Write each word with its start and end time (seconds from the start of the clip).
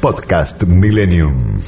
Podcast 0.00 0.62
Millennium. 0.62 1.60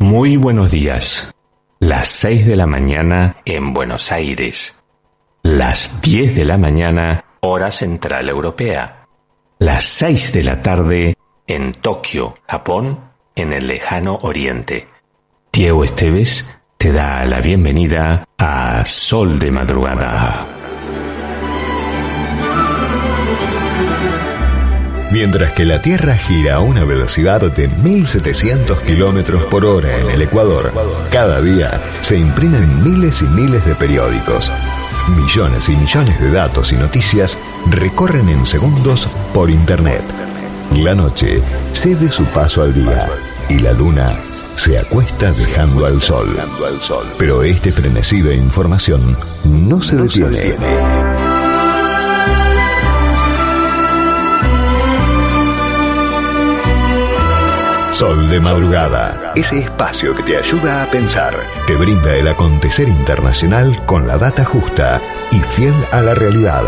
Muy 0.00 0.36
buenos 0.36 0.72
días. 0.72 1.32
Las 1.78 2.08
6 2.08 2.46
de 2.48 2.56
la 2.56 2.66
mañana 2.66 3.36
en 3.44 3.72
Buenos 3.72 4.10
Aires. 4.10 4.74
Las 5.42 6.02
10 6.02 6.34
de 6.34 6.44
la 6.44 6.58
mañana, 6.58 7.24
hora 7.40 7.70
central 7.70 8.28
europea. 8.28 9.06
Las 9.60 9.84
6 9.84 10.32
de 10.32 10.42
la 10.42 10.62
tarde 10.62 11.16
en 11.46 11.70
Tokio, 11.72 12.34
Japón, 12.48 13.12
en 13.36 13.52
el 13.52 13.68
lejano 13.68 14.18
oriente. 14.22 14.88
Diego 15.52 15.84
Esteves 15.84 16.57
te 16.78 16.92
da 16.92 17.24
la 17.24 17.40
bienvenida 17.40 18.24
a 18.38 18.84
Sol 18.86 19.40
de 19.40 19.50
Madrugada. 19.50 20.46
Mientras 25.10 25.54
que 25.54 25.64
la 25.64 25.82
Tierra 25.82 26.16
gira 26.16 26.54
a 26.54 26.60
una 26.60 26.84
velocidad 26.84 27.40
de 27.40 27.66
1700 27.66 28.80
kilómetros 28.82 29.42
por 29.46 29.64
hora 29.64 29.98
en 29.98 30.08
el 30.08 30.22
Ecuador, 30.22 30.72
cada 31.10 31.40
día 31.40 31.80
se 32.02 32.16
imprimen 32.16 32.84
miles 32.84 33.22
y 33.22 33.24
miles 33.24 33.66
de 33.66 33.74
periódicos. 33.74 34.52
Millones 35.16 35.68
y 35.68 35.72
millones 35.72 36.20
de 36.20 36.30
datos 36.30 36.70
y 36.70 36.76
noticias 36.76 37.36
recorren 37.70 38.28
en 38.28 38.46
segundos 38.46 39.08
por 39.34 39.50
Internet. 39.50 40.04
La 40.76 40.94
noche 40.94 41.42
cede 41.72 42.08
su 42.12 42.24
paso 42.26 42.62
al 42.62 42.72
día 42.72 43.08
y 43.48 43.58
la 43.58 43.72
luna 43.72 44.27
se 44.58 44.76
acuesta 44.76 45.32
dejando 45.32 45.86
al 45.86 46.00
sol. 46.02 46.36
Pero 47.16 47.42
este 47.44 47.72
frenesí 47.72 48.20
de 48.20 48.34
información 48.34 49.16
no 49.44 49.80
se 49.80 49.96
detiene. 49.96 50.56
Sol 57.92 58.30
de 58.30 58.40
madrugada, 58.40 59.32
ese 59.34 59.60
espacio 59.60 60.14
que 60.14 60.22
te 60.22 60.36
ayuda 60.36 60.82
a 60.82 60.86
pensar, 60.86 61.34
te 61.66 61.74
brinda 61.74 62.14
el 62.14 62.28
acontecer 62.28 62.88
internacional 62.88 63.84
con 63.86 64.06
la 64.06 64.18
data 64.18 64.44
justa 64.44 65.00
y 65.32 65.38
fiel 65.56 65.74
a 65.92 66.02
la 66.02 66.14
realidad, 66.14 66.64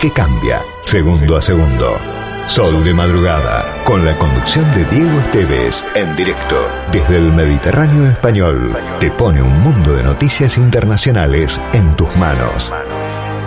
que 0.00 0.10
cambia 0.10 0.62
segundo 0.82 1.36
a 1.36 1.42
segundo. 1.42 2.17
Sol 2.48 2.82
de 2.82 2.94
madrugada, 2.94 3.84
con 3.84 4.06
la 4.06 4.16
conducción 4.16 4.64
de 4.74 4.86
Diego 4.86 5.20
Esteves, 5.20 5.84
en 5.94 6.16
directo 6.16 6.56
desde 6.90 7.18
el 7.18 7.30
Mediterráneo 7.30 8.10
español, 8.10 8.74
te 8.98 9.10
pone 9.10 9.42
un 9.42 9.60
mundo 9.60 9.94
de 9.94 10.02
noticias 10.02 10.56
internacionales 10.56 11.60
en 11.74 11.94
tus 11.94 12.16
manos. 12.16 12.72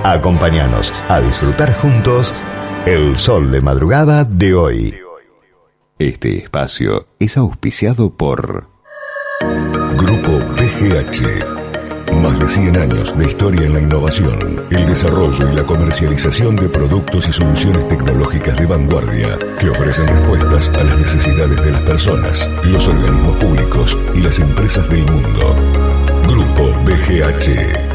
Acompáñanos 0.04 0.94
a 1.10 1.20
disfrutar 1.20 1.74
juntos 1.78 2.32
el 2.86 3.18
Sol 3.18 3.50
de 3.50 3.62
madrugada 3.62 4.24
de 4.24 4.54
hoy. 4.54 4.96
Este 5.98 6.38
espacio 6.38 7.08
es 7.18 7.38
auspiciado 7.38 8.12
por 8.16 8.68
Grupo 9.98 10.40
PGH. 10.56 11.61
Más 12.12 12.40
de 12.40 12.48
100 12.48 12.78
años 12.78 13.18
de 13.18 13.26
historia 13.26 13.66
en 13.66 13.74
la 13.74 13.82
innovación, 13.82 14.68
el 14.70 14.86
desarrollo 14.86 15.50
y 15.50 15.56
la 15.56 15.64
comercialización 15.64 16.56
de 16.56 16.70
productos 16.70 17.28
y 17.28 17.32
soluciones 17.32 17.88
tecnológicas 17.88 18.58
de 18.58 18.66
vanguardia 18.66 19.40
que 19.60 19.70
ofrecen 19.70 20.08
respuestas 20.08 20.68
a 20.70 20.84
las 20.84 21.00
necesidades 21.00 21.64
de 21.64 21.72
las 21.72 21.82
personas, 21.82 22.50
los 22.64 22.88
organismos 22.88 23.38
públicos 23.38 23.98
y 24.14 24.22
las 24.22 24.40
empresas 24.40 24.90
del 24.90 25.04
mundo. 25.04 25.56
Grupo 26.28 26.74
BGH. 26.84 27.92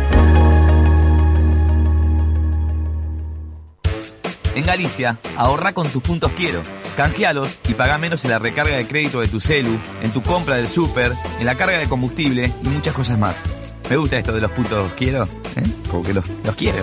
En 4.56 4.64
Galicia, 4.64 5.18
ahorra 5.36 5.74
con 5.74 5.86
tus 5.88 6.02
puntos 6.02 6.32
quiero. 6.32 6.62
Canjealos 6.96 7.58
y 7.68 7.74
paga 7.74 7.98
menos 7.98 8.24
en 8.24 8.30
la 8.30 8.38
recarga 8.38 8.74
de 8.74 8.86
crédito 8.86 9.20
de 9.20 9.28
tu 9.28 9.38
celu, 9.38 9.78
en 10.02 10.10
tu 10.12 10.22
compra 10.22 10.56
del 10.56 10.66
súper, 10.66 11.12
en 11.38 11.44
la 11.44 11.56
carga 11.56 11.78
de 11.78 11.86
combustible 11.86 12.50
y 12.62 12.68
muchas 12.68 12.94
cosas 12.94 13.18
más. 13.18 13.44
Me 13.88 13.96
gusta 13.96 14.18
esto 14.18 14.32
de 14.32 14.40
los 14.40 14.50
puntos 14.50 14.92
quiero, 14.96 15.24
¿eh? 15.24 15.62
Como 15.90 16.02
que 16.02 16.12
los, 16.12 16.24
los 16.44 16.54
quiero. 16.56 16.82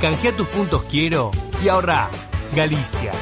Canjea 0.00 0.32
tus 0.32 0.48
puntos 0.48 0.84
quiero 0.84 1.30
y 1.62 1.68
ahorra. 1.68 2.10
Galicia. 2.54 3.12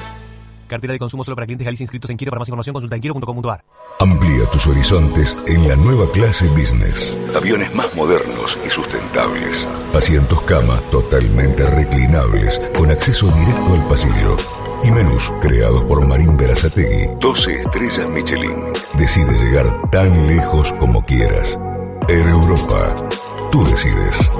Cartera 0.66 0.94
de 0.94 0.98
consumo 0.98 1.22
solo 1.22 1.36
para 1.36 1.44
clientes 1.46 1.66
Galicia 1.66 1.82
inscritos 1.82 2.10
en 2.10 2.16
Quiero. 2.16 2.30
Para 2.30 2.40
más 2.40 2.48
información 2.48 2.72
consulta 2.72 2.96
en 2.96 3.02
quiero.com.ar. 3.02 3.64
Amplía 4.00 4.46
tus 4.50 4.66
horizontes 4.66 5.36
en 5.46 5.68
la 5.68 5.76
nueva 5.76 6.10
clase 6.10 6.46
business. 6.48 7.16
Aviones 7.36 7.74
más 7.74 7.94
modernos 7.94 8.58
y 8.66 8.70
sustentables. 8.70 9.68
Asientos 9.94 10.40
cama 10.42 10.80
totalmente 10.90 11.66
reclinables 11.66 12.58
con 12.76 12.90
acceso 12.90 13.30
directo 13.30 13.74
al 13.74 13.86
pasillo. 13.88 14.36
Y 14.82 14.90
menús 14.90 15.30
creados 15.42 15.84
por 15.84 16.06
Marín 16.06 16.38
Berazategui. 16.38 17.10
12 17.20 17.60
estrellas 17.60 18.08
Michelin. 18.08 18.72
Decide 18.98 19.32
llegar 19.32 19.90
tan 19.90 20.26
lejos 20.26 20.72
como 20.80 21.04
quieras. 21.04 21.58
Air 22.08 22.28
Europa. 22.28 22.94
Tú 23.50 23.64
decides. 23.64 24.30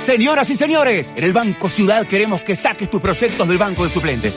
Señoras 0.00 0.48
y 0.50 0.56
señores, 0.56 1.12
en 1.16 1.24
el 1.24 1.32
Banco 1.32 1.68
Ciudad 1.68 2.06
queremos 2.06 2.40
que 2.42 2.56
saques 2.56 2.88
tus 2.88 3.00
proyectos 3.00 3.46
del 3.48 3.58
banco 3.58 3.84
de 3.84 3.90
suplentes. 3.90 4.34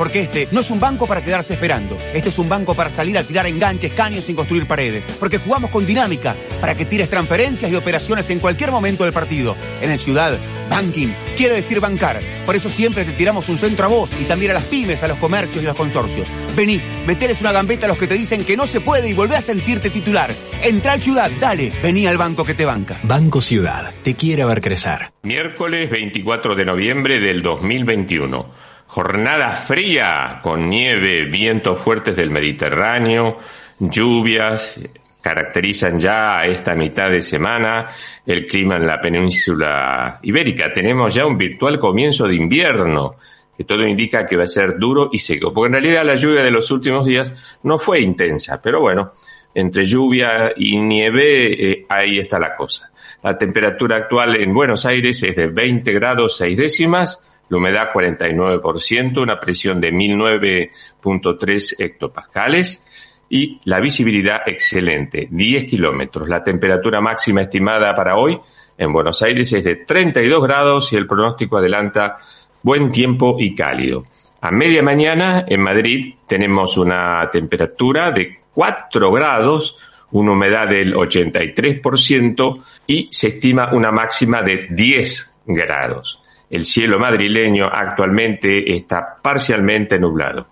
Porque 0.00 0.20
este 0.20 0.48
no 0.50 0.62
es 0.62 0.70
un 0.70 0.80
banco 0.80 1.06
para 1.06 1.22
quedarse 1.22 1.52
esperando. 1.52 1.94
Este 2.14 2.30
es 2.30 2.38
un 2.38 2.48
banco 2.48 2.74
para 2.74 2.88
salir 2.88 3.18
a 3.18 3.22
tirar 3.22 3.46
enganches, 3.46 3.92
caños 3.92 4.24
sin 4.24 4.34
construir 4.34 4.64
paredes. 4.66 5.04
Porque 5.20 5.36
jugamos 5.36 5.68
con 5.68 5.84
dinámica 5.84 6.34
para 6.58 6.74
que 6.74 6.86
tires 6.86 7.10
transferencias 7.10 7.70
y 7.70 7.74
operaciones 7.74 8.30
en 8.30 8.38
cualquier 8.38 8.70
momento 8.70 9.04
del 9.04 9.12
partido. 9.12 9.54
En 9.82 9.90
el 9.90 10.00
Ciudad, 10.00 10.38
banking 10.70 11.08
quiere 11.36 11.56
decir 11.56 11.80
bancar. 11.80 12.18
Por 12.46 12.56
eso 12.56 12.70
siempre 12.70 13.04
te 13.04 13.12
tiramos 13.12 13.50
un 13.50 13.58
centro 13.58 13.84
a 13.84 13.88
vos 13.88 14.10
y 14.18 14.24
también 14.24 14.52
a 14.52 14.54
las 14.54 14.62
pymes, 14.62 15.02
a 15.02 15.08
los 15.08 15.18
comercios 15.18 15.62
y 15.62 15.66
los 15.66 15.76
consorcios. 15.76 16.28
Vení, 16.56 16.80
meteles 17.06 17.42
una 17.42 17.52
gambeta 17.52 17.84
a 17.84 17.88
los 17.90 17.98
que 17.98 18.06
te 18.06 18.14
dicen 18.14 18.42
que 18.42 18.56
no 18.56 18.66
se 18.66 18.80
puede 18.80 19.10
y 19.10 19.12
volvé 19.12 19.36
a 19.36 19.42
sentirte 19.42 19.90
titular. 19.90 20.30
Entra 20.62 20.92
al 20.92 21.02
Ciudad, 21.02 21.30
dale, 21.38 21.72
vení 21.82 22.06
al 22.06 22.16
banco 22.16 22.46
que 22.46 22.54
te 22.54 22.64
banca. 22.64 22.98
Banco 23.02 23.42
Ciudad, 23.42 23.92
te 24.02 24.14
quiere 24.14 24.46
ver 24.46 24.62
crecer. 24.62 25.12
Miércoles 25.24 25.90
24 25.90 26.54
de 26.54 26.64
noviembre 26.64 27.20
del 27.20 27.42
2021. 27.42 28.69
Jornada 28.90 29.54
fría 29.54 30.40
con 30.42 30.68
nieve, 30.68 31.24
vientos 31.26 31.78
fuertes 31.78 32.16
del 32.16 32.30
Mediterráneo, 32.30 33.38
lluvias, 33.78 34.80
caracterizan 35.22 36.00
ya 36.00 36.40
a 36.40 36.46
esta 36.46 36.74
mitad 36.74 37.08
de 37.08 37.22
semana 37.22 37.86
el 38.26 38.48
clima 38.48 38.78
en 38.78 38.88
la 38.88 39.00
península 39.00 40.18
ibérica. 40.22 40.72
Tenemos 40.72 41.14
ya 41.14 41.24
un 41.24 41.38
virtual 41.38 41.78
comienzo 41.78 42.26
de 42.26 42.34
invierno, 42.34 43.14
que 43.56 43.62
todo 43.62 43.86
indica 43.86 44.26
que 44.26 44.36
va 44.36 44.42
a 44.42 44.48
ser 44.48 44.76
duro 44.76 45.08
y 45.12 45.18
seco, 45.18 45.54
porque 45.54 45.68
en 45.68 45.82
realidad 45.84 46.04
la 46.04 46.16
lluvia 46.16 46.42
de 46.42 46.50
los 46.50 46.68
últimos 46.72 47.06
días 47.06 47.32
no 47.62 47.78
fue 47.78 48.00
intensa, 48.00 48.60
pero 48.60 48.80
bueno, 48.80 49.12
entre 49.54 49.84
lluvia 49.84 50.52
y 50.56 50.76
nieve 50.80 51.70
eh, 51.70 51.86
ahí 51.88 52.18
está 52.18 52.40
la 52.40 52.56
cosa. 52.56 52.90
La 53.22 53.38
temperatura 53.38 53.98
actual 53.98 54.34
en 54.34 54.52
Buenos 54.52 54.84
Aires 54.84 55.22
es 55.22 55.36
de 55.36 55.46
20 55.46 55.92
grados 55.92 56.38
6 56.38 56.56
décimas, 56.56 57.29
la 57.50 57.56
humedad 57.58 57.90
49%, 57.92 59.20
una 59.20 59.38
presión 59.38 59.80
de 59.80 59.92
1009.3 59.92 61.74
hectopascales 61.78 62.82
y 63.28 63.60
la 63.64 63.80
visibilidad 63.80 64.40
excelente, 64.46 65.28
10 65.30 65.66
kilómetros. 65.66 66.28
La 66.28 66.42
temperatura 66.42 67.00
máxima 67.00 67.42
estimada 67.42 67.94
para 67.94 68.16
hoy 68.16 68.38
en 68.78 68.92
Buenos 68.92 69.20
Aires 69.22 69.52
es 69.52 69.64
de 69.64 69.76
32 69.76 70.42
grados 70.42 70.92
y 70.92 70.96
el 70.96 71.06
pronóstico 71.06 71.58
adelanta 71.58 72.18
buen 72.62 72.90
tiempo 72.92 73.36
y 73.38 73.54
cálido. 73.54 74.04
A 74.40 74.50
media 74.52 74.82
mañana 74.82 75.44
en 75.46 75.60
Madrid 75.60 76.14
tenemos 76.26 76.78
una 76.78 77.28
temperatura 77.32 78.10
de 78.12 78.40
4 78.54 79.12
grados, 79.12 79.76
una 80.12 80.32
humedad 80.32 80.68
del 80.68 80.94
83% 80.94 82.62
y 82.86 83.08
se 83.10 83.28
estima 83.28 83.70
una 83.72 83.90
máxima 83.90 84.40
de 84.40 84.68
10 84.70 85.42
grados. 85.46 86.19
El 86.50 86.64
cielo 86.64 86.98
madrileño 86.98 87.66
actualmente 87.72 88.74
está 88.74 89.16
parcialmente 89.22 89.98
nublado. 89.98 90.48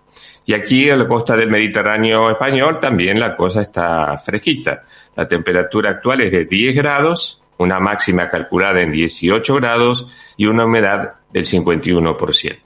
Y 0.46 0.54
aquí 0.54 0.88
en 0.88 1.00
la 1.00 1.06
costa 1.06 1.36
del 1.36 1.50
Mediterráneo 1.50 2.30
español 2.30 2.78
también 2.80 3.20
la 3.20 3.36
cosa 3.36 3.60
está 3.60 4.16
fresquita. 4.16 4.84
La 5.16 5.28
temperatura 5.28 5.90
actual 5.90 6.22
es 6.22 6.32
de 6.32 6.44
10 6.46 6.76
grados 6.76 7.42
una 7.58 7.80
máxima 7.80 8.28
calculada 8.28 8.80
en 8.80 8.90
18 8.90 9.54
grados 9.56 10.14
y 10.36 10.46
una 10.46 10.64
humedad 10.64 11.14
del 11.32 11.44
51%. 11.44 12.56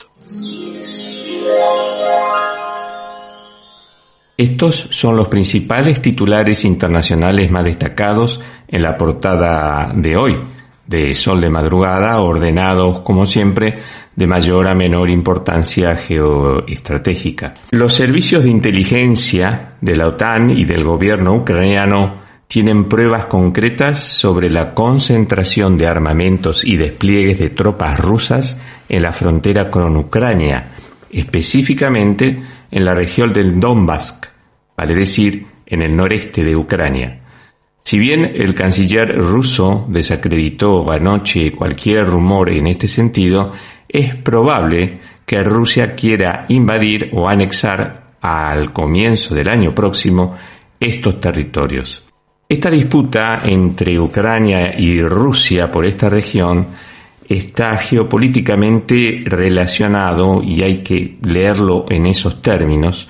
Estos 4.36 4.88
son 4.90 5.16
los 5.16 5.28
principales 5.28 6.00
titulares 6.00 6.64
internacionales 6.64 7.50
más 7.50 7.64
destacados 7.64 8.40
en 8.68 8.82
la 8.82 8.96
portada 8.96 9.92
de 9.94 10.16
hoy, 10.16 10.38
de 10.92 11.14
Sol 11.14 11.40
de 11.40 11.48
Madrugada, 11.48 12.20
ordenados 12.20 13.00
como 13.00 13.24
siempre 13.24 13.78
de 14.14 14.26
mayor 14.26 14.68
a 14.68 14.74
menor 14.74 15.08
importancia 15.08 15.96
geoestratégica. 15.96 17.54
Los 17.70 17.94
servicios 17.94 18.44
de 18.44 18.50
inteligencia 18.50 19.76
de 19.80 19.96
la 19.96 20.08
OTAN 20.08 20.50
y 20.50 20.66
del 20.66 20.84
gobierno 20.84 21.34
ucraniano 21.34 22.20
tienen 22.46 22.90
pruebas 22.90 23.24
concretas 23.24 24.04
sobre 24.04 24.50
la 24.50 24.74
concentración 24.74 25.78
de 25.78 25.86
armamentos 25.86 26.62
y 26.62 26.76
despliegues 26.76 27.38
de 27.38 27.48
tropas 27.48 27.98
rusas 27.98 28.60
en 28.86 29.02
la 29.02 29.12
frontera 29.12 29.70
con 29.70 29.96
Ucrania, 29.96 30.72
específicamente 31.10 32.42
en 32.70 32.84
la 32.84 32.92
región 32.92 33.32
del 33.32 33.58
Donbass, 33.58 34.18
vale 34.76 34.94
decir, 34.94 35.46
en 35.64 35.80
el 35.80 35.96
noreste 35.96 36.44
de 36.44 36.54
Ucrania. 36.54 37.21
Si 37.82 37.98
bien 37.98 38.24
el 38.24 38.54
canciller 38.54 39.18
ruso 39.18 39.86
desacreditó 39.88 40.90
anoche 40.90 41.52
cualquier 41.52 42.06
rumor 42.06 42.50
en 42.50 42.68
este 42.68 42.88
sentido, 42.88 43.52
es 43.88 44.14
probable 44.16 45.00
que 45.26 45.42
Rusia 45.42 45.94
quiera 45.94 46.46
invadir 46.48 47.10
o 47.12 47.28
anexar 47.28 48.12
al 48.20 48.72
comienzo 48.72 49.34
del 49.34 49.48
año 49.48 49.74
próximo 49.74 50.34
estos 50.78 51.20
territorios. 51.20 52.04
Esta 52.48 52.70
disputa 52.70 53.40
entre 53.44 53.98
Ucrania 53.98 54.78
y 54.78 55.02
Rusia 55.02 55.70
por 55.70 55.84
esta 55.84 56.08
región 56.08 56.66
está 57.28 57.76
geopolíticamente 57.76 59.22
relacionado, 59.24 60.42
y 60.42 60.62
hay 60.62 60.82
que 60.82 61.16
leerlo 61.22 61.86
en 61.88 62.06
esos 62.06 62.42
términos, 62.42 63.08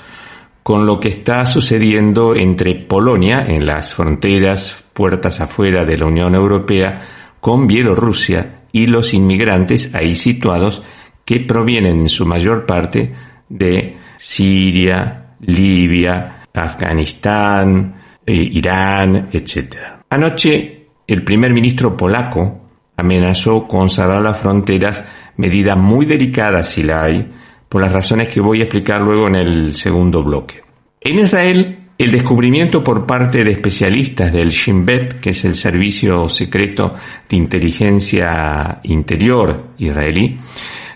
con 0.63 0.87
lo 0.87 1.01
que 1.01 1.09
está 1.09 1.45
sucediendo 1.47 2.37
entre 2.37 2.75
Polonia, 2.75 3.45
en 3.47 3.67
las 3.67 3.95
fronteras 3.95 4.85
puertas 4.93 5.41
afuera 5.41 5.85
de 5.85 5.99
la 5.99 6.07
Unión 6.07 6.35
Europea, 6.35 7.03
con 7.41 7.67
Bielorrusia 7.67 8.63
y 8.71 8.87
los 8.87 9.13
inmigrantes 9.15 9.95
ahí 9.95 10.15
situados 10.15 10.83
que 11.25 11.41
provienen 11.41 12.01
en 12.01 12.09
su 12.09 12.27
mayor 12.27 12.67
parte 12.67 13.13
de 13.49 13.97
Siria, 14.17 15.35
Libia, 15.41 16.47
Afganistán, 16.55 17.95
eh, 18.25 18.33
Irán, 18.35 19.29
etc. 19.33 19.77
Anoche 20.11 20.87
el 21.07 21.25
primer 21.25 21.53
ministro 21.53 21.97
polaco 21.97 22.61
amenazó 22.97 23.67
con 23.67 23.91
cerrar 23.91 24.23
las 24.23 24.39
fronteras, 24.39 25.05
medida 25.37 25.75
muy 25.75 26.07
delicada 26.07 26.63
si 26.63 26.83
la 26.83 27.03
hay, 27.03 27.29
por 27.73 27.81
las 27.81 27.91
razones 27.91 28.29
que 28.29 28.43
voy 28.43 28.61
a 28.61 28.65
explicar 28.65 29.01
luego 29.01 29.29
en 29.29 29.35
el 29.35 29.75
segundo 29.75 30.23
bloque. 30.23 30.63
En 31.01 31.21
Israel 31.21 31.79
el 31.97 32.11
descubrimiento 32.11 32.85
por 32.85 33.07
parte 33.07 33.43
de 33.43 33.51
especialistas 33.51 34.31
del 34.31 34.51
Shin 34.51 34.85
Bet, 34.85 35.21
que 35.21 35.31
es 35.31 35.43
el 35.47 35.55
servicio 35.55 36.29
secreto 36.29 36.93
de 37.27 37.37
inteligencia 37.39 38.79
interior 38.83 39.69
israelí, 39.79 40.39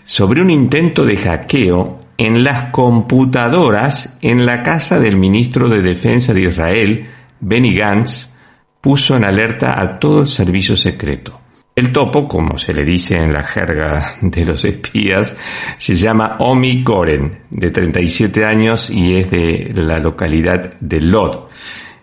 sobre 0.04 0.42
un 0.42 0.50
intento 0.50 1.06
de 1.06 1.16
hackeo 1.16 2.00
en 2.18 2.44
las 2.44 2.64
computadoras 2.72 4.18
en 4.20 4.44
la 4.44 4.62
casa 4.62 5.00
del 5.00 5.16
ministro 5.16 5.70
de 5.70 5.80
Defensa 5.80 6.34
de 6.34 6.42
Israel, 6.42 7.06
Benny 7.40 7.74
Gantz, 7.74 8.34
puso 8.82 9.16
en 9.16 9.24
alerta 9.24 9.80
a 9.80 9.94
todo 9.94 10.20
el 10.20 10.28
servicio 10.28 10.76
secreto. 10.76 11.40
El 11.76 11.92
topo, 11.92 12.26
como 12.26 12.56
se 12.56 12.72
le 12.72 12.86
dice 12.86 13.18
en 13.18 13.34
la 13.34 13.42
jerga 13.42 14.14
de 14.22 14.46
los 14.46 14.64
espías, 14.64 15.36
se 15.76 15.94
llama 15.94 16.36
Omi 16.38 16.82
Goren, 16.82 17.40
de 17.50 17.70
37 17.70 18.46
años 18.46 18.88
y 18.88 19.16
es 19.16 19.30
de 19.30 19.72
la 19.74 19.98
localidad 19.98 20.80
de 20.80 21.02
Lod. 21.02 21.50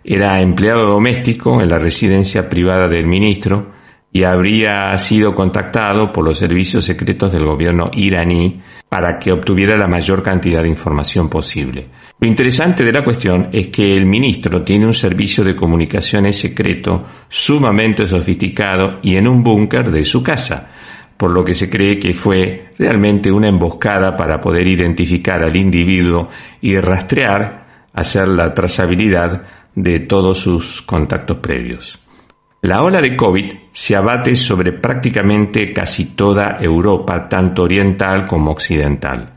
Era 0.03 0.39
empleado 0.41 0.85
doméstico 0.85 1.59
en 1.59 1.69
la 1.69 1.79
residencia 1.79 2.47
privada 2.47 2.87
del 2.87 3.07
ministro 3.07 3.72
y 4.15 4.23
habría 4.23 4.95
sido 4.99 5.33
contactado 5.33 6.11
por 6.11 6.23
los 6.23 6.37
servicios 6.37 6.85
secretos 6.85 7.31
del 7.33 7.45
gobierno 7.45 7.89
iraní 7.95 8.61
para 8.87 9.17
que 9.17 9.31
obtuviera 9.31 9.75
la 9.75 9.87
mayor 9.87 10.21
cantidad 10.21 10.61
de 10.61 10.69
información 10.69 11.29
posible. 11.29 11.87
Lo 12.19 12.27
interesante 12.27 12.85
de 12.85 12.93
la 12.93 13.03
cuestión 13.03 13.49
es 13.51 13.69
que 13.69 13.97
el 13.97 14.05
ministro 14.05 14.61
tiene 14.61 14.85
un 14.85 14.93
servicio 14.93 15.43
de 15.43 15.55
comunicaciones 15.55 16.37
secreto 16.37 17.03
sumamente 17.27 18.05
sofisticado 18.05 18.99
y 19.01 19.15
en 19.15 19.27
un 19.27 19.43
búnker 19.43 19.89
de 19.89 20.03
su 20.03 20.21
casa, 20.21 20.69
por 21.17 21.31
lo 21.31 21.43
que 21.43 21.55
se 21.55 21.67
cree 21.67 21.97
que 21.97 22.13
fue 22.13 22.73
realmente 22.77 23.31
una 23.31 23.47
emboscada 23.47 24.15
para 24.15 24.39
poder 24.39 24.67
identificar 24.67 25.41
al 25.41 25.55
individuo 25.55 26.29
y 26.61 26.77
rastrear, 26.77 27.87
hacer 27.93 28.27
la 28.27 28.53
trazabilidad 28.53 29.41
de 29.73 30.01
todos 30.01 30.37
sus 30.37 30.83
contactos 30.83 31.37
previos. 31.37 32.02
La 32.63 32.81
ola 32.81 33.01
de 33.01 33.13
COVID 33.13 33.51
se 33.73 33.93
abate 33.93 34.37
sobre 34.37 34.71
prácticamente 34.71 35.73
casi 35.73 36.15
toda 36.15 36.59
Europa, 36.61 37.27
tanto 37.27 37.63
oriental 37.63 38.25
como 38.25 38.51
occidental. 38.51 39.33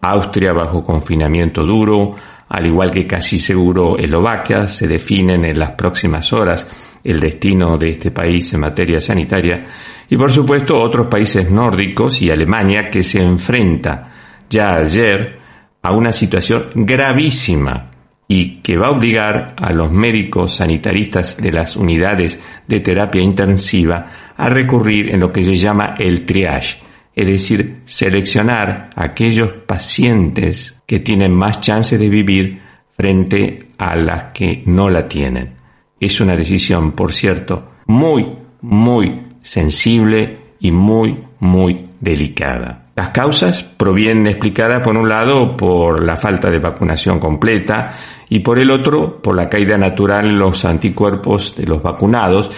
Austria 0.00 0.52
bajo 0.52 0.84
confinamiento 0.84 1.66
duro, 1.66 2.14
al 2.48 2.66
igual 2.66 2.92
que 2.92 3.04
casi 3.04 3.36
seguro 3.36 3.98
Eslovaquia, 3.98 4.68
se 4.68 4.86
definen 4.86 5.44
en 5.44 5.58
las 5.58 5.72
próximas 5.72 6.32
horas 6.32 6.68
el 7.02 7.18
destino 7.18 7.76
de 7.76 7.90
este 7.90 8.12
país 8.12 8.52
en 8.54 8.60
materia 8.60 9.00
sanitaria, 9.00 9.66
y 10.08 10.16
por 10.16 10.30
supuesto 10.30 10.80
otros 10.80 11.08
países 11.08 11.50
nórdicos 11.50 12.22
y 12.22 12.30
Alemania 12.30 12.88
que 12.88 13.02
se 13.02 13.20
enfrenta 13.20 14.12
ya 14.48 14.76
ayer 14.76 15.36
a 15.82 15.92
una 15.92 16.12
situación 16.12 16.70
gravísima 16.76 17.97
y 18.30 18.56
que 18.60 18.76
va 18.76 18.88
a 18.88 18.90
obligar 18.90 19.56
a 19.56 19.72
los 19.72 19.90
médicos 19.90 20.56
sanitaristas 20.56 21.38
de 21.38 21.50
las 21.50 21.76
unidades 21.76 22.38
de 22.66 22.80
terapia 22.80 23.22
intensiva 23.22 24.06
a 24.36 24.48
recurrir 24.50 25.08
en 25.08 25.20
lo 25.20 25.32
que 25.32 25.42
se 25.42 25.56
llama 25.56 25.94
el 25.98 26.26
triage, 26.26 26.78
es 27.16 27.26
decir, 27.26 27.80
seleccionar 27.86 28.90
aquellos 28.94 29.50
pacientes 29.66 30.78
que 30.86 31.00
tienen 31.00 31.32
más 31.32 31.62
chance 31.62 31.96
de 31.96 32.08
vivir 32.10 32.60
frente 32.94 33.70
a 33.78 33.96
las 33.96 34.24
que 34.32 34.62
no 34.66 34.90
la 34.90 35.08
tienen. 35.08 35.54
Es 35.98 36.20
una 36.20 36.36
decisión, 36.36 36.92
por 36.92 37.12
cierto, 37.12 37.72
muy, 37.86 38.26
muy 38.60 39.22
sensible 39.40 40.38
y 40.60 40.70
muy, 40.70 41.18
muy 41.40 41.88
delicada. 41.98 42.88
Las 42.94 43.10
causas 43.10 43.62
provienen 43.62 44.26
explicadas 44.26 44.82
por 44.82 44.96
un 44.96 45.08
lado 45.08 45.56
por 45.56 46.02
la 46.02 46.16
falta 46.16 46.50
de 46.50 46.58
vacunación 46.58 47.20
completa 47.20 47.94
y 48.30 48.40
por 48.40 48.58
el 48.58 48.70
otro 48.70 49.20
por 49.20 49.34
la 49.36 49.48
caída 49.48 49.76
natural 49.78 50.26
en 50.26 50.38
los 50.38 50.64
anticuerpos 50.64 51.54
de 51.56 51.66
los 51.66 51.82
vacunados. 51.82 52.50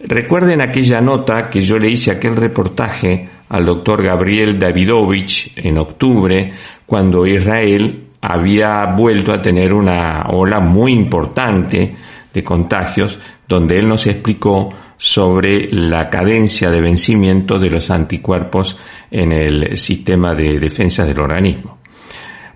Recuerden 0.00 0.60
aquella 0.60 1.00
nota 1.00 1.48
que 1.48 1.62
yo 1.62 1.78
le 1.78 1.90
hice 1.90 2.10
aquel 2.10 2.36
reportaje 2.36 3.28
al 3.48 3.64
doctor 3.64 4.02
Gabriel 4.02 4.58
Davidovich 4.58 5.52
en 5.56 5.78
octubre 5.78 6.52
cuando 6.84 7.26
Israel 7.26 8.04
había 8.20 8.84
vuelto 8.86 9.32
a 9.32 9.40
tener 9.40 9.72
una 9.72 10.26
ola 10.30 10.60
muy 10.60 10.92
importante 10.92 11.94
de 12.32 12.44
contagios 12.44 13.18
donde 13.48 13.78
él 13.78 13.88
nos 13.88 14.06
explicó 14.06 14.68
sobre 14.96 15.68
la 15.72 16.08
cadencia 16.08 16.70
de 16.70 16.80
vencimiento 16.80 17.58
de 17.58 17.70
los 17.70 17.90
anticuerpos 17.90 18.76
en 19.10 19.32
el 19.32 19.76
sistema 19.76 20.34
de 20.34 20.58
defensa 20.58 21.04
del 21.04 21.20
organismo. 21.20 21.78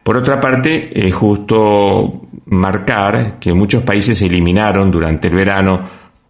Por 0.03 0.17
otra 0.17 0.41
parte, 0.41 0.91
es 0.95 1.15
justo 1.15 2.23
marcar 2.51 3.39
que 3.39 3.53
muchos 3.55 3.83
países 3.83 4.21
eliminaron 4.23 4.91
durante 4.91 5.29
el 5.29 5.35
verano 5.35 5.81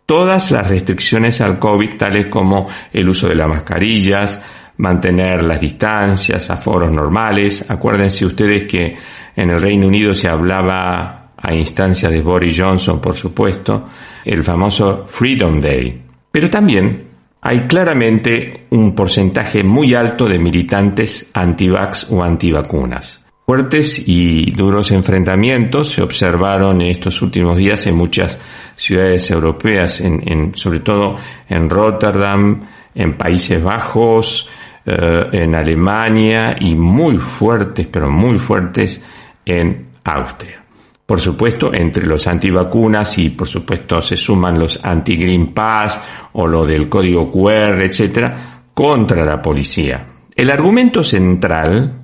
todas 0.07 0.51
las 0.51 0.69
restricciones 0.69 1.41
al 1.41 1.59
COVID, 1.59 1.97
tales 1.97 2.27
como 2.27 2.69
el 2.93 3.09
uso 3.09 3.29
de 3.29 3.35
las 3.35 3.49
mascarillas, 3.49 4.43
mantener 4.79 5.43
las 5.45 5.61
distancias, 5.61 6.51
aforos 6.51 6.91
normales. 6.91 7.65
Acuérdense 7.69 8.25
ustedes 8.27 8.65
que 8.65 8.97
en 9.37 9.51
el 9.51 9.61
Reino 9.61 9.87
Unido 9.87 10.15
se 10.15 10.29
hablaba 10.29 11.33
a 11.37 11.55
instancia 11.55 12.11
de 12.11 12.21
Boris 12.21 12.59
Johnson, 12.59 13.01
por 13.01 13.15
supuesto, 13.15 13.89
el 14.25 14.43
famoso 14.43 15.05
Freedom 15.07 15.61
Day. 15.61 16.03
Pero 16.31 16.51
también 16.51 17.05
hay 17.41 17.61
claramente 17.61 18.67
un 18.71 18.95
porcentaje 18.95 19.65
muy 19.65 19.95
alto 19.95 20.27
de 20.27 20.39
militantes 20.39 21.31
anti-vax 21.33 22.11
o 22.11 22.23
antivacunas. 22.23 23.20
Fuertes 23.51 24.01
y 24.07 24.53
duros 24.53 24.93
enfrentamientos 24.93 25.91
se 25.91 26.03
observaron 26.03 26.83
en 26.83 26.93
estos 26.93 27.21
últimos 27.21 27.57
días 27.57 27.85
en 27.89 27.97
muchas 27.97 28.39
ciudades 28.77 29.29
europeas, 29.29 30.01
en, 30.01 30.53
sobre 30.55 30.79
todo 30.79 31.17
en 31.49 31.69
Rotterdam, 31.69 32.63
en 32.95 33.19
Países 33.19 33.61
Bajos, 33.61 34.49
eh, 34.87 34.93
en 35.33 35.57
Alemania 35.57 36.55
y 36.61 36.77
muy 36.77 37.17
fuertes, 37.19 37.89
pero 37.91 38.09
muy 38.09 38.39
fuertes 38.39 39.03
en 39.45 39.89
Austria. 40.05 40.63
por 41.05 41.21
supuesto, 41.21 41.75
entre 41.75 42.07
los 42.07 42.29
antivacunas 42.29 43.19
y 43.19 43.31
por 43.31 43.49
supuesto 43.49 44.01
se 44.01 44.17
suman 44.17 44.61
los 44.61 44.79
anti-Green 44.81 45.53
Pass 45.53 45.99
o 46.35 46.47
lo 46.47 46.65
del 46.65 46.89
código 46.89 47.29
QR, 47.33 47.83
etcétera, 47.83 48.63
contra 48.73 49.25
la 49.25 49.43
policía. 49.43 50.07
El 50.37 50.51
argumento 50.51 51.03
central 51.03 52.00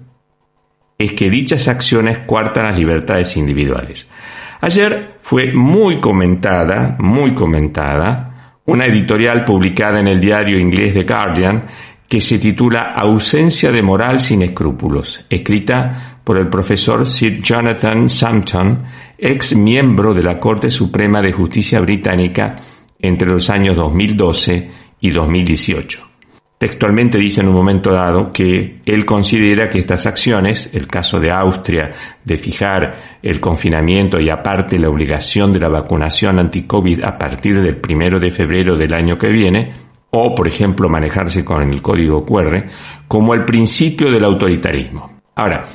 es 0.99 1.13
que 1.13 1.31
dichas 1.31 1.69
acciones 1.69 2.19
cuartan 2.19 2.67
las 2.67 2.79
libertades 2.79 3.37
individuales. 3.37 4.09
Ayer 4.61 5.17
fue 5.19 5.53
muy 5.53 6.01
comentada, 6.01 6.97
muy 6.99 7.35
comentada, 7.35 8.61
una 8.65 8.87
editorial 8.87 9.45
publicada 9.45 10.01
en 10.01 10.09
el 10.09 10.21
diario 10.21 10.59
inglés 10.59 10.95
The 10.95 11.05
Guardian 11.05 11.67
que 12.09 12.21
se 12.21 12.39
titula 12.39 12.93
Ausencia 12.95 13.73
de 13.73 13.83
moral 13.83 14.21
sin 14.21 14.43
escrúpulos, 14.43 15.25
escrita 15.29 16.21
por 16.23 16.39
el 16.39 16.49
profesor 16.49 17.07
Sir 17.07 17.41
Jonathan 17.41 18.09
Sampton, 18.09 18.85
ex 19.19 19.57
miembro 19.57 20.15
de 20.15 20.23
la 20.23 20.39
Corte 20.39 20.71
Suprema 20.71 21.21
de 21.21 21.33
Justicia 21.33 21.81
británica 21.81 22.57
entre 22.99 23.29
los 23.29 23.51
años 23.51 23.77
2012 23.77 24.71
y 25.01 25.11
2018. 25.11 26.16
Textualmente 26.59 27.19
dice 27.19 27.43
en 27.43 27.49
un 27.49 27.55
momento 27.55 27.93
dado 27.93 28.33
que 28.33 28.81
él 28.87 29.05
considera 29.05 29.69
que 29.69 29.81
estas 29.81 30.07
acciones, 30.07 30.71
el 30.73 30.87
caso 30.87 31.21
de 31.21 31.31
Austria 31.31 31.93
de 32.25 32.39
fijar 32.39 33.19
el 33.23 33.41
confinamiento 33.41 34.19
y 34.19 34.31
aparte 34.31 34.79
la 34.79 34.89
obligación 34.89 35.53
de 35.53 35.61
la 35.61 35.69
vacunación 35.69 36.39
anti-COVID 36.39 37.05
a 37.05 37.19
partir 37.19 37.61
del 37.61 37.77
primero 37.77 38.19
de 38.19 38.31
febrero 38.31 38.75
del 38.75 38.95
año 38.95 39.19
que 39.19 39.29
viene, 39.29 39.75
o 40.11 40.35
por 40.35 40.49
ejemplo 40.49 40.89
manejarse 40.89 41.45
con 41.45 41.63
el 41.71 41.83
código 41.83 42.25
QR, 42.25 42.65
como 43.07 43.35
el 43.35 43.45
principio 43.45 44.11
del 44.11 44.25
autoritarismo. 44.25 45.21
Ahora, 45.35 45.67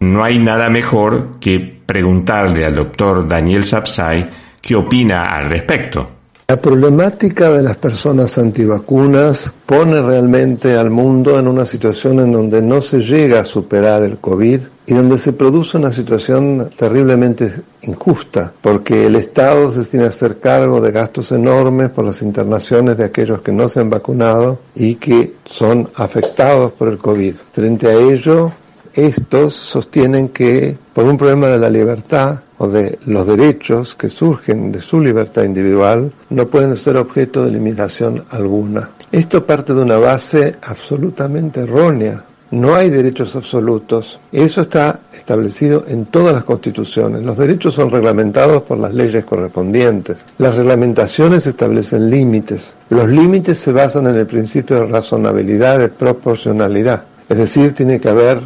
no 0.00 0.24
hay 0.24 0.38
nada 0.38 0.70
mejor 0.70 1.38
que 1.38 1.58
preguntarle 1.84 2.64
al 2.64 2.74
doctor 2.74 3.28
Daniel 3.28 3.64
Sapsay 3.64 4.26
qué 4.62 4.74
opina 4.74 5.24
al 5.24 5.50
respecto. 5.50 6.13
La 6.46 6.60
problemática 6.60 7.50
de 7.52 7.62
las 7.62 7.78
personas 7.78 8.36
antivacunas 8.36 9.54
pone 9.64 10.02
realmente 10.02 10.76
al 10.76 10.90
mundo 10.90 11.38
en 11.38 11.48
una 11.48 11.64
situación 11.64 12.20
en 12.20 12.32
donde 12.32 12.60
no 12.60 12.82
se 12.82 13.00
llega 13.00 13.40
a 13.40 13.44
superar 13.44 14.02
el 14.02 14.18
COVID 14.18 14.60
y 14.86 14.92
donde 14.92 15.16
se 15.16 15.32
produce 15.32 15.78
una 15.78 15.90
situación 15.90 16.68
terriblemente 16.76 17.62
injusta, 17.80 18.52
porque 18.60 19.06
el 19.06 19.16
Estado 19.16 19.72
se 19.72 19.88
tiene 19.88 20.04
que 20.04 20.10
hacer 20.10 20.38
cargo 20.38 20.82
de 20.82 20.92
gastos 20.92 21.32
enormes 21.32 21.88
por 21.88 22.04
las 22.04 22.20
internaciones 22.20 22.98
de 22.98 23.04
aquellos 23.04 23.40
que 23.40 23.50
no 23.50 23.66
se 23.70 23.80
han 23.80 23.88
vacunado 23.88 24.58
y 24.74 24.96
que 24.96 25.36
son 25.46 25.88
afectados 25.94 26.72
por 26.72 26.88
el 26.88 26.98
COVID. 26.98 27.36
Frente 27.52 27.86
a 27.86 27.94
ello, 27.94 28.52
estos 28.94 29.54
sostienen 29.54 30.28
que 30.28 30.76
por 30.92 31.04
un 31.04 31.18
problema 31.18 31.48
de 31.48 31.58
la 31.58 31.70
libertad 31.70 32.40
o 32.58 32.68
de 32.68 32.98
los 33.06 33.26
derechos 33.26 33.94
que 33.94 34.08
surgen 34.08 34.70
de 34.70 34.80
su 34.80 35.00
libertad 35.00 35.42
individual 35.42 36.12
no 36.30 36.46
pueden 36.46 36.76
ser 36.76 36.96
objeto 36.96 37.44
de 37.44 37.50
limitación 37.50 38.24
alguna. 38.30 38.90
Esto 39.10 39.44
parte 39.44 39.74
de 39.74 39.82
una 39.82 39.98
base 39.98 40.56
absolutamente 40.62 41.60
errónea. 41.60 42.24
No 42.50 42.76
hay 42.76 42.88
derechos 42.88 43.34
absolutos. 43.34 44.20
Eso 44.30 44.60
está 44.60 45.00
establecido 45.12 45.84
en 45.88 46.06
todas 46.06 46.32
las 46.32 46.44
constituciones. 46.44 47.22
Los 47.22 47.36
derechos 47.36 47.74
son 47.74 47.90
reglamentados 47.90 48.62
por 48.62 48.78
las 48.78 48.94
leyes 48.94 49.24
correspondientes. 49.24 50.24
Las 50.38 50.54
reglamentaciones 50.54 51.48
establecen 51.48 52.10
límites. 52.10 52.74
Los 52.90 53.08
límites 53.08 53.58
se 53.58 53.72
basan 53.72 54.06
en 54.06 54.16
el 54.16 54.26
principio 54.26 54.76
de 54.76 54.86
razonabilidad, 54.86 55.80
de 55.80 55.88
proporcionalidad. 55.88 57.04
Es 57.28 57.38
decir, 57.38 57.72
tiene 57.74 57.98
que 57.98 58.10
haber 58.10 58.40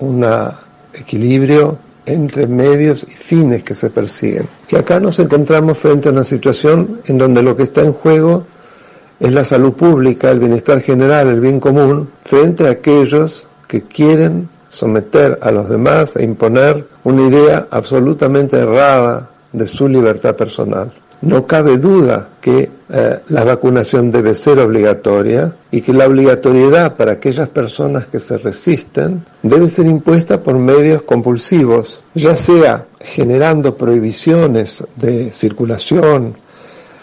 un 0.00 0.26
equilibrio 0.94 1.78
entre 2.06 2.46
medios 2.46 3.04
y 3.08 3.12
fines 3.12 3.62
que 3.62 3.74
se 3.74 3.90
persiguen. 3.90 4.48
Y 4.68 4.76
acá 4.76 4.98
nos 5.00 5.18
encontramos 5.18 5.78
frente 5.78 6.08
a 6.08 6.12
una 6.12 6.24
situación 6.24 7.00
en 7.04 7.18
donde 7.18 7.42
lo 7.42 7.56
que 7.56 7.64
está 7.64 7.82
en 7.82 7.92
juego 7.92 8.46
es 9.18 9.32
la 9.32 9.44
salud 9.44 9.74
pública, 9.74 10.30
el 10.30 10.40
bienestar 10.40 10.80
general, 10.80 11.28
el 11.28 11.40
bien 11.40 11.60
común, 11.60 12.08
frente 12.24 12.66
a 12.66 12.70
aquellos 12.70 13.48
que 13.68 13.82
quieren 13.82 14.48
someter 14.68 15.38
a 15.42 15.50
los 15.50 15.68
demás 15.68 16.16
e 16.16 16.24
imponer 16.24 16.86
una 17.04 17.26
idea 17.28 17.68
absolutamente 17.70 18.56
errada 18.56 19.30
de 19.52 19.66
su 19.66 19.88
libertad 19.88 20.36
personal. 20.36 20.92
No 21.22 21.46
cabe 21.46 21.76
duda 21.76 22.30
que 22.40 22.70
eh, 22.88 23.18
la 23.28 23.44
vacunación 23.44 24.10
debe 24.10 24.34
ser 24.34 24.58
obligatoria 24.58 25.54
y 25.70 25.82
que 25.82 25.92
la 25.92 26.06
obligatoriedad 26.06 26.96
para 26.96 27.12
aquellas 27.12 27.48
personas 27.50 28.06
que 28.06 28.18
se 28.18 28.38
resisten 28.38 29.24
debe 29.42 29.68
ser 29.68 29.86
impuesta 29.86 30.42
por 30.42 30.58
medios 30.58 31.02
compulsivos, 31.02 32.00
ya 32.14 32.36
sea 32.36 32.86
generando 33.00 33.76
prohibiciones 33.76 34.82
de 34.96 35.30
circulación, 35.32 36.36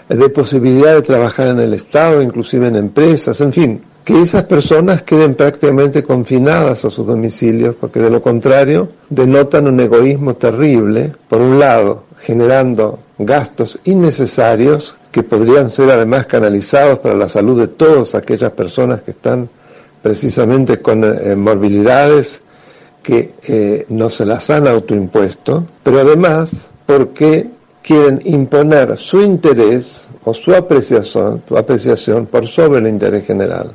de 0.09 0.29
posibilidad 0.29 0.95
de 0.95 1.01
trabajar 1.03 1.49
en 1.49 1.59
el 1.59 1.73
Estado, 1.73 2.21
inclusive 2.21 2.67
en 2.67 2.75
empresas, 2.75 3.39
en 3.41 3.53
fin, 3.53 3.81
que 4.03 4.21
esas 4.21 4.45
personas 4.45 5.03
queden 5.03 5.35
prácticamente 5.35 6.01
confinadas 6.01 6.85
a 6.85 6.89
sus 6.89 7.05
domicilios, 7.05 7.75
porque 7.79 7.99
de 7.99 8.09
lo 8.09 8.21
contrario 8.21 8.87
denotan 9.09 9.67
un 9.67 9.79
egoísmo 9.79 10.35
terrible, 10.37 11.11
por 11.27 11.41
un 11.41 11.59
lado, 11.59 12.05
generando 12.17 12.99
gastos 13.17 13.79
innecesarios 13.85 14.97
que 15.11 15.23
podrían 15.23 15.69
ser 15.69 15.89
además 15.91 16.27
canalizados 16.27 16.99
para 16.99 17.15
la 17.15 17.29
salud 17.29 17.59
de 17.59 17.67
todas 17.67 18.15
aquellas 18.15 18.51
personas 18.51 19.01
que 19.01 19.11
están 19.11 19.49
precisamente 20.01 20.81
con 20.81 21.03
eh, 21.03 21.35
morbilidades 21.35 22.41
que 23.01 23.33
eh, 23.47 23.85
no 23.89 24.09
se 24.09 24.25
las 24.25 24.49
han 24.49 24.67
autoimpuesto, 24.67 25.65
pero 25.81 26.01
además 26.01 26.69
porque 26.85 27.49
quieren 27.81 28.19
imponer 28.25 28.97
su 28.97 29.21
interés 29.21 30.09
o 30.23 30.33
su 30.33 30.53
apreciación, 30.53 31.41
su 31.47 31.57
apreciación 31.57 32.25
por 32.27 32.45
sobre 32.47 32.79
el 32.79 32.87
interés 32.87 33.25
general. 33.25 33.71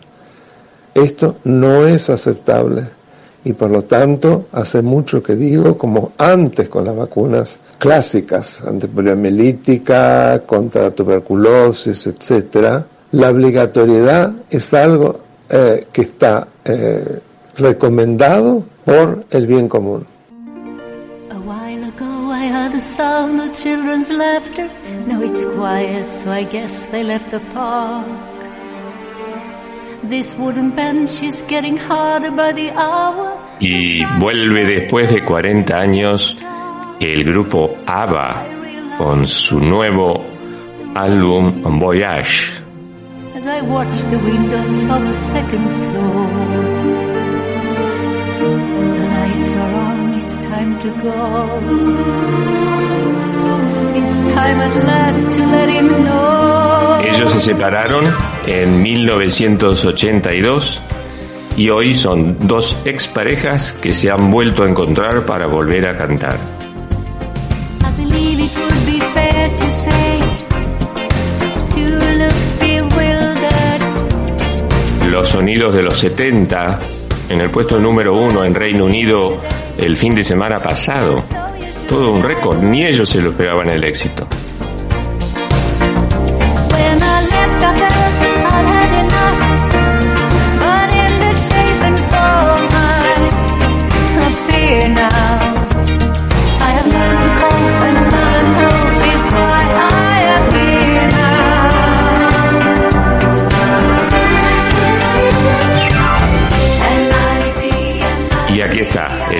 Esto 0.94 1.37
no 1.44 1.87
es 1.87 2.11
aceptable 2.11 3.01
y 3.44 3.52
por 3.54 3.70
lo 3.70 3.84
tanto 3.84 4.46
hace 4.52 4.82
mucho 4.82 5.22
que 5.22 5.34
digo, 5.34 5.76
como 5.76 6.12
antes 6.18 6.68
con 6.68 6.84
las 6.84 6.96
vacunas 6.96 7.58
clásicas, 7.78 8.62
antipoliomielítica, 8.62 10.42
contra 10.46 10.90
tuberculosis, 10.92 12.06
etcétera, 12.06 12.87
la 13.12 13.30
obligatoriedad 13.30 14.32
es 14.49 14.72
algo 14.75 15.20
eh, 15.49 15.87
que 15.92 16.02
está 16.02 16.49
eh, 16.64 17.20
recomendado 17.56 18.64
por 18.84 19.25
el 19.30 19.46
bien 19.46 19.68
común. 19.68 20.06
A 21.30 21.38
while 21.38 21.84
ago 21.84 22.32
I 22.32 22.46
heard 22.46 22.72
the 22.72 22.80
sound 22.80 23.40
of 23.40 23.52
children's 23.52 24.11
laughter. 24.11 24.70
Now 25.06 25.20
it's 25.20 25.44
quiet, 25.44 26.12
so 26.12 26.30
I 26.30 26.44
guess 26.44 26.87
they 26.90 27.04
left 27.04 27.30
the 27.30 27.40
park. 27.52 28.31
Y 33.61 34.04
vuelve 34.18 34.64
después 34.64 35.09
de 35.09 35.25
40 35.25 35.76
años 35.76 36.37
el 36.99 37.25
grupo 37.25 37.76
ABBA 37.87 38.44
con 38.99 39.26
su 39.26 39.61
nuevo 39.61 40.25
álbum 40.94 41.62
Voyage. 41.78 42.62
As 43.35 43.47
I 43.47 43.61
watch 43.62 43.97
the 44.11 44.18
windows 44.18 44.87
of 44.87 45.02
the 45.04 45.14
second 45.14 45.68
floor, 45.68 46.28
the 48.92 49.06
lights 49.09 49.56
are 49.56 49.75
on, 49.75 50.14
it's 50.21 50.37
time 50.38 50.78
to 50.78 50.90
go. 51.02 51.61
It's 53.97 54.21
time 54.35 54.61
at 54.61 54.85
last 54.85 55.30
to 55.37 55.47
let 55.47 55.68
him 55.68 55.88
know. 56.04 56.71
Ellos 57.02 57.32
se 57.32 57.40
separaron 57.40 58.04
en 58.46 58.82
1982 58.82 60.82
y 61.56 61.68
hoy 61.68 61.94
son 61.94 62.36
dos 62.46 62.78
exparejas 62.84 63.72
que 63.72 63.92
se 63.92 64.10
han 64.10 64.30
vuelto 64.30 64.64
a 64.64 64.68
encontrar 64.68 65.24
para 65.26 65.46
volver 65.46 65.86
a 65.86 65.96
cantar. 65.96 66.38
Los 75.08 75.28
sonidos 75.28 75.74
de 75.74 75.82
los 75.82 75.98
70 75.98 76.78
en 77.28 77.40
el 77.40 77.50
puesto 77.50 77.78
número 77.78 78.16
uno 78.16 78.44
en 78.44 78.54
Reino 78.54 78.84
Unido 78.84 79.36
el 79.76 79.96
fin 79.96 80.14
de 80.14 80.24
semana 80.24 80.58
pasado. 80.58 81.22
Todo 81.88 82.12
un 82.12 82.22
récord, 82.22 82.62
ni 82.62 82.86
ellos 82.86 83.08
se 83.08 83.20
lo 83.20 83.32
pegaban 83.32 83.68
el 83.68 83.84
éxito. 83.84 84.26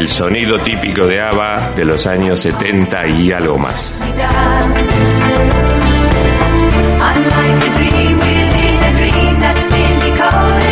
El 0.03 0.09
sonido 0.09 0.59
típico 0.59 1.07
de 1.07 1.21
ABBA 1.21 1.75
de 1.77 1.85
los 1.85 2.09
años 2.09 2.41
70 2.41 3.07
y 3.07 3.31
algo 3.31 3.57
más. 3.57 4.01
Respecto 10.03 10.55
del 10.57 10.72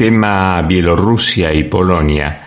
tema 0.00 0.62
Bielorrusia 0.62 1.52
y 1.52 1.64
Polonia, 1.64 2.40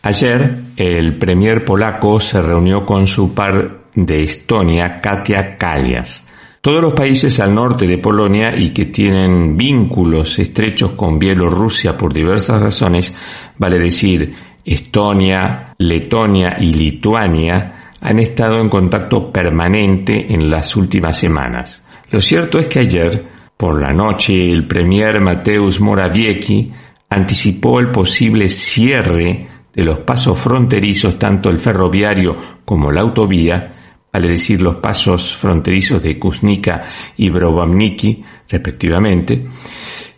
ayer 0.00 0.48
el 0.76 1.18
premier 1.18 1.64
polaco 1.64 2.20
se 2.20 2.40
reunió 2.40 2.86
con 2.86 3.08
su 3.08 3.34
par 3.34 3.80
de 3.92 4.22
Estonia, 4.22 5.00
Katia 5.00 5.56
Kalias. 5.56 6.24
Todos 6.60 6.80
los 6.80 6.94
países 6.94 7.40
al 7.40 7.52
norte 7.52 7.88
de 7.88 7.98
Polonia 7.98 8.56
y 8.56 8.70
que 8.70 8.84
tienen 8.86 9.56
vínculos 9.56 10.38
estrechos 10.38 10.92
con 10.92 11.18
Bielorrusia 11.18 11.98
por 11.98 12.12
diversas 12.12 12.62
razones, 12.62 13.12
vale 13.58 13.80
decir 13.80 14.32
Estonia, 14.64 15.74
Letonia 15.78 16.58
y 16.60 16.72
Lituania, 16.74 17.90
han 18.00 18.20
estado 18.20 18.60
en 18.60 18.68
contacto 18.68 19.32
permanente 19.32 20.32
en 20.32 20.48
las 20.48 20.76
últimas 20.76 21.18
semanas. 21.18 21.82
Lo 22.12 22.20
cierto 22.20 22.60
es 22.60 22.68
que 22.68 22.78
ayer 22.78 23.40
por 23.56 23.78
la 23.78 23.92
noche, 23.92 24.50
el 24.50 24.66
premier 24.66 25.20
Mateusz 25.20 25.80
Morawiecki 25.80 26.72
anticipó 27.10 27.80
el 27.80 27.90
posible 27.90 28.48
cierre 28.48 29.48
de 29.72 29.84
los 29.84 30.00
pasos 30.00 30.38
fronterizos, 30.38 31.18
tanto 31.18 31.50
el 31.50 31.58
ferroviario 31.58 32.36
como 32.64 32.90
la 32.90 33.02
autovía, 33.02 33.72
vale 34.12 34.28
decir 34.28 34.62
los 34.62 34.76
pasos 34.76 35.36
fronterizos 35.36 36.02
de 36.02 36.18
Kuznica 36.18 36.84
y 37.16 37.28
Brobamniki, 37.28 38.22
respectivamente. 38.48 39.46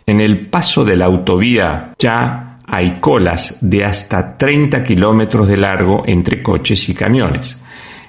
En 0.05 0.21
el 0.21 0.47
paso 0.47 0.83
de 0.83 0.95
la 0.95 1.05
autovía 1.05 1.93
ya 1.97 2.59
hay 2.65 2.99
colas 2.99 3.57
de 3.61 3.83
hasta 3.83 4.37
30 4.37 4.83
kilómetros 4.83 5.47
de 5.47 5.57
largo 5.57 6.03
entre 6.05 6.41
coches 6.41 6.87
y 6.89 6.93
camiones. 6.93 7.57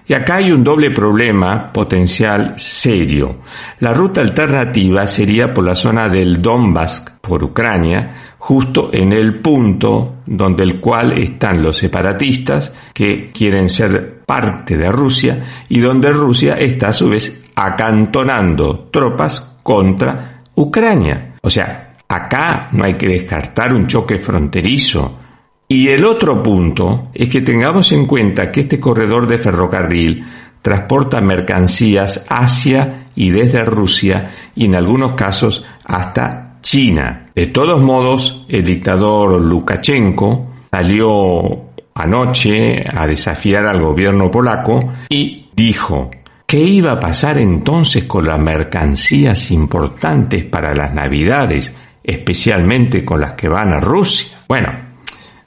Y 0.07 0.13
acá 0.13 0.37
hay 0.37 0.53
un 0.53 0.63
doble 0.63 0.91
problema 0.91 1.73
potencial 1.73 2.55
serio. 2.59 3.37
La 3.81 3.95
ruta 3.95 4.21
alternativa 4.21 5.07
sería 5.07 5.53
por 5.53 5.65
la 5.65 5.75
zona 5.75 6.09
del 6.09 6.43
Donbass, 6.43 7.01
por 7.23 7.43
Ucrania, 7.43 8.35
justo 8.39 8.91
en 8.93 9.13
el 9.13 9.37
punto 9.37 10.17
donde 10.27 10.63
el 10.63 10.79
cual 10.79 11.17
están 11.17 11.63
los 11.63 11.79
separatistas 11.79 12.75
que 12.93 13.31
quieren 13.33 13.71
ser 13.71 14.21
parte 14.27 14.77
de 14.77 14.93
Rusia 14.93 15.43
y 15.71 15.81
donde 15.81 16.13
Rusia 16.13 16.57
está 16.59 16.89
a 16.89 16.93
su 16.93 17.09
vez 17.09 17.51
acantonando 17.55 18.89
tropas 18.91 19.57
contra 19.63 20.41
Ucrania. 20.55 21.37
O 21.41 21.49
sea, 21.49 21.97
acá 22.07 22.69
no 22.73 22.85
hay 22.85 22.95
que 22.95 23.09
descartar 23.09 23.73
un 23.73 23.87
choque 23.87 24.19
fronterizo 24.19 25.21
y 25.69 25.89
el 25.89 26.05
otro 26.05 26.43
punto 26.43 27.09
es 27.15 27.29
que 27.29 27.41
tengamos 27.41 27.91
en 27.93 28.07
cuenta 28.07 28.53
que 28.53 28.63
este 28.63 28.79
corredor 28.79 29.27
de 29.27 29.39
ferrocarril 29.39 30.25
transporta 30.61 31.21
mercancías 31.21 32.25
hacia 32.29 32.97
y 33.15 33.31
desde 33.31 33.65
Rusia 33.65 34.31
y 34.55 34.67
en 34.67 34.75
algunos 34.75 35.13
casos 35.13 35.65
hasta 35.85 36.59
China. 36.61 37.27
De 37.35 37.47
todos 37.49 37.83
modos, 37.83 38.47
el 38.49 38.65
dictador 38.65 39.41
Lukashenko 39.41 40.53
salió 40.71 41.71
anoche 41.95 42.85
a 42.91 43.07
desafiar 43.07 43.67
al 43.67 43.81
gobierno 43.81 44.31
polaco 44.31 44.89
y 45.09 45.49
dijo, 45.55 46.11
¿qué 46.47 46.59
iba 46.59 46.93
a 46.93 47.01
pasar 47.01 47.39
entonces 47.39 48.05
con 48.05 48.27
las 48.27 48.39
mercancías 48.39 49.51
importantes 49.51 50.45
para 50.45 50.75
las 50.75 50.93
navidades, 50.93 51.73
especialmente 52.03 53.05
con 53.05 53.21
las 53.21 53.33
que 53.33 53.49
van 53.49 53.73
a 53.73 53.81
Rusia? 53.81 54.39
Bueno, 54.49 54.84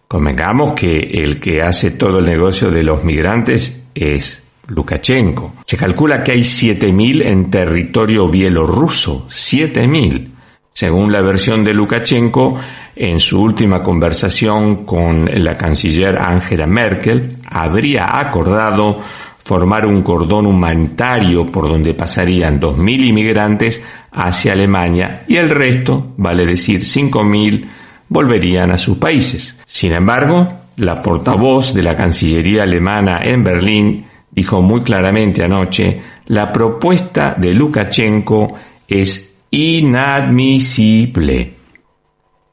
Convengamos 0.08 0.74
que 0.74 0.98
el 1.00 1.40
que 1.40 1.62
hace 1.62 1.92
todo 1.92 2.20
el 2.20 2.26
negocio 2.26 2.72
de 2.72 2.84
los 2.84 3.04
migrantes 3.04 3.84
es 3.94 4.42
Lukashenko. 4.68 5.56
Se 5.66 5.76
calcula 5.76 6.24
que 6.24 6.32
hay 6.32 6.42
7.000 6.42 7.26
en 7.26 7.50
territorio 7.50 8.30
bielorruso. 8.30 9.28
7.000. 9.30 10.30
Según 10.72 11.12
la 11.12 11.22
versión 11.22 11.64
de 11.64 11.74
Lukashenko, 11.74 12.58
en 12.96 13.20
su 13.20 13.42
última 13.42 13.84
conversación 13.84 14.86
con 14.86 15.30
la 15.44 15.58
canciller 15.58 16.18
Angela 16.18 16.68
Merkel, 16.68 17.38
habría 17.50 18.06
acordado 18.20 19.02
formar 19.44 19.86
un 19.86 20.04
cordón 20.04 20.46
humanitario 20.46 21.46
por 21.46 21.68
donde 21.68 21.94
pasarían 21.94 22.60
2.000 22.60 23.08
inmigrantes 23.08 23.82
hacia 24.12 24.54
Alemania 24.54 25.24
y 25.28 25.38
el 25.38 25.50
resto, 25.50 26.14
vale 26.18 26.46
decir 26.46 26.82
5.000, 26.82 27.66
volverían 28.10 28.72
a 28.72 28.78
sus 28.78 28.98
países. 28.98 29.58
Sin 29.66 29.94
embargo, 29.94 30.48
la 30.78 31.02
portavoz 31.02 31.74
de 31.74 31.84
la 31.84 31.96
Cancillería 31.96 32.64
alemana 32.64 33.22
en 33.24 33.44
Berlín 33.44 34.06
dijo 34.32 34.62
muy 34.62 34.82
claramente 34.82 35.44
anoche, 35.44 36.02
la 36.28 36.54
propuesta 36.54 37.36
de 37.38 37.54
Lukashenko 37.54 38.56
es 38.88 39.36
inadmisible. 39.52 41.54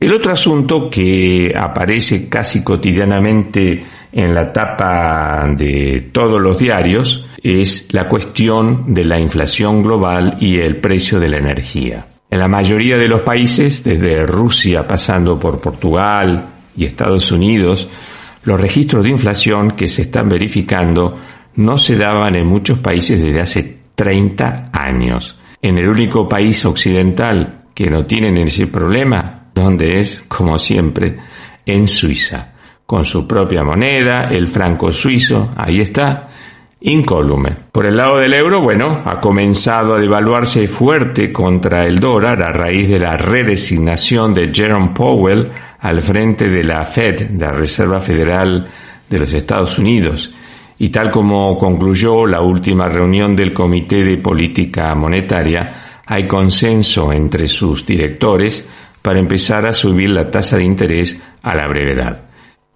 El 0.01 0.13
otro 0.13 0.33
asunto 0.33 0.91
que 0.91 1.55
aparece 1.57 2.29
casi 2.29 2.63
cotidianamente 2.63 3.85
en 4.13 4.35
la 4.35 4.53
tapa 4.53 5.47
de 5.57 6.11
todos 6.13 6.41
los 6.41 6.59
diarios 6.59 7.27
es 7.43 7.89
la 7.93 8.09
cuestión 8.09 8.95
de 8.95 9.05
la 9.05 9.19
inflación 9.19 9.83
global 9.83 10.37
y 10.41 10.59
el 10.59 10.77
precio 10.77 11.21
de 11.21 11.29
la 11.29 11.39
energía. 11.39 12.07
En 12.35 12.41
la 12.41 12.49
mayoría 12.49 12.97
de 12.97 13.07
los 13.07 13.23
países, 13.23 13.85
desde 13.85 14.27
Rusia 14.27 14.85
pasando 14.85 15.39
por 15.39 15.61
Portugal 15.61 16.49
y 16.77 16.85
Estados 16.85 17.31
Unidos, 17.31 17.87
los 18.43 18.61
registros 18.61 19.05
de 19.05 19.11
inflación 19.11 19.71
que 19.77 19.87
se 19.87 20.03
están 20.03 20.29
verificando 20.29 21.17
no 21.55 21.79
se 21.79 21.97
daban 21.97 22.35
en 22.35 22.49
muchos 22.49 22.81
países 22.81 23.23
desde 23.23 23.41
hace 23.41 23.79
30 23.95 24.65
años. 24.73 25.39
En 25.63 25.79
el 25.79 25.89
único 25.89 26.29
país 26.29 26.65
occidental 26.65 27.67
que 27.73 27.89
no 27.89 28.05
tienen 28.05 28.37
ese 28.39 28.67
problema, 28.67 29.51
donde 29.55 30.01
es, 30.01 30.25
como 30.27 30.59
siempre, 30.59 31.15
en 31.65 31.87
Suiza, 31.87 32.55
con 32.85 33.05
su 33.05 33.29
propia 33.29 33.63
moneda, 33.63 34.29
el 34.33 34.49
franco 34.49 34.91
suizo, 34.91 35.53
ahí 35.57 35.81
está, 35.81 36.31
incólume. 36.85 37.51
Por 37.73 37.87
el 37.87 37.97
lado 37.97 38.19
del 38.19 38.35
euro, 38.35 38.61
bueno, 38.61 39.03
ha 39.05 39.19
comenzado 39.21 39.95
a 39.95 39.99
devaluarse 39.99 40.67
fuerte 40.67 41.33
contra 41.33 41.87
el 41.87 41.99
dólar 41.99 42.43
a 42.43 42.53
raíz 42.53 42.89
de 42.89 42.99
la 42.99 43.17
redesignación 43.17 44.35
de 44.35 44.53
Jerome 44.53 44.91
Powell 44.95 45.51
al 45.81 46.03
frente 46.03 46.49
de 46.49 46.63
la 46.63 46.85
Fed, 46.85 47.31
la 47.39 47.53
Reserva 47.53 48.01
Federal 48.01 48.69
de 49.09 49.19
los 49.19 49.33
Estados 49.33 49.79
Unidos. 49.79 50.35
Y 50.79 50.91
tal 50.91 51.11
como 51.11 51.57
concluyó 51.57 52.27
la 52.27 52.43
última 52.43 52.89
reunión 52.89 53.35
del 53.35 53.55
Comité 53.55 54.05
de 54.05 54.19
Política 54.19 54.95
Monetaria, 54.95 56.01
hay 56.07 56.27
consenso 56.27 57.13
entre 57.13 57.49
sus 57.49 57.87
directores 57.87 58.69
para 59.01 59.19
empezar 59.19 59.67
a 59.67 59.73
subir 59.73 60.11
la 60.11 60.31
tasa 60.31 60.59
de 60.59 60.65
interés 60.65 61.19
a 61.43 61.55
la 61.55 61.67
brevedad. 61.67 62.25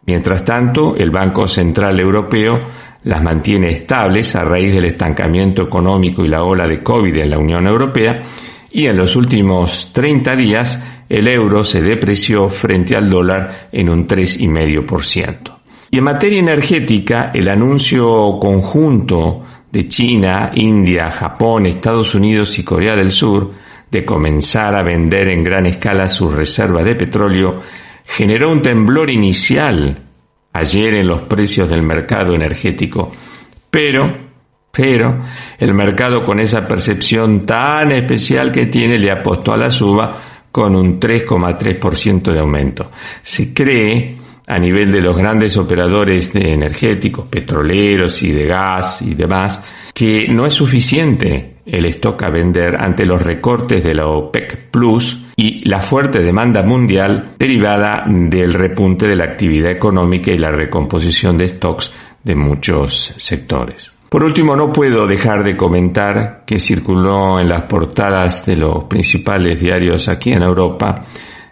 Mientras 0.07 0.42
tanto, 0.47 0.97
el 0.97 1.11
Banco 1.11 1.47
Central 1.47 2.01
Europeo 2.01 2.88
las 3.09 3.23
mantiene 3.23 3.71
estables 3.71 4.37
a 4.37 4.44
raíz 4.44 4.71
del 4.71 4.85
estancamiento 4.85 5.62
económico 5.62 6.23
y 6.23 6.29
la 6.29 6.44
ola 6.44 6.68
de 6.68 6.83
COVID 6.83 7.16
en 7.16 7.31
la 7.31 7.38
Unión 7.38 7.66
Europea 7.66 8.23
y 8.71 8.85
en 8.85 8.99
los 8.99 9.16
últimos 9.16 9.94
30 9.94 10.37
días 10.37 10.83
el 11.09 11.27
euro 11.27 11.64
se 11.64 11.81
depreció 11.81 12.51
frente 12.51 12.94
al 12.94 13.09
dólar 13.09 13.71
en 13.73 13.88
un 13.88 14.07
3,5%. 14.07 15.57
Y 15.90 15.97
en 15.97 16.05
materia 16.05 16.38
energética, 16.38 17.31
el 17.33 17.49
anuncio 17.49 18.38
conjunto 18.38 19.42
de 19.73 19.88
China, 19.88 20.51
India, 20.55 21.11
Japón, 21.11 21.64
Estados 21.64 22.14
Unidos 22.14 22.59
y 22.59 22.62
Corea 22.62 22.94
del 22.94 23.11
Sur 23.11 23.53
de 23.90 24.05
comenzar 24.05 24.79
a 24.79 24.83
vender 24.83 25.29
en 25.29 25.42
gran 25.42 25.64
escala 25.64 26.09
sus 26.09 26.35
reservas 26.35 26.85
de 26.85 26.94
petróleo 26.94 27.62
generó 28.05 28.53
un 28.53 28.61
temblor 28.61 29.09
inicial 29.09 30.08
ayer 30.53 30.95
en 30.95 31.07
los 31.07 31.23
precios 31.23 31.71
del 31.71 31.83
mercado 31.83 32.35
energético, 32.35 33.13
pero, 33.71 34.17
pero, 34.71 35.23
el 35.59 35.75
mercado 35.75 36.25
con 36.25 36.41
esa 36.41 36.67
percepción 36.67 37.47
tan 37.47 37.93
especial 37.93 38.53
que 38.53 38.67
tiene 38.67 38.99
le 38.99 39.11
apostó 39.11 39.53
a 39.53 39.57
la 39.57 39.71
suba 39.71 40.45
con 40.51 40.75
un 40.75 40.99
3,3% 40.99 42.33
de 42.33 42.41
aumento. 42.41 42.91
Se 43.23 43.55
cree 43.55 44.17
a 44.49 44.59
nivel 44.59 44.91
de 44.91 45.01
los 45.01 45.17
grandes 45.17 45.57
operadores 45.57 46.33
de 46.33 46.53
energéticos, 46.53 47.27
petroleros 47.27 48.23
y 48.23 48.33
de 48.33 48.47
gas 48.47 49.03
y 49.03 49.15
demás, 49.15 49.63
que 49.93 50.27
no 50.29 50.47
es 50.47 50.55
suficiente 50.55 51.57
el 51.67 51.85
stock 51.87 52.23
a 52.23 52.31
vender 52.31 52.77
ante 52.81 53.05
los 53.05 53.23
recortes 53.23 53.85
de 53.85 53.95
la 53.95 54.07
OPEC 54.07 54.71
Plus 54.71 55.27
y 55.37 55.69
la 55.69 55.81
fuerte 55.81 56.21
demanda 56.21 56.63
mundial 56.63 57.33
derivada 57.39 58.05
del 58.07 58.55
repunte 58.55 59.07
de 59.07 59.17
la 59.17 59.25
actividad 59.25 59.71
económica 59.71 60.31
y 60.31 60.39
la 60.39 60.51
recomposición 60.51 61.37
de 61.37 61.49
stocks 61.49 61.93
de 62.25 62.35
muchos 62.35 63.15
sectores. 63.17 63.93
Por 64.09 64.25
último, 64.25 64.57
no 64.57 64.73
puedo 64.73 65.07
dejar 65.07 65.45
de 65.45 65.55
comentar 65.55 66.45
que 66.47 66.59
circuló 66.59 67.39
en 67.39 67.49
las 67.49 67.63
portadas 67.63 68.47
de 68.47 68.57
los 68.57 68.85
principales 68.85 69.61
diarios 69.61 70.09
aquí 70.09 70.33
en 70.33 70.43
Europa 70.43 71.05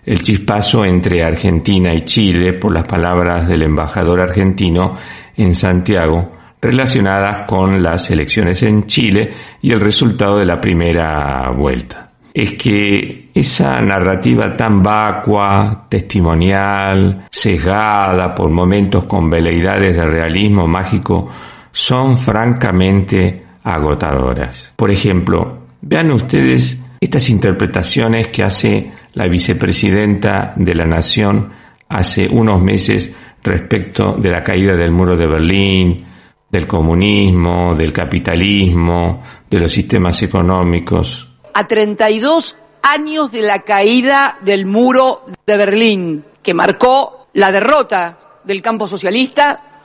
el 0.07 0.23
chispazo 0.23 0.85
entre 0.85 1.25
Argentina 1.25 1.93
y 1.93 2.03
Chile 2.03 2.53
por 2.53 2.73
las 2.73 2.85
palabras 2.85 3.49
del 3.49 3.63
embajador 3.63 4.21
argentino 4.21 4.95
en 5.37 5.55
Santiago 5.55 6.33
relacionadas 6.63 7.47
con 7.47 7.83
las 7.83 8.11
elecciones 8.11 8.63
en 8.63 8.87
Chile 8.87 9.33
y 9.61 9.73
el 9.73 9.81
resultado 9.81 10.39
de 10.39 10.47
la 10.47 10.61
primera 10.61 11.51
vuelta. 11.51 12.09
Es 12.33 12.53
que 12.53 13.31
esa 13.35 13.81
narrativa 13.81 14.55
tan 14.57 14.83
vacua, 14.83 15.87
testimonial, 15.89 17.27
sesgada 17.31 18.35
por 18.35 18.51
momentos 18.51 19.05
con 19.05 19.29
veleidades 19.29 19.97
de 19.97 20.07
realismo 20.07 20.67
mágico, 20.67 21.29
son 21.73 22.19
francamente 22.19 23.45
agotadoras. 23.63 24.73
Por 24.77 24.91
ejemplo, 24.91 25.67
vean 25.81 26.11
ustedes 26.13 26.85
estas 27.01 27.29
interpretaciones 27.31 28.29
que 28.29 28.43
hace 28.43 28.93
la 29.17 29.29
vicepresidenta 29.29 30.53
de 30.57 30.75
la 30.75 30.85
Nación 30.85 31.51
hace 31.89 32.29
unos 32.29 32.61
meses 32.61 33.11
respecto 33.43 34.13
de 34.13 34.31
la 34.31 34.43
caída 34.43 34.77
del 34.77 34.93
muro 34.93 35.17
de 35.17 35.27
Berlín, 35.27 36.05
del 36.51 36.67
comunismo, 36.67 37.75
del 37.75 37.95
capitalismo, 37.95 39.23
de 39.49 39.61
los 39.61 39.73
sistemas 39.73 40.23
económicos. 40.23 41.29
A 41.55 41.67
32 41.67 42.57
años 42.83 43.33
de 43.33 43.41
la 43.41 43.61
caída 43.61 44.37
del 44.43 44.67
muro 44.67 45.25
de 45.47 45.57
Berlín, 45.57 46.25
que 46.43 46.53
marcó 46.53 47.29
la 47.33 47.51
derrota 47.51 48.19
del 48.45 48.61
campo 48.61 48.87
socialista 48.87 49.81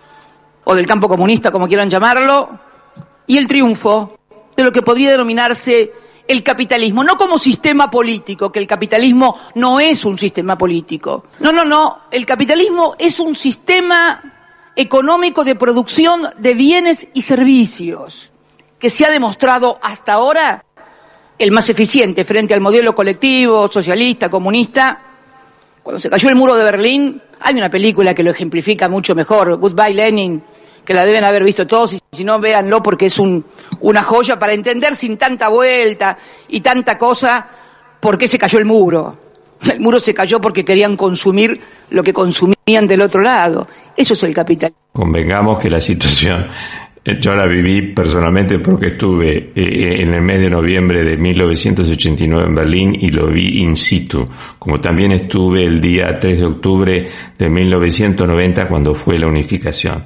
o 0.66 0.76
del 0.76 0.86
campo 0.86 1.08
comunista, 1.08 1.52
como 1.52 1.70
quieran 1.70 1.90
llamarlo, 1.90 2.50
y 3.28 3.38
el 3.38 3.48
triunfo 3.48 4.18
de 4.58 4.64
lo 4.64 4.74
que 4.74 4.82
podría 4.82 5.12
denominarse 5.12 5.94
el 6.32 6.44
capitalismo, 6.44 7.04
no 7.04 7.18
como 7.18 7.38
sistema 7.38 7.92
político, 7.92 8.52
que 8.52 8.60
el 8.60 8.68
capitalismo 8.68 9.38
no 9.56 9.80
es 9.80 10.06
un 10.06 10.18
sistema 10.18 10.58
político. 10.58 11.26
No, 11.40 11.52
no, 11.52 11.66
no, 11.66 12.04
el 12.10 12.26
capitalismo 12.26 12.96
es 12.98 13.20
un 13.20 13.36
sistema 13.36 14.22
económico 14.76 15.44
de 15.44 15.56
producción 15.56 16.30
de 16.38 16.54
bienes 16.54 17.08
y 17.14 17.22
servicios, 17.22 18.30
que 18.80 18.90
se 18.90 19.06
ha 19.06 19.10
demostrado 19.10 19.78
hasta 19.82 20.14
ahora 20.14 20.64
el 21.38 21.52
más 21.52 21.68
eficiente 21.70 22.24
frente 22.24 22.54
al 22.54 22.62
modelo 22.62 22.96
colectivo, 22.96 23.68
socialista, 23.68 24.30
comunista. 24.30 25.02
Cuando 25.84 26.00
se 26.00 26.10
cayó 26.10 26.30
el 26.30 26.36
muro 26.36 26.56
de 26.56 26.64
Berlín, 26.64 27.22
hay 27.42 27.56
una 27.56 27.70
película 27.70 28.14
que 28.14 28.24
lo 28.24 28.32
ejemplifica 28.32 28.88
mucho 28.88 29.16
mejor, 29.16 29.58
Goodbye 29.58 29.94
Lenin, 29.94 30.42
que 30.86 30.94
la 30.94 31.06
deben 31.06 31.24
haber 31.24 31.44
visto 31.44 31.68
todos, 31.68 31.94
y 31.94 32.00
si 32.12 32.24
no, 32.24 32.40
véanlo 32.40 32.82
porque 32.82 33.06
es 33.08 33.20
un, 33.20 33.46
una 33.82 34.04
joya 34.04 34.38
para 34.40 34.54
entender 34.54 34.96
sin 34.96 35.18
tanta 35.18 35.50
vuelta 35.50 36.18
y 36.50 36.62
tanta 36.62 36.98
cosa 36.98 37.48
por 38.00 38.18
qué 38.18 38.28
se 38.28 38.38
cayó 38.38 38.60
el 38.60 38.66
muro. 38.66 39.18
El 39.72 39.80
muro 39.80 40.00
se 40.00 40.14
cayó 40.14 40.42
porque 40.42 40.66
querían 40.66 40.98
consumir 40.98 41.60
lo 41.92 42.02
que 42.02 42.12
consumían 42.14 42.88
del 42.88 43.02
otro 43.02 43.22
lado. 43.22 43.68
Eso 43.96 44.14
es 44.14 44.24
el 44.24 44.34
capital. 44.34 44.74
Convengamos 44.92 45.62
que 45.62 45.70
la 45.70 45.80
situación, 45.80 46.48
eh, 47.04 47.18
yo 47.20 47.36
la 47.36 47.46
viví 47.46 47.94
personalmente 47.94 48.60
porque 48.60 48.88
estuve 48.88 49.52
eh, 49.56 50.02
en 50.02 50.14
el 50.14 50.22
mes 50.22 50.42
de 50.42 50.50
noviembre 50.50 51.04
de 51.04 51.16
1989 51.16 52.48
en 52.48 52.56
Berlín 52.56 52.98
y 53.00 53.10
lo 53.10 53.28
vi 53.28 53.62
in 53.62 53.76
situ, 53.76 54.28
como 54.58 54.80
también 54.80 55.12
estuve 55.12 55.64
el 55.64 55.80
día 55.80 56.18
3 56.20 56.40
de 56.40 56.46
octubre 56.46 57.08
de 57.38 57.50
1990 57.50 58.68
cuando 58.68 58.96
fue 58.96 59.20
la 59.20 59.28
unificación. 59.28 60.06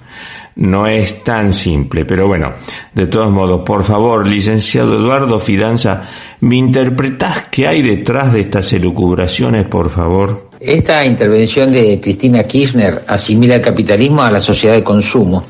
No 0.55 0.87
es 0.87 1.21
tan 1.23 1.51
simple, 1.51 2.05
pero 2.05 2.27
bueno, 2.27 2.53
de 2.93 3.07
todos 3.07 3.29
modos, 3.29 3.61
por 3.65 3.83
favor, 3.83 4.25
licenciado 4.25 4.95
Eduardo 4.95 5.37
Fidanza, 5.37 6.03
¿me 6.39 6.55
interpretás 6.55 7.47
qué 7.51 7.67
hay 7.67 7.81
detrás 7.81 8.31
de 8.31 8.39
estas 8.39 8.71
elucubraciones, 8.71 9.65
por 9.65 9.89
favor? 9.89 10.49
Esta 10.61 11.05
intervención 11.05 11.73
de 11.73 11.99
Cristina 11.99 12.43
Kirchner 12.45 13.03
asimila 13.05 13.55
el 13.55 13.61
capitalismo 13.61 14.23
a 14.23 14.31
la 14.31 14.39
sociedad 14.39 14.75
de 14.75 14.83
consumo. 14.83 15.43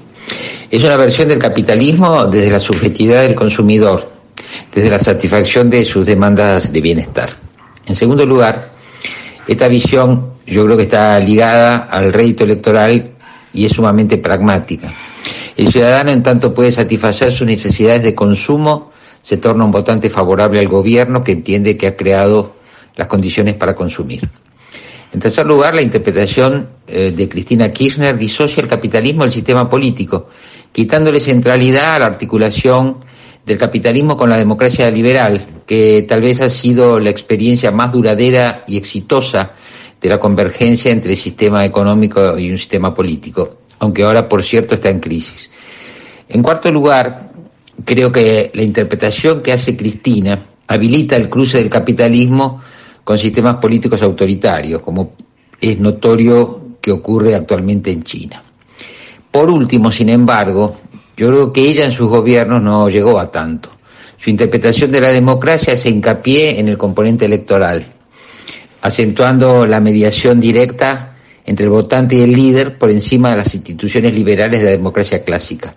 Es 0.72 0.84
una 0.84 0.98
versión 0.98 1.30
del 1.30 1.38
capitalismo 1.38 2.26
desde 2.26 2.50
la 2.50 2.60
subjetividad 2.60 3.22
del 3.22 3.36
consumidor, 3.36 4.12
desde 4.74 4.90
la 4.90 5.00
satisfacción 5.00 5.70
de 5.70 5.86
sus 5.86 6.08
demandas 6.08 6.74
de 6.74 6.82
bienestar. 6.82 7.30
En 7.86 7.94
segundo 7.94 8.26
lugar, 8.26 8.72
esta 9.48 9.68
visión 9.68 10.34
yo 10.48 10.66
creo 10.66 10.78
que 10.78 10.84
está 10.84 11.20
ligada 11.20 11.88
al 11.92 12.12
rédito 12.12 12.44
electoral 12.44 13.15
y 13.56 13.66
es 13.66 13.72
sumamente 13.72 14.18
pragmática. 14.18 14.94
El 15.56 15.72
ciudadano, 15.72 16.12
en 16.12 16.22
tanto 16.22 16.54
puede 16.54 16.72
satisfacer 16.72 17.32
sus 17.32 17.48
necesidades 17.48 18.04
de 18.04 18.14
consumo, 18.14 18.92
se 19.22 19.38
torna 19.38 19.66
un 19.66 19.72
votante 19.72 20.10
favorable 20.10 20.60
al 20.60 20.68
gobierno 20.68 21.24
que 21.24 21.32
entiende 21.32 21.78
que 21.78 21.88
ha 21.88 21.96
creado 21.96 22.56
las 22.96 23.08
condiciones 23.08 23.56
para 23.56 23.74
consumir. 23.74 24.30
En 25.14 25.20
tercer 25.20 25.46
lugar, 25.46 25.74
la 25.74 25.82
interpretación 25.82 26.68
eh, 26.88 27.14
de 27.16 27.30
Cristina 27.30 27.72
Kirchner 27.72 28.18
disocia 28.18 28.62
el 28.62 28.68
capitalismo 28.68 29.24
del 29.24 29.32
sistema 29.32 29.70
político, 29.70 30.28
quitándole 30.72 31.22
centralidad 31.22 31.96
a 31.96 32.00
la 32.00 32.06
articulación 32.08 32.98
del 33.46 33.58
capitalismo 33.58 34.18
con 34.18 34.30
la 34.30 34.38
democracia 34.38 34.92
liberal, 34.92 35.64
que 35.66 36.06
tal 36.08 36.22
vez 36.22 36.42
ha 36.42 36.50
sido 36.50 37.00
la 37.00 37.12
experiencia 37.12 37.72
más 37.72 37.94
duradera 37.94 38.66
y 38.68 38.76
exitosa 38.76 39.54
de 40.06 40.10
la 40.10 40.20
convergencia 40.20 40.92
entre 40.92 41.14
el 41.14 41.18
sistema 41.18 41.66
económico 41.66 42.38
y 42.38 42.52
un 42.52 42.60
sistema 42.60 42.94
político, 42.94 43.58
aunque 43.80 44.04
ahora, 44.04 44.30
por 44.30 44.44
cierto, 44.44 44.76
está 44.76 44.92
en 44.92 45.00
crisis. 45.00 45.50
En 46.30 46.44
cuarto 46.44 46.72
lugar, 46.72 47.32
creo 47.84 48.12
que 48.12 48.52
la 48.54 48.62
interpretación 48.62 49.42
que 49.42 49.52
hace 49.52 49.76
Cristina 49.76 50.46
habilita 50.68 51.16
el 51.16 51.28
cruce 51.28 51.58
del 51.58 51.72
capitalismo 51.72 52.62
con 53.04 53.18
sistemas 53.18 53.56
políticos 53.56 54.04
autoritarios, 54.04 54.84
como 54.84 55.14
es 55.60 55.80
notorio 55.80 56.78
que 56.80 56.92
ocurre 56.92 57.34
actualmente 57.34 57.90
en 57.92 58.04
China. 58.04 58.44
Por 59.32 59.50
último, 59.50 59.92
sin 59.92 60.10
embargo, 60.10 60.78
yo 61.18 61.30
creo 61.30 61.52
que 61.52 61.62
ella 61.62 61.86
en 61.86 61.92
sus 61.92 62.08
gobiernos 62.08 62.62
no 62.62 62.90
llegó 62.90 63.20
a 63.20 63.32
tanto. 63.32 63.70
Su 64.18 64.30
interpretación 64.30 64.92
de 64.92 65.02
la 65.02 65.10
democracia 65.10 65.76
se 65.76 65.90
hincapié 65.90 66.60
en 66.60 66.70
el 66.70 66.78
componente 66.78 67.26
electoral, 67.26 67.95
acentuando 68.86 69.66
la 69.66 69.80
mediación 69.80 70.40
directa 70.40 71.16
entre 71.44 71.66
el 71.66 71.72
votante 71.72 72.18
y 72.18 72.22
el 72.22 72.34
líder 72.34 72.78
por 72.78 72.92
encima 72.92 73.32
de 73.32 73.38
las 73.38 73.56
instituciones 73.56 74.14
liberales 74.14 74.60
de 74.60 74.66
la 74.66 74.72
democracia 74.72 75.24
clásica. 75.24 75.74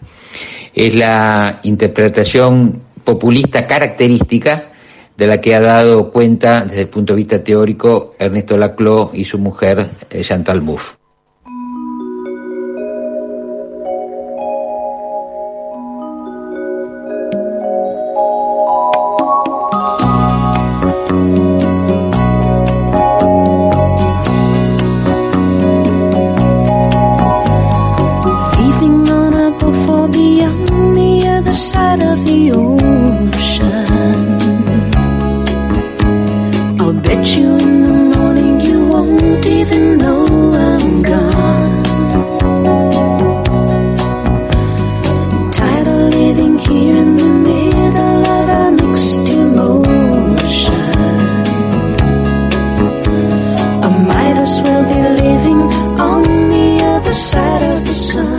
Es 0.75 0.95
la 0.95 1.61
interpretación 1.63 2.83
populista 3.05 3.67
característica 3.67 4.73
de 5.17 5.27
la 5.27 5.41
que 5.41 5.55
ha 5.55 5.61
dado 5.61 6.11
cuenta 6.11 6.67
desde 6.67 6.83
el 6.83 6.89
punto 6.89 7.15
de 7.15 7.17
vista 7.17 7.43
teórico 7.43 8.15
Ernesto 8.19 8.59
Laclau 8.59 9.11
y 9.15 9.25
su 9.25 9.39
mujer 9.39 9.87
eh, 10.11 10.21
Chantal 10.21 10.61
Mouffe. 10.61 11.08
be 54.89 55.01
living 55.23 55.63
on 56.01 56.23
the 56.51 56.83
other 56.85 57.13
side 57.13 57.63
of 57.63 57.85
the 57.87 57.95
sun. 57.95 58.38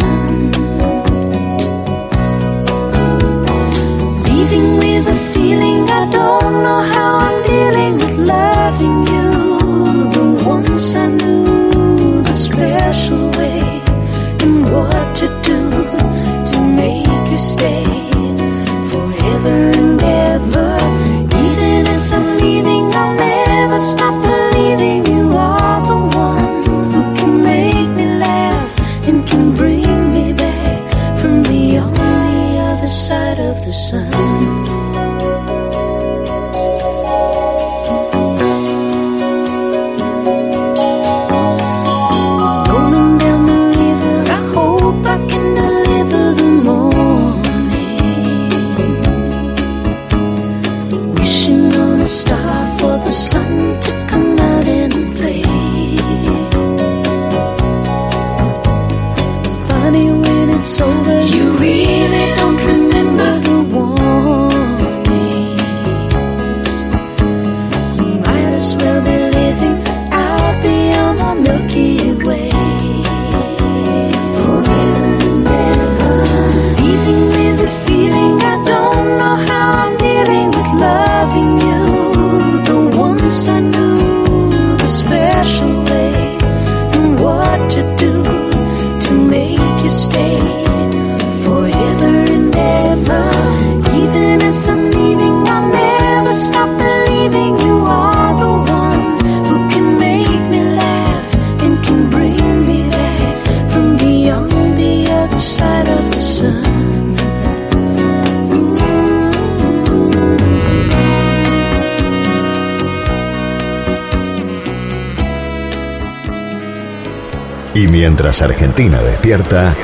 Mientras 117.73 118.41
Argentina 118.41 119.01
despierta, 119.01 119.75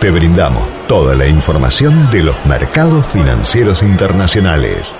te 0.00 0.10
brindamos 0.10 0.66
toda 0.88 1.14
la 1.14 1.26
información 1.26 2.10
de 2.10 2.22
los 2.22 2.46
mercados 2.46 3.06
financieros 3.06 3.82
internacionales. 3.82 4.96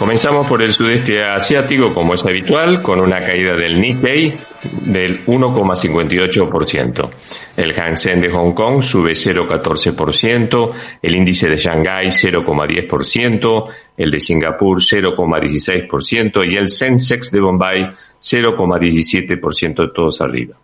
Comenzamos 0.00 0.46
por 0.46 0.62
el 0.62 0.72
sudeste 0.72 1.22
asiático, 1.22 1.92
como 1.92 2.14
es 2.14 2.24
habitual, 2.24 2.80
con 2.80 3.02
una 3.02 3.20
caída 3.20 3.54
del 3.54 3.78
Nikkei 3.78 4.34
del 4.86 5.26
1,58%. 5.26 7.10
El 7.58 7.74
Hang 7.74 7.98
Seng 7.98 8.22
de 8.22 8.30
Hong 8.30 8.54
Kong 8.54 8.80
sube 8.80 9.10
0,14%, 9.10 10.72
el 11.02 11.16
índice 11.16 11.50
de 11.50 11.58
Shanghái 11.58 12.06
0,10%, 12.06 13.68
el 13.98 14.10
de 14.10 14.20
Singapur 14.20 14.78
0,16% 14.78 16.50
y 16.50 16.56
el 16.56 16.70
Sensex 16.70 17.30
de 17.30 17.40
Bombay 17.42 17.90
0,17% 18.18 19.92
todos 19.92 20.22
arriba. 20.22 20.56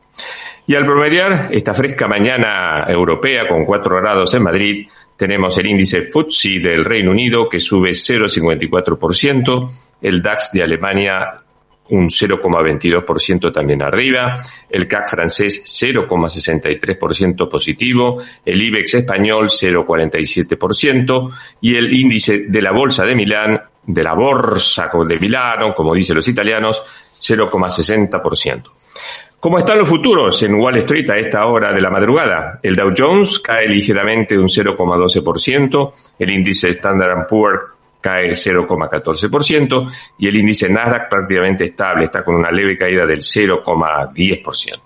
Y 0.66 0.75
al 0.75 0.87
promediar 0.87 1.51
esta 1.51 1.75
fresca 1.75 2.09
mañana 2.09 2.87
europea 2.88 3.46
con 3.46 3.66
4 3.66 3.96
grados 3.96 4.33
en 4.33 4.42
Madrid, 4.42 4.88
tenemos 5.17 5.57
el 5.59 5.67
índice 5.67 6.03
FTSE 6.03 6.61
del 6.61 6.85
Reino 6.85 7.11
Unido 7.11 7.49
que 7.49 7.61
sube 7.61 7.91
0,54%, 7.91 9.71
el 10.03 10.23
DAX 10.23 10.51
de 10.53 10.63
Alemania 10.63 11.43
un 11.89 12.09
0,22% 12.09 13.53
también 13.53 13.83
arriba, 13.83 14.43
el 14.69 14.89
CAC 14.89 15.09
francés 15.09 15.63
0,63% 15.65 17.49
positivo, 17.49 18.23
el 18.45 18.63
IBEX 18.63 18.95
español 18.95 19.49
0,47% 19.49 21.33
y 21.61 21.77
el 21.77 21.93
índice 21.93 22.47
de 22.49 22.63
la 22.63 22.73
Bolsa 22.73 23.05
de 23.05 23.15
Milán, 23.15 23.61
de 23.85 24.03
la 24.03 24.15
Borsa 24.15 24.91
de 25.07 25.21
Milano, 25.21 25.73
como 25.75 25.95
dicen 25.95 26.17
los 26.17 26.27
italianos, 26.27 26.83
0,60%. 27.21 28.76
¿Cómo 29.47 29.61
están 29.61 29.79
los 29.79 29.89
futuros 29.89 30.43
en 30.43 30.57
Wall 30.57 30.79
Street 30.79 31.09
a 31.09 31.19
esta 31.19 31.47
hora 31.47 31.71
de 31.73 31.81
la 31.81 31.89
madrugada? 31.89 32.59
El 32.61 32.75
Dow 32.75 32.93
Jones 32.97 33.39
cae 33.39 33.69
ligeramente 33.69 34.37
un 34.37 34.49
0,12%, 34.49 35.93
el 36.19 36.31
índice 36.31 36.71
Standard 36.71 37.29
Poor's 37.29 37.63
cae 38.01 38.31
0,14% 38.31 39.93
y 40.19 40.27
el 40.27 40.37
índice 40.39 40.69
Nasdaq 40.69 41.09
prácticamente 41.09 41.67
estable, 41.67 42.07
está 42.07 42.25
con 42.25 42.35
una 42.35 42.51
leve 42.51 42.77
caída 42.77 43.07
del 43.07 43.21
0,10%. 43.21 44.81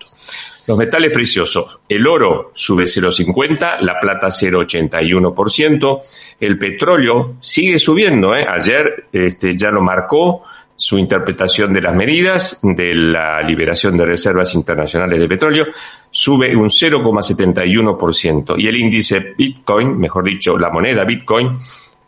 Los 0.69 0.77
metales 0.77 1.11
preciosos, 1.11 1.81
el 1.89 2.07
oro 2.07 2.51
sube 2.53 2.85
0,50, 2.85 3.81
la 3.81 3.99
plata 3.99 4.27
0,81%, 4.27 6.01
el 6.39 6.59
petróleo 6.59 7.37
sigue 7.41 7.79
subiendo, 7.79 8.37
¿eh? 8.37 8.47
ayer 8.47 9.07
este, 9.11 9.57
ya 9.57 9.71
lo 9.71 9.81
marcó, 9.81 10.43
su 10.81 10.97
interpretación 10.97 11.75
de 11.75 11.83
las 11.83 11.95
medidas 11.95 12.59
de 12.63 12.95
la 12.95 13.43
liberación 13.43 13.99
de 13.99 14.07
reservas 14.07 14.55
internacionales 14.55 15.21
de 15.21 15.29
petróleo 15.29 15.67
sube 16.11 16.57
un 16.57 16.71
0,71% 16.71 18.55
y 18.59 18.67
el 18.67 18.79
índice 18.79 19.35
Bitcoin, 19.37 19.99
mejor 19.99 20.25
dicho, 20.25 20.57
la 20.57 20.71
moneda 20.71 21.05
Bitcoin, 21.05 21.51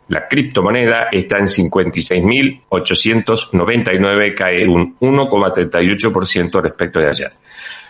la 0.07 0.27
criptomoneda 0.27 1.09
está 1.11 1.37
en 1.37 1.45
56.899, 1.45 4.33
cae 4.33 4.67
un 4.67 4.97
1,38% 4.99 6.59
respecto 6.59 6.99
de 6.99 7.09
ayer. 7.09 7.31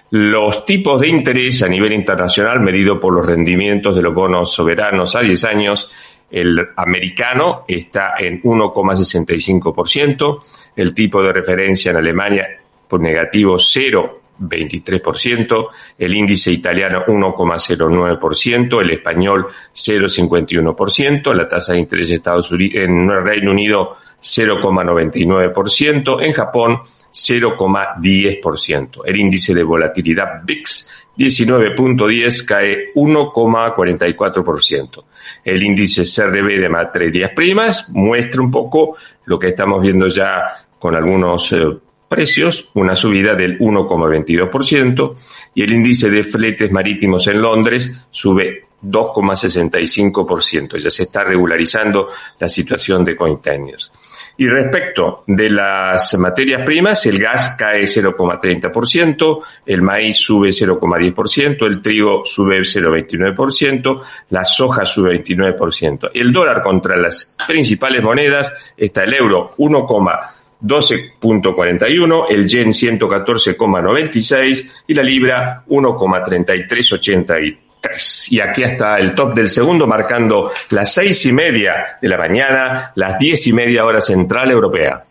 Los 0.09 0.65
tipos 0.65 0.99
de 0.99 1.07
interés 1.07 1.63
a 1.63 1.69
nivel 1.69 1.93
internacional 1.93 2.59
medido 2.59 2.99
por 2.99 3.13
los 3.13 3.25
rendimientos 3.25 3.95
de 3.95 4.01
los 4.01 4.13
bonos 4.13 4.53
soberanos 4.53 5.15
a 5.15 5.21
10 5.21 5.45
años 5.45 5.89
el 6.33 6.69
americano 6.75 7.63
está 7.67 8.15
en 8.17 8.41
1,65%, 8.41 10.41
el 10.75 10.95
tipo 10.95 11.21
de 11.21 11.31
referencia 11.31 11.91
en 11.91 11.97
Alemania 11.97 12.47
por 12.87 12.99
negativo 12.99 13.53
0,23%, 13.55 15.67
el 15.99 16.15
índice 16.15 16.51
italiano 16.51 17.05
1,09%, 17.05 18.81
el 18.81 18.89
español 18.89 19.45
0,51%, 19.71 21.35
la 21.35 21.47
tasa 21.47 21.73
de 21.73 21.79
interés 21.79 22.09
de 22.09 22.15
Estados 22.15 22.51
Unidos 22.51 22.83
en 22.83 23.07
Reino 23.23 23.51
Unido 23.51 23.95
0,99%, 24.19 26.23
en 26.23 26.33
Japón 26.33 26.79
0,10%. 27.11 29.01
El 29.05 29.19
índice 29.19 29.53
de 29.53 29.61
volatilidad 29.61 30.41
VIX 30.43 31.02
19.10 31.17 32.45
cae 32.45 32.93
1,44%. 32.95 35.03
El 35.43 35.63
índice 35.63 36.03
CRB 36.03 36.59
de 36.59 36.69
materias 36.69 37.31
primas 37.35 37.89
muestra 37.89 38.41
un 38.41 38.51
poco 38.51 38.95
lo 39.25 39.37
que 39.37 39.47
estamos 39.47 39.81
viendo 39.81 40.07
ya 40.07 40.65
con 40.79 40.95
algunos 40.95 41.51
eh, 41.53 41.65
precios, 42.07 42.69
una 42.73 42.95
subida 42.95 43.35
del 43.35 43.59
1,22% 43.59 45.15
y 45.55 45.63
el 45.63 45.71
índice 45.71 46.09
de 46.09 46.23
fletes 46.23 46.71
marítimos 46.71 47.27
en 47.27 47.41
Londres 47.41 47.91
sube 48.11 48.67
2,65%. 48.83 50.77
Ya 50.77 50.89
se 50.89 51.03
está 51.03 51.23
regularizando 51.23 52.07
la 52.39 52.49
situación 52.49 53.05
de 53.05 53.15
containers. 53.15 53.93
Y 54.35 54.47
respecto 54.47 55.23
de 55.27 55.51
las 55.51 56.15
materias 56.15 56.63
primas, 56.65 57.05
el 57.05 57.19
gas 57.19 57.55
cae 57.57 57.83
0,30%, 57.83 59.43
el 59.67 59.83
maíz 59.83 60.15
sube 60.17 60.49
0,10%, 60.49 61.67
el 61.67 61.83
trigo 61.83 62.25
sube 62.25 62.61
0,29%, 62.61 64.01
la 64.29 64.43
soja 64.43 64.85
sube 64.85 65.23
29%. 65.23 66.09
El 66.13 66.33
dólar 66.33 66.63
contra 66.63 66.97
las 66.97 67.35
principales 67.47 68.01
monedas 68.01 68.51
está 68.75 69.03
el 69.03 69.13
euro 69.13 69.51
1,12.41, 69.51 72.25
el 72.29 72.47
yen 72.47 72.69
114,96 72.69 74.71
y 74.87 74.95
la 74.95 75.03
libra 75.03 75.63
1,3383. 75.67 77.62
Y 78.29 78.39
aquí 78.41 78.63
está 78.63 78.99
el 78.99 79.13
top 79.13 79.33
del 79.33 79.49
segundo, 79.49 79.87
marcando 79.87 80.51
las 80.69 80.93
seis 80.93 81.25
y 81.25 81.31
media 81.31 81.97
de 82.01 82.07
la 82.07 82.17
mañana, 82.17 82.91
las 82.95 83.19
diez 83.19 83.45
y 83.47 83.53
media 83.53 83.85
hora 83.85 84.01
central 84.01 84.51
europea. 84.51 85.03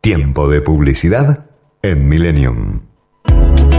Tiempo 0.00 0.48
de 0.48 0.60
publicidad 0.60 1.46
en 1.82 2.08
Millennium. 2.08 2.91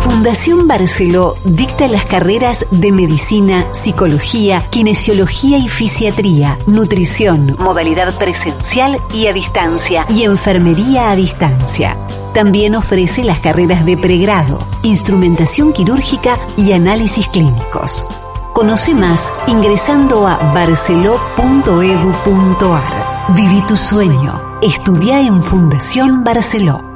Fundación 0.00 0.68
Barceló 0.68 1.34
dicta 1.44 1.88
las 1.88 2.04
carreras 2.04 2.64
de 2.70 2.92
medicina, 2.92 3.66
psicología, 3.72 4.62
kinesiología 4.70 5.58
y 5.58 5.68
fisiatría, 5.68 6.56
nutrición, 6.66 7.56
modalidad 7.58 8.16
presencial 8.16 9.00
y 9.12 9.26
a 9.26 9.32
distancia 9.32 10.06
y 10.08 10.22
enfermería 10.22 11.10
a 11.10 11.16
distancia. 11.16 11.96
También 12.32 12.76
ofrece 12.76 13.24
las 13.24 13.40
carreras 13.40 13.84
de 13.84 13.96
pregrado, 13.96 14.60
instrumentación 14.82 15.72
quirúrgica 15.72 16.38
y 16.56 16.72
análisis 16.72 17.26
clínicos. 17.28 18.14
Conoce 18.52 18.94
más 18.94 19.28
ingresando 19.48 20.26
a 20.26 20.36
barceló.edu.ar. 20.54 23.34
Viví 23.34 23.60
tu 23.66 23.76
sueño. 23.76 24.58
Estudia 24.62 25.20
en 25.20 25.42
Fundación 25.42 26.24
Barceló. 26.24 26.95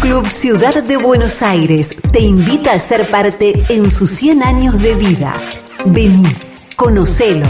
Club 0.00 0.28
Ciudad 0.28 0.84
de 0.84 0.96
Buenos 0.96 1.42
Aires 1.42 1.96
te 2.12 2.20
invita 2.20 2.72
a 2.72 2.78
ser 2.78 3.10
parte 3.10 3.52
en 3.68 3.90
sus 3.90 4.08
100 4.10 4.44
años 4.44 4.80
de 4.80 4.94
vida. 4.94 5.34
Vení, 5.86 6.32
conocelo. 6.76 7.48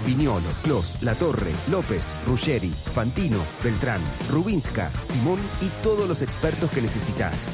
Viñolo, 0.05 0.49
Clos, 0.62 1.03
La 1.03 1.14
Torre, 1.14 1.53
López, 1.71 2.14
Ruggeri, 2.27 2.71
Fantino, 2.71 3.38
Beltrán, 3.63 4.00
Rubinska, 4.31 4.90
Simón 5.02 5.38
y 5.61 5.69
todos 5.83 6.09
los 6.09 6.23
expertos 6.23 6.71
que 6.71 6.83
necesitas. 6.83 7.50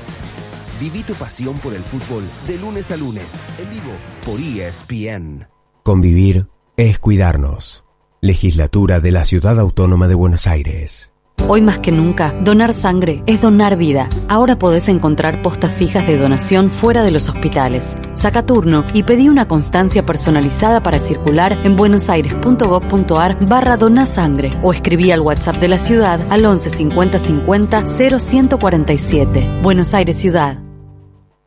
Viví 0.81 1.03
tu 1.03 1.15
pasión 1.15 1.59
por 1.59 1.75
el 1.75 1.83
fútbol 1.83 2.25
de 2.47 2.59
lunes 2.59 2.91
a 2.91 2.97
lunes, 2.97 3.39
en 3.59 3.71
vivo 3.71 3.93
por 4.25 4.41
ESPN. 4.41 5.47
Convivir 5.83 6.49
es 6.77 6.99
cuidarnos. 6.99 7.85
Legislatura 8.23 9.01
de 9.01 9.13
la 9.13 9.25
Ciudad 9.25 9.59
Autónoma 9.59 10.09
de 10.09 10.15
Buenos 10.15 10.47
Aires. 10.47 11.13
Hoy 11.49 11.63
más 11.63 11.79
que 11.81 11.93
nunca, 11.93 12.35
donar 12.43 12.73
sangre 12.73 13.23
es 13.27 13.41
donar 13.41 13.77
vida. 13.77 14.09
Ahora 14.29 14.57
podés 14.57 14.89
encontrar 14.89 15.43
postas 15.43 15.75
fijas 15.75 16.07
de 16.07 16.17
donación 16.17 16.71
fuera 16.71 17.03
de 17.03 17.11
los 17.11 17.29
hospitales. 17.29 17.97
Saca 18.15 18.45
turno 18.45 18.85
y 18.95 19.03
pedí 19.03 19.29
una 19.29 19.49
constancia 19.49 20.05
personalizada 20.05 20.83
para 20.83 20.99
circular 20.99 21.59
en 21.65 21.77
buenosaires.gov.ar 21.77 23.39
barra 23.49 23.77
donasangre 23.77 24.51
o 24.63 24.73
escribí 24.73 25.11
al 25.11 25.21
WhatsApp 25.21 25.57
de 25.57 25.69
la 25.69 25.79
ciudad 25.79 26.21
al 26.31 26.45
11 26.45 26.71
50 26.71 27.19
50 27.19 27.85
0147. 27.85 29.49
Buenos 29.63 29.95
Aires 29.95 30.17
Ciudad. 30.17 30.59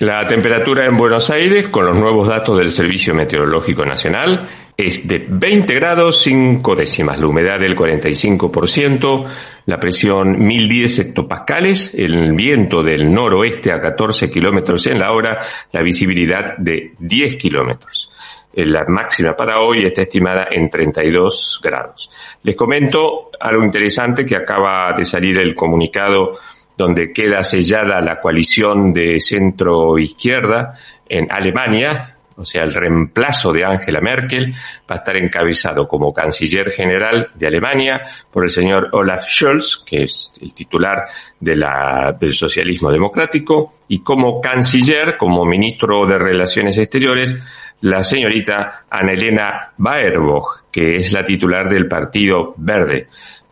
La 0.00 0.26
temperatura 0.26 0.86
en 0.86 0.96
Buenos 0.96 1.28
Aires, 1.28 1.68
con 1.68 1.84
los 1.84 1.94
nuevos 1.94 2.26
datos 2.26 2.56
del 2.56 2.72
Servicio 2.72 3.12
Meteorológico 3.12 3.84
Nacional, 3.84 4.48
es 4.74 5.06
de 5.06 5.26
20 5.28 5.74
grados 5.74 6.22
5 6.22 6.74
décimas, 6.74 7.20
la 7.20 7.26
humedad 7.26 7.60
del 7.60 7.76
45%, 7.76 9.26
la 9.66 9.78
presión 9.78 10.38
1010 10.38 10.98
hectopascales, 11.00 11.92
el 11.94 12.32
viento 12.32 12.82
del 12.82 13.12
noroeste 13.12 13.72
a 13.72 13.78
14 13.78 14.30
kilómetros 14.30 14.86
en 14.86 15.00
la 15.00 15.12
hora, 15.12 15.38
la 15.70 15.82
visibilidad 15.82 16.56
de 16.56 16.94
10 16.98 17.36
kilómetros. 17.36 18.10
Eh, 18.54 18.64
la 18.64 18.86
máxima 18.86 19.36
para 19.36 19.60
hoy 19.60 19.84
está 19.84 20.00
estimada 20.00 20.48
en 20.50 20.70
32 20.70 21.60
grados. 21.62 22.10
Les 22.42 22.56
comento 22.56 23.28
algo 23.38 23.62
interesante 23.62 24.24
que 24.24 24.34
acaba 24.34 24.94
de 24.96 25.04
salir 25.04 25.38
el 25.38 25.54
comunicado 25.54 26.32
donde 26.80 27.12
queda 27.12 27.44
sellada 27.44 28.00
la 28.00 28.20
coalición 28.20 28.94
de 28.94 29.20
centro 29.20 29.98
izquierda 29.98 30.78
en 31.06 31.30
Alemania, 31.30 32.16
o 32.36 32.44
sea, 32.46 32.62
el 32.62 32.72
reemplazo 32.72 33.52
de 33.52 33.66
Angela 33.66 34.00
Merkel 34.00 34.54
va 34.90 34.94
a 34.94 34.98
estar 34.98 35.14
encabezado 35.18 35.86
como 35.86 36.10
canciller 36.10 36.70
general 36.70 37.28
de 37.34 37.46
Alemania 37.48 38.00
por 38.32 38.44
el 38.44 38.50
señor 38.50 38.88
Olaf 38.92 39.28
Scholz, 39.28 39.84
que 39.84 40.04
es 40.04 40.32
el 40.40 40.54
titular 40.54 41.04
de 41.38 41.54
la, 41.54 42.16
del 42.18 42.32
socialismo 42.32 42.90
democrático, 42.90 43.74
y 43.88 44.02
como 44.02 44.40
canciller, 44.40 45.18
como 45.18 45.44
ministro 45.44 46.06
de 46.06 46.16
Relaciones 46.16 46.78
Exteriores, 46.78 47.36
la 47.82 48.02
señorita 48.02 48.84
Annelena 48.88 49.72
Baerbock, 49.76 50.70
que 50.72 50.96
es 50.96 51.12
la 51.12 51.26
titular 51.26 51.68
del 51.68 51.86
Partido 51.88 52.54
Verde. 52.56 53.08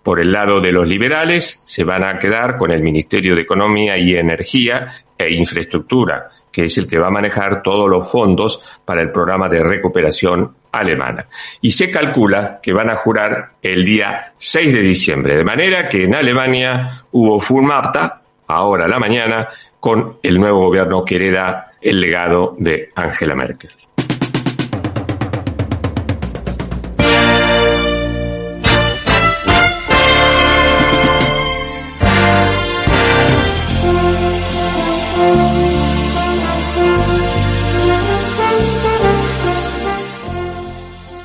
Por 0.09 0.21
el 0.21 0.33
lado 0.33 0.59
de 0.59 0.73
los 0.73 0.89
liberales, 0.89 1.61
se 1.67 1.85
van 1.85 2.03
a 2.03 2.19
quedar 2.19 2.57
con 2.57 2.71
el 2.71 2.81
Ministerio 2.83 3.35
de 3.35 3.43
Economía 3.43 3.99
y 3.99 4.15
Energía 4.15 5.05
e 5.19 5.35
Infraestructura, 5.35 6.31
que 6.51 6.65
es 6.65 6.79
el 6.79 6.89
que 6.89 6.99
va 6.99 7.09
a 7.09 7.11
manejar 7.11 7.63
todos 7.63 7.91
los 7.91 8.11
fondos 8.11 8.81
para 8.87 9.03
el 9.03 9.11
programa 9.11 9.51
de 9.51 9.63
recuperación 9.63 10.55
alemana. 10.73 11.27
Y 11.61 11.73
se 11.73 11.91
calcula 11.91 12.59
que 12.63 12.73
van 12.73 12.89
a 12.89 12.97
jurar 12.97 13.51
el 13.61 13.85
día 13.85 14.33
6 14.39 14.73
de 14.73 14.81
diciembre, 14.81 15.37
de 15.37 15.45
manera 15.45 15.91
que 15.91 16.05
en 16.05 16.15
Alemania 16.15 17.05
hubo 17.13 17.39
Fulmapta, 17.39 18.23
ahora 18.47 18.87
a 18.87 18.89
la 18.89 18.99
mañana, 18.99 19.47
con 19.79 20.21
el 20.23 20.41
nuevo 20.41 20.61
gobierno 20.61 21.05
que 21.05 21.17
hereda 21.17 21.73
el 21.83 22.01
legado 22.01 22.57
de 22.59 22.89
Angela 22.97 23.35
Merkel. 23.35 23.88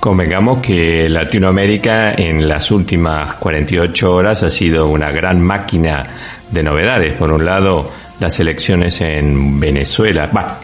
Convengamos 0.04 0.60
que 0.60 1.08
Latinoamérica 1.08 2.14
en 2.16 2.46
las 2.46 2.72
últimas 2.72 3.36
48 3.36 4.14
horas 4.14 4.44
ha 4.44 4.50
sido 4.50 4.90
una 4.90 5.12
gran 5.12 5.42
máquina 5.42 6.04
de 6.52 6.62
novedades. 6.62 7.14
Por 7.14 7.32
un 7.32 7.46
lado, 7.46 7.90
las 8.20 8.38
elecciones 8.42 9.00
en 9.00 9.62
Venezuela, 9.62 10.26
va, 10.26 10.60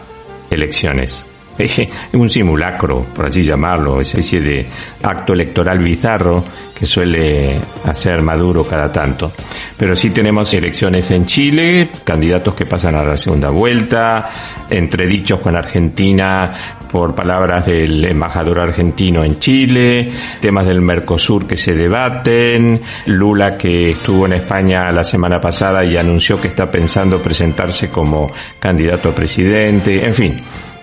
elecciones, 0.50 1.24
un 2.12 2.30
simulacro, 2.30 3.02
por 3.14 3.26
así 3.26 3.42
llamarlo, 3.42 3.92
una 3.94 4.02
especie 4.02 4.40
de 4.40 4.66
acto 5.02 5.32
electoral 5.32 5.78
bizarro 5.78 6.44
que 6.80 6.86
suele 6.86 7.60
hacer 7.84 8.22
Maduro 8.22 8.64
cada 8.64 8.90
tanto. 8.90 9.30
Pero 9.76 9.94
sí 9.94 10.10
tenemos 10.10 10.52
elecciones 10.54 11.10
en 11.10 11.26
Chile, 11.26 11.88
candidatos 12.04 12.54
que 12.54 12.64
pasan 12.64 12.94
a 12.94 13.04
la 13.04 13.18
segunda 13.18 13.50
vuelta, 13.50 14.30
entredichos 14.70 15.40
con 15.40 15.56
Argentina 15.56 16.78
por 16.90 17.14
palabras 17.14 17.66
del 17.66 18.04
embajador 18.04 18.60
argentino 18.60 19.22
en 19.22 19.38
Chile, 19.38 20.10
temas 20.40 20.66
del 20.66 20.80
Mercosur 20.80 21.46
que 21.46 21.56
se 21.56 21.74
debaten, 21.74 22.80
Lula 23.06 23.58
que 23.58 23.90
estuvo 23.90 24.24
en 24.26 24.32
España 24.32 24.90
la 24.90 25.04
semana 25.04 25.40
pasada 25.40 25.84
y 25.84 25.98
anunció 25.98 26.40
que 26.40 26.48
está 26.48 26.70
pensando 26.70 27.22
presentarse 27.22 27.90
como 27.90 28.30
candidato 28.58 29.10
a 29.10 29.14
presidente, 29.14 30.04
en 30.04 30.14
fin 30.14 30.36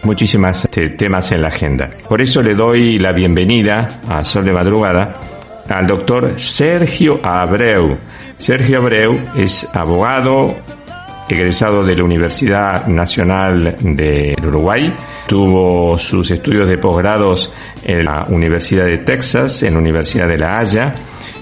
muchísimos 0.04 0.66
este, 0.66 0.90
temas 0.90 1.32
en 1.32 1.42
la 1.42 1.50
agenda. 1.50 1.90
Por 2.08 2.22
eso 2.22 2.42
le 2.42 2.56
doy 2.56 3.00
la 3.00 3.12
bienvenida 3.12 4.02
a 4.08 4.24
Sol 4.24 4.46
de 4.46 4.52
Madrugada 4.52 5.16
al 5.70 5.88
doctor 5.88 6.40
Sergio 6.40 7.20
Abreu. 7.24 7.98
Sergio 8.38 8.78
Abreu 8.78 9.20
es 9.36 9.68
abogado, 9.74 10.56
egresado 11.28 11.84
de 11.84 11.96
la 11.96 12.04
Universidad 12.04 12.88
Nacional 12.88 13.76
del 13.80 14.46
Uruguay, 14.46 14.96
tuvo 15.28 15.98
sus 15.98 16.32
estudios 16.32 16.70
de 16.70 16.78
posgrados 16.78 17.52
en 17.84 18.06
la 18.06 18.26
Universidad 18.30 18.86
de 18.86 19.00
Texas, 19.00 19.64
en 19.64 19.74
la 19.74 19.80
Universidad 19.80 20.28
de 20.28 20.38
La 20.38 20.60
Haya, 20.60 20.94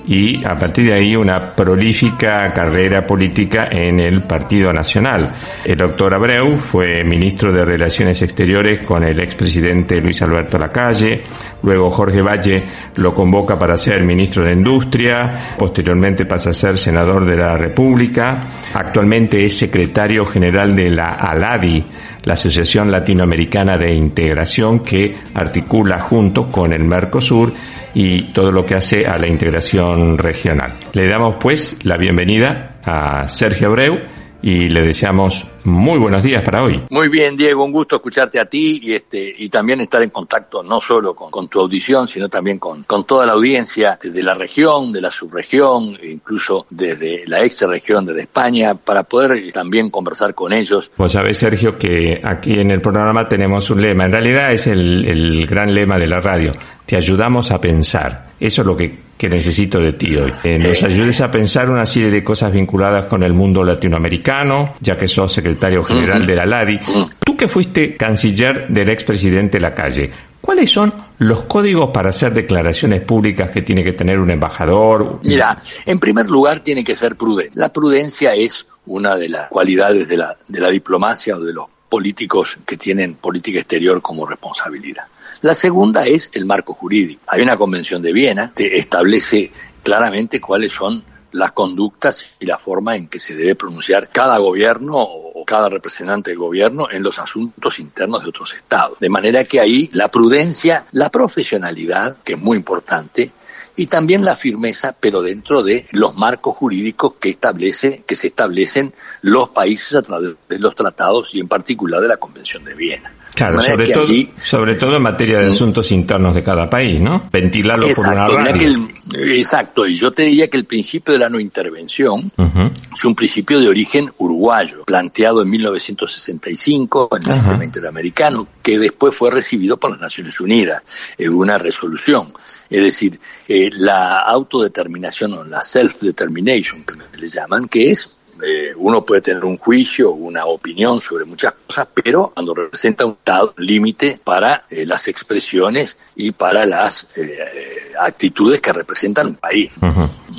y 0.07 0.43
a 0.45 0.55
partir 0.55 0.85
de 0.85 0.93
ahí 0.93 1.15
una 1.15 1.55
prolífica 1.55 2.53
carrera 2.53 3.05
política 3.05 3.69
en 3.71 3.99
el 3.99 4.23
Partido 4.23 4.71
Nacional. 4.71 5.33
El 5.63 5.77
doctor 5.77 6.13
Abreu 6.13 6.57
fue 6.57 7.03
ministro 7.03 7.51
de 7.51 7.65
Relaciones 7.65 8.21
Exteriores 8.21 8.81
con 8.81 9.03
el 9.03 9.19
expresidente 9.19 9.99
Luis 10.01 10.21
Alberto 10.21 10.57
Lacalle, 10.57 11.23
luego 11.63 11.89
Jorge 11.89 12.21
Valle 12.21 12.63
lo 12.95 13.13
convoca 13.13 13.57
para 13.57 13.77
ser 13.77 14.03
ministro 14.03 14.43
de 14.43 14.53
Industria, 14.53 15.55
posteriormente 15.57 16.25
pasa 16.25 16.51
a 16.51 16.53
ser 16.53 16.77
senador 16.77 17.25
de 17.25 17.37
la 17.37 17.57
República, 17.57 18.43
actualmente 18.73 19.43
es 19.43 19.57
secretario 19.57 20.25
general 20.25 20.75
de 20.75 20.89
la 20.89 21.13
ALADI, 21.13 21.85
la 22.25 22.33
Asociación 22.33 22.91
Latinoamericana 22.91 23.77
de 23.77 23.93
Integración 23.93 24.81
que 24.81 25.15
articula 25.33 25.99
junto 25.99 26.49
con 26.49 26.73
el 26.73 26.83
Mercosur 26.83 27.53
y 27.93 28.23
todo 28.33 28.51
lo 28.51 28.65
que 28.65 28.75
hace 28.75 29.05
a 29.05 29.17
la 29.17 29.27
integración 29.27 30.17
regional. 30.17 30.73
Le 30.93 31.07
damos 31.07 31.37
pues 31.39 31.77
la 31.83 31.97
bienvenida 31.97 32.77
a 32.83 33.27
Sergio 33.27 33.69
Abreu 33.69 33.99
y 34.45 34.69
le 34.69 34.81
deseamos 34.81 35.43
muy 35.63 35.97
buenos 35.97 36.21
días 36.21 36.43
para 36.43 36.61
hoy. 36.61 36.79
Muy 36.91 37.09
bien, 37.09 37.35
Diego, 37.35 37.63
un 37.63 37.71
gusto 37.71 37.95
escucharte 37.95 38.39
a 38.39 38.45
ti 38.45 38.79
y 38.79 38.93
este 38.93 39.33
y 39.35 39.49
también 39.49 39.81
estar 39.81 40.03
en 40.03 40.11
contacto 40.11 40.61
no 40.61 40.79
solo 40.79 41.15
con, 41.15 41.47
tu 41.47 41.59
audición, 41.59 42.07
sino 42.07 42.29
también 42.29 42.59
con, 42.59 42.83
con, 42.83 43.05
toda 43.05 43.25
la 43.25 43.33
audiencia 43.33 43.97
de 43.99 44.21
la 44.21 44.35
región, 44.35 44.91
de 44.91 45.01
la 45.01 45.09
subregión, 45.09 45.97
incluso 46.03 46.67
desde 46.69 47.23
la 47.25 47.43
extra 47.43 47.67
región 47.67 48.05
de 48.05 48.21
España, 48.21 48.75
para 48.75 49.01
poder 49.01 49.51
también 49.51 49.89
conversar 49.89 50.35
con 50.35 50.53
ellos. 50.53 50.91
Vos 50.95 51.11
sabés, 51.11 51.39
Sergio, 51.39 51.79
que 51.79 52.21
aquí 52.23 52.53
en 52.53 52.69
el 52.69 52.81
programa 52.81 53.27
tenemos 53.27 53.71
un 53.71 53.81
lema, 53.81 54.05
en 54.05 54.11
realidad 54.11 54.51
es 54.51 54.67
el, 54.67 55.05
el 55.05 55.47
gran 55.47 55.73
lema 55.73 55.97
de 55.97 56.05
la 56.05 56.19
radio, 56.21 56.51
te 56.85 56.95
ayudamos 56.95 57.51
a 57.51 57.59
pensar. 57.59 58.29
Eso 58.39 58.61
es 58.61 58.67
lo 58.67 58.77
que, 58.77 58.97
que 59.17 59.29
necesito 59.29 59.79
de 59.79 59.93
ti 59.93 60.15
hoy. 60.15 60.31
Que 60.41 60.59
nos 60.59 60.83
ayudes 60.83 61.19
a 61.21 61.31
pensar 61.31 61.69
una 61.69 61.85
serie 61.85 62.11
de 62.11 62.23
cosas 62.23 62.51
vinculadas 62.51 63.05
con 63.05 63.23
el 63.23 63.33
mundo 63.33 63.63
latinoamericano, 63.63 64.75
ya 64.81 64.97
que 64.97 65.07
sos 65.07 65.33
secretario 65.33 65.83
general 65.83 66.25
de 66.25 66.35
la 66.35 66.45
LADI. 66.45 66.79
Tú 67.19 67.35
que 67.35 67.47
fuiste 67.47 67.95
canciller 67.95 68.67
del 68.67 68.89
expresidente 68.89 69.59
Lacalle, 69.59 70.11
¿cuáles 70.41 70.69
son 70.69 70.93
los 71.19 71.43
códigos 71.43 71.91
para 71.91 72.09
hacer 72.09 72.33
declaraciones 72.33 73.01
públicas 73.01 73.49
que 73.49 73.61
tiene 73.61 73.83
que 73.83 73.93
tener 73.93 74.19
un 74.19 74.29
embajador? 74.29 75.19
Mira, 75.23 75.57
en 75.85 75.99
primer 75.99 76.27
lugar 76.27 76.59
tiene 76.59 76.83
que 76.83 76.95
ser 76.95 77.15
prudente. 77.15 77.53
La 77.55 77.69
prudencia 77.69 78.35
es 78.35 78.67
una 78.85 79.15
de 79.15 79.29
las 79.29 79.49
cualidades 79.49 80.07
de 80.07 80.17
la, 80.17 80.35
de 80.47 80.59
la 80.59 80.69
diplomacia 80.69 81.35
o 81.35 81.39
de 81.39 81.53
los 81.53 81.65
políticos 81.89 82.57
que 82.65 82.77
tienen 82.77 83.15
política 83.15 83.59
exterior 83.59 84.01
como 84.01 84.25
responsabilidad. 84.25 85.05
La 85.45 85.53
segunda 85.53 86.07
es 86.07 86.31
el 86.33 86.43
marco 86.43 86.73
jurídico. 86.73 87.21
Hay 87.27 87.43
una 87.43 87.55
convención 87.55 88.01
de 88.01 88.11
Viena 88.11 88.51
que 88.55 88.79
establece 88.79 89.51
claramente 89.83 90.41
cuáles 90.41 90.73
son 90.73 91.03
las 91.33 91.51
conductas 91.51 92.31
y 92.39 92.47
la 92.47 92.57
forma 92.57 92.95
en 92.95 93.07
que 93.07 93.19
se 93.19 93.35
debe 93.35 93.53
pronunciar 93.53 94.09
cada 94.09 94.39
gobierno 94.39 94.95
o 94.97 95.45
cada 95.45 95.69
representante 95.69 96.31
del 96.31 96.39
gobierno 96.39 96.87
en 96.89 97.03
los 97.03 97.19
asuntos 97.19 97.77
internos 97.77 98.23
de 98.23 98.29
otros 98.29 98.55
estados. 98.55 98.97
De 98.99 99.09
manera 99.09 99.43
que 99.43 99.59
ahí 99.59 99.87
la 99.93 100.09
prudencia, 100.09 100.87
la 100.93 101.11
profesionalidad, 101.11 102.17
que 102.23 102.33
es 102.33 102.39
muy 102.39 102.57
importante, 102.57 103.31
y 103.75 103.85
también 103.85 104.25
la 104.25 104.35
firmeza, 104.35 104.95
pero 104.99 105.21
dentro 105.21 105.61
de 105.61 105.85
los 105.91 106.15
marcos 106.15 106.57
jurídicos 106.57 107.13
que 107.19 107.29
establece, 107.29 108.03
que 108.07 108.15
se 108.15 108.27
establecen 108.27 108.95
los 109.21 109.49
países 109.49 109.93
a 109.93 110.01
través 110.01 110.37
de 110.49 110.57
los 110.57 110.73
tratados 110.73 111.35
y 111.35 111.39
en 111.39 111.47
particular 111.47 112.01
de 112.01 112.07
la 112.07 112.17
Convención 112.17 112.63
de 112.63 112.73
Viena. 112.73 113.13
Claro, 113.35 113.61
sobre 113.61 113.87
todo, 113.87 114.07
sobre 114.41 114.75
todo 114.75 114.95
en 114.95 115.01
materia 115.01 115.39
de 115.39 115.51
asuntos 115.51 115.91
internos 115.91 116.33
de 116.33 116.41
cada 116.41 116.69
país, 116.69 117.01
¿no? 117.01 117.29
Ventilarlo 117.31 117.87
por 117.93 118.07
una 118.07 118.27
radio. 118.27 118.89
exacto, 119.13 119.85
y 119.85 119.97
yo 119.97 120.11
te 120.11 120.23
diría 120.23 120.49
que 120.49 120.57
el 120.57 120.63
principio 120.63 121.13
de 121.13 121.19
la 121.19 121.29
no 121.29 121.39
intervención 121.39 122.31
es 122.37 123.05
un 123.05 123.13
principio 123.13 123.59
de 123.59 123.67
origen 123.67 124.09
uruguayo, 124.19 124.85
planteado 124.85 125.41
en 125.41 125.49
1965 125.49 127.09
en 127.11 127.23
el 127.23 127.33
sistema 127.33 127.65
interamericano, 127.65 128.47
que 128.63 128.79
después 128.79 129.13
fue 129.13 129.31
recibido 129.31 129.77
por 129.77 129.91
las 129.91 129.99
Naciones 129.99 130.39
Unidas 130.39 130.81
en 131.17 131.33
una 131.33 131.57
resolución. 131.57 132.33
Es 132.69 132.81
decir, 132.81 133.19
eh, 133.47 133.69
la 133.73 134.19
autodeterminación 134.19 135.33
o 135.33 135.43
la 135.43 135.61
self-determination, 135.61 136.83
que 136.85 137.19
le 137.19 137.27
llaman, 137.27 137.67
que 137.67 137.91
es 137.91 138.09
eh, 138.43 138.73
uno 138.75 139.05
puede 139.05 139.21
tener 139.21 139.45
un 139.45 139.57
juicio, 139.57 140.11
una 140.11 140.45
opinión 140.45 140.99
sobre 140.99 141.25
muchas 141.25 141.53
cosas, 141.65 141.87
pero 141.93 142.31
cuando 142.33 142.53
representa 142.53 143.05
un 143.05 143.17
límite 143.57 144.19
para 144.23 144.63
eh, 144.69 144.85
las 144.85 145.07
expresiones 145.07 145.97
y 146.15 146.31
para 146.31 146.65
las 146.65 147.07
eh, 147.15 147.93
actitudes 147.99 148.59
que 148.59 148.73
representan 148.73 149.27
un 149.27 149.35
país. 149.35 149.71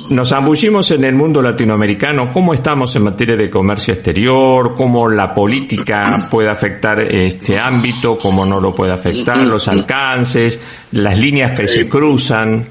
Nos 0.09 0.31
ambullimos 0.31 0.91
en 0.91 1.03
el 1.03 1.15
mundo 1.15 1.41
latinoamericano. 1.41 2.31
¿Cómo 2.31 2.53
estamos 2.53 2.95
en 2.95 3.03
materia 3.03 3.35
de 3.35 3.49
comercio 3.49 3.93
exterior? 3.93 4.75
¿Cómo 4.75 5.09
la 5.09 5.33
política 5.33 6.03
puede 6.31 6.49
afectar 6.49 7.01
este 7.01 7.59
ámbito? 7.59 8.17
¿Cómo 8.17 8.45
no 8.45 8.61
lo 8.61 8.75
puede 8.75 8.93
afectar? 8.93 9.37
¿Los 9.37 9.67
alcances? 9.67 10.59
¿Las 10.91 11.17
líneas 11.19 11.57
que 11.57 11.67
se 11.67 11.89
cruzan? 11.89 12.69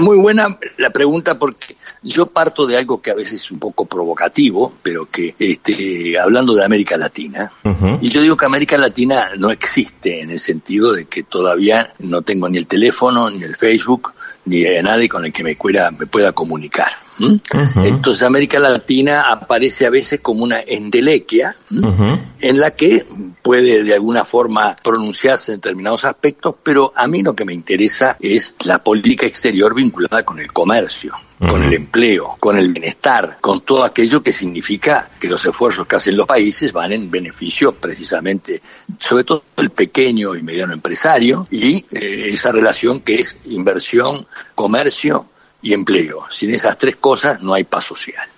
muy 0.00 0.16
buena 0.18 0.58
la 0.76 0.90
pregunta 0.90 1.38
porque 1.38 1.76
yo 2.02 2.26
parto 2.26 2.66
de 2.66 2.76
algo 2.76 3.00
que 3.00 3.10
a 3.10 3.14
veces 3.14 3.34
es 3.34 3.50
un 3.50 3.58
poco 3.58 3.86
provocativo, 4.08 4.72
pero 4.82 5.06
que 5.10 5.34
este, 5.38 6.18
hablando 6.18 6.54
de 6.54 6.64
América 6.64 6.96
Latina, 6.96 7.52
y 8.00 8.08
yo 8.08 8.22
digo 8.22 8.36
que 8.36 8.46
América 8.46 8.78
Latina 8.78 9.30
no 9.36 9.50
existe 9.50 10.22
en 10.22 10.30
el 10.30 10.40
sentido 10.40 10.92
de 10.92 11.04
que 11.04 11.22
todavía 11.22 11.92
no 11.98 12.22
tengo 12.22 12.48
ni 12.48 12.56
el 12.56 12.66
teléfono, 12.66 13.28
ni 13.30 13.42
el 13.42 13.54
Facebook, 13.54 14.14
ni 14.46 14.62
nadie 14.82 15.08
con 15.08 15.26
el 15.26 15.32
que 15.32 15.44
me, 15.44 15.58
me 15.98 16.06
pueda 16.06 16.32
comunicar. 16.32 16.88
Entonces 17.18 18.22
América 18.22 18.58
Latina 18.58 19.22
aparece 19.22 19.86
a 19.86 19.90
veces 19.90 20.20
como 20.20 20.44
una 20.44 20.60
endelequia 20.60 21.56
en 21.70 22.60
la 22.60 22.70
que 22.72 23.06
puede 23.42 23.82
de 23.84 23.94
alguna 23.94 24.24
forma 24.24 24.76
pronunciarse 24.82 25.52
en 25.52 25.60
determinados 25.60 26.04
aspectos, 26.04 26.54
pero 26.62 26.92
a 26.94 27.06
mí 27.08 27.22
lo 27.22 27.34
que 27.34 27.44
me 27.44 27.54
interesa 27.54 28.16
es 28.20 28.54
la 28.64 28.82
política 28.82 29.26
exterior 29.26 29.74
vinculada 29.74 30.24
con 30.24 30.38
el 30.38 30.52
comercio 30.52 31.14
con 31.38 31.62
el 31.62 31.72
empleo, 31.72 32.36
con 32.40 32.58
el 32.58 32.72
bienestar, 32.72 33.38
con 33.40 33.60
todo 33.60 33.84
aquello 33.84 34.22
que 34.22 34.32
significa 34.32 35.08
que 35.20 35.28
los 35.28 35.44
esfuerzos 35.46 35.86
que 35.86 35.96
hacen 35.96 36.16
los 36.16 36.26
países 36.26 36.72
van 36.72 36.92
en 36.92 37.10
beneficio 37.10 37.72
precisamente, 37.72 38.60
sobre 38.98 39.24
todo 39.24 39.44
el 39.56 39.70
pequeño 39.70 40.34
y 40.34 40.42
mediano 40.42 40.72
empresario 40.72 41.46
y 41.50 41.84
eh, 41.92 42.30
esa 42.30 42.50
relación 42.50 43.00
que 43.00 43.16
es 43.16 43.36
inversión, 43.44 44.26
comercio 44.56 45.26
y 45.62 45.72
empleo. 45.72 46.24
Sin 46.30 46.50
esas 46.50 46.78
tres 46.78 46.96
cosas 46.96 47.40
no 47.42 47.54
hay 47.54 47.64
paz 47.64 47.84
social. 47.84 48.28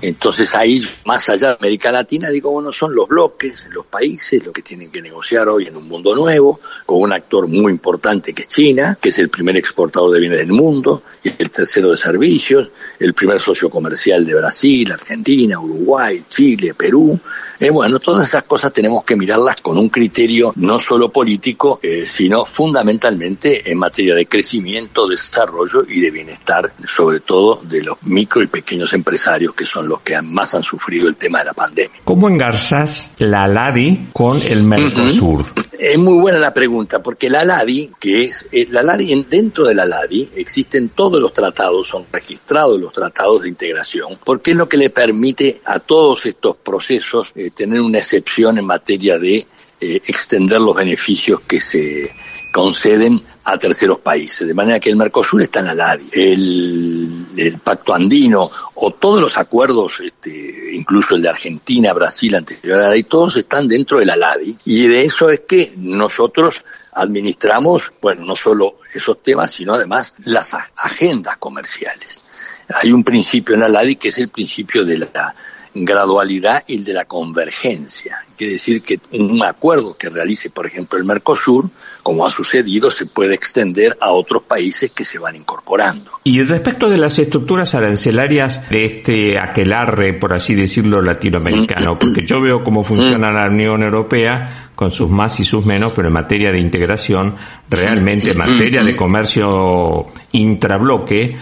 Entonces 0.00 0.54
ahí, 0.54 0.80
más 1.04 1.28
allá 1.28 1.48
de 1.48 1.54
América 1.54 1.90
Latina, 1.90 2.30
digo, 2.30 2.50
bueno, 2.50 2.72
son 2.72 2.94
los 2.94 3.08
bloques, 3.08 3.66
los 3.70 3.86
países, 3.86 4.44
los 4.44 4.54
que 4.54 4.62
tienen 4.62 4.90
que 4.90 5.02
negociar 5.02 5.48
hoy 5.48 5.66
en 5.66 5.76
un 5.76 5.88
mundo 5.88 6.14
nuevo, 6.14 6.60
con 6.86 7.00
un 7.00 7.12
actor 7.12 7.48
muy 7.48 7.72
importante 7.72 8.32
que 8.32 8.42
es 8.42 8.48
China, 8.48 8.96
que 9.00 9.08
es 9.08 9.18
el 9.18 9.28
primer 9.28 9.56
exportador 9.56 10.12
de 10.12 10.20
bienes 10.20 10.38
del 10.38 10.52
mundo, 10.52 11.02
y 11.24 11.30
el 11.36 11.50
tercero 11.50 11.90
de 11.90 11.96
servicios, 11.96 12.68
el 13.00 13.14
primer 13.14 13.40
socio 13.40 13.68
comercial 13.68 14.24
de 14.24 14.34
Brasil, 14.34 14.92
Argentina, 14.92 15.58
Uruguay, 15.58 16.24
Chile, 16.28 16.74
Perú. 16.74 17.18
Eh, 17.60 17.70
bueno, 17.70 17.98
todas 17.98 18.28
esas 18.28 18.44
cosas 18.44 18.72
tenemos 18.72 19.02
que 19.04 19.16
mirarlas 19.16 19.60
con 19.60 19.76
un 19.76 19.88
criterio 19.88 20.52
no 20.56 20.78
solo 20.78 21.10
político, 21.10 21.80
eh, 21.82 22.04
sino 22.06 22.44
fundamentalmente 22.44 23.68
en 23.70 23.78
materia 23.78 24.14
de 24.14 24.26
crecimiento, 24.26 25.08
desarrollo 25.08 25.84
y 25.88 26.00
de 26.00 26.12
bienestar, 26.12 26.72
sobre 26.86 27.18
todo 27.18 27.60
de 27.64 27.82
los 27.82 27.98
micro 28.02 28.42
y 28.42 28.46
pequeños 28.46 28.92
empresarios 28.92 29.47
que 29.54 29.66
son 29.66 29.88
los 29.88 30.00
que 30.00 30.20
más 30.22 30.54
han 30.54 30.62
sufrido 30.62 31.08
el 31.08 31.16
tema 31.16 31.40
de 31.40 31.46
la 31.46 31.54
pandemia. 31.54 32.00
¿Cómo 32.04 32.28
engarzas 32.28 33.10
la 33.18 33.46
LADI 33.46 34.08
con 34.12 34.40
el 34.42 34.62
Mercosur? 34.64 35.44
Es 35.78 35.96
muy 35.96 36.20
buena 36.20 36.38
la 36.38 36.52
pregunta, 36.52 37.02
porque 37.02 37.30
la 37.30 37.44
LADI, 37.44 37.92
que 38.00 38.24
es, 38.24 38.48
eh, 38.50 38.66
la 38.70 38.82
LADI, 38.82 39.26
dentro 39.30 39.64
de 39.64 39.74
la 39.74 39.84
LADI 39.84 40.30
existen 40.34 40.88
todos 40.88 41.20
los 41.20 41.32
tratados, 41.32 41.86
son 41.86 42.04
registrados 42.10 42.80
los 42.80 42.92
tratados 42.92 43.42
de 43.42 43.48
integración, 43.48 44.18
porque 44.24 44.50
es 44.50 44.56
lo 44.56 44.68
que 44.68 44.76
le 44.76 44.90
permite 44.90 45.60
a 45.64 45.78
todos 45.78 46.26
estos 46.26 46.56
procesos 46.56 47.32
eh, 47.36 47.50
tener 47.50 47.80
una 47.80 47.98
excepción 47.98 48.58
en 48.58 48.66
materia 48.66 49.18
de 49.20 49.36
eh, 49.36 49.46
extender 49.80 50.60
los 50.60 50.74
beneficios 50.74 51.40
que 51.42 51.60
se 51.60 52.10
conceden 52.58 53.22
a 53.44 53.56
terceros 53.56 54.00
países. 54.00 54.48
De 54.48 54.52
manera 54.52 54.80
que 54.80 54.90
el 54.90 54.96
Mercosur 54.96 55.40
está 55.40 55.60
en 55.60 55.66
la 55.66 55.74
LADI, 55.74 56.08
el, 56.12 57.60
Pacto 57.62 57.94
Andino 57.94 58.50
o 58.74 58.90
todos 58.90 59.20
los 59.20 59.38
acuerdos, 59.38 60.00
este, 60.00 60.70
incluso 60.72 61.14
el 61.14 61.22
de 61.22 61.28
Argentina, 61.28 61.92
Brasil, 61.92 62.34
anterior 62.34 62.74
a 62.74 62.80
la 62.80 62.88
LADI, 62.88 63.04
todos 63.04 63.36
están 63.36 63.68
dentro 63.68 64.00
de 64.00 64.06
la 64.06 64.16
LADI. 64.16 64.58
Y 64.64 64.88
de 64.88 65.04
eso 65.04 65.30
es 65.30 65.42
que 65.46 65.72
nosotros 65.76 66.64
administramos, 66.94 67.92
bueno, 68.02 68.24
no 68.24 68.34
solo 68.34 68.78
esos 68.92 69.22
temas, 69.22 69.52
sino 69.52 69.74
además 69.74 70.14
las 70.26 70.56
agendas 70.78 71.36
comerciales. 71.36 72.22
Hay 72.82 72.90
un 72.90 73.04
principio 73.04 73.54
en 73.54 73.60
la 73.60 73.68
LADI 73.68 73.94
que 73.94 74.08
es 74.08 74.18
el 74.18 74.30
principio 74.30 74.84
de 74.84 74.98
la 74.98 75.32
gradualidad 75.84 76.64
y 76.66 76.76
el 76.76 76.84
de 76.84 76.94
la 76.94 77.04
convergencia. 77.04 78.18
Quiere 78.36 78.54
decir 78.54 78.82
que 78.82 79.00
un 79.12 79.42
acuerdo 79.42 79.96
que 79.96 80.08
realice, 80.08 80.50
por 80.50 80.66
ejemplo, 80.66 80.98
el 80.98 81.04
Mercosur, 81.04 81.70
como 82.02 82.26
ha 82.26 82.30
sucedido, 82.30 82.90
se 82.90 83.06
puede 83.06 83.34
extender 83.34 83.96
a 84.00 84.10
otros 84.10 84.42
países 84.42 84.92
que 84.92 85.04
se 85.04 85.18
van 85.18 85.36
incorporando. 85.36 86.10
Y 86.24 86.42
respecto 86.42 86.88
de 86.88 86.98
las 86.98 87.18
estructuras 87.18 87.74
arancelarias 87.74 88.68
de 88.70 88.84
este 88.84 89.38
aquelarre, 89.38 90.14
por 90.14 90.32
así 90.32 90.54
decirlo, 90.54 91.02
latinoamericano, 91.02 91.98
porque 92.00 92.24
yo 92.24 92.40
veo 92.40 92.62
cómo 92.62 92.84
funciona 92.84 93.30
la 93.30 93.46
Unión 93.46 93.82
Europea 93.82 94.68
con 94.78 94.92
sus 94.92 95.10
más 95.10 95.40
y 95.40 95.44
sus 95.44 95.66
menos, 95.66 95.92
pero 95.92 96.06
en 96.06 96.14
materia 96.14 96.52
de 96.52 96.60
integración, 96.60 97.34
realmente 97.68 98.30
en 98.30 98.38
materia 98.38 98.84
de 98.84 98.94
comercio 98.94 100.06
intrabloque, 100.30 101.36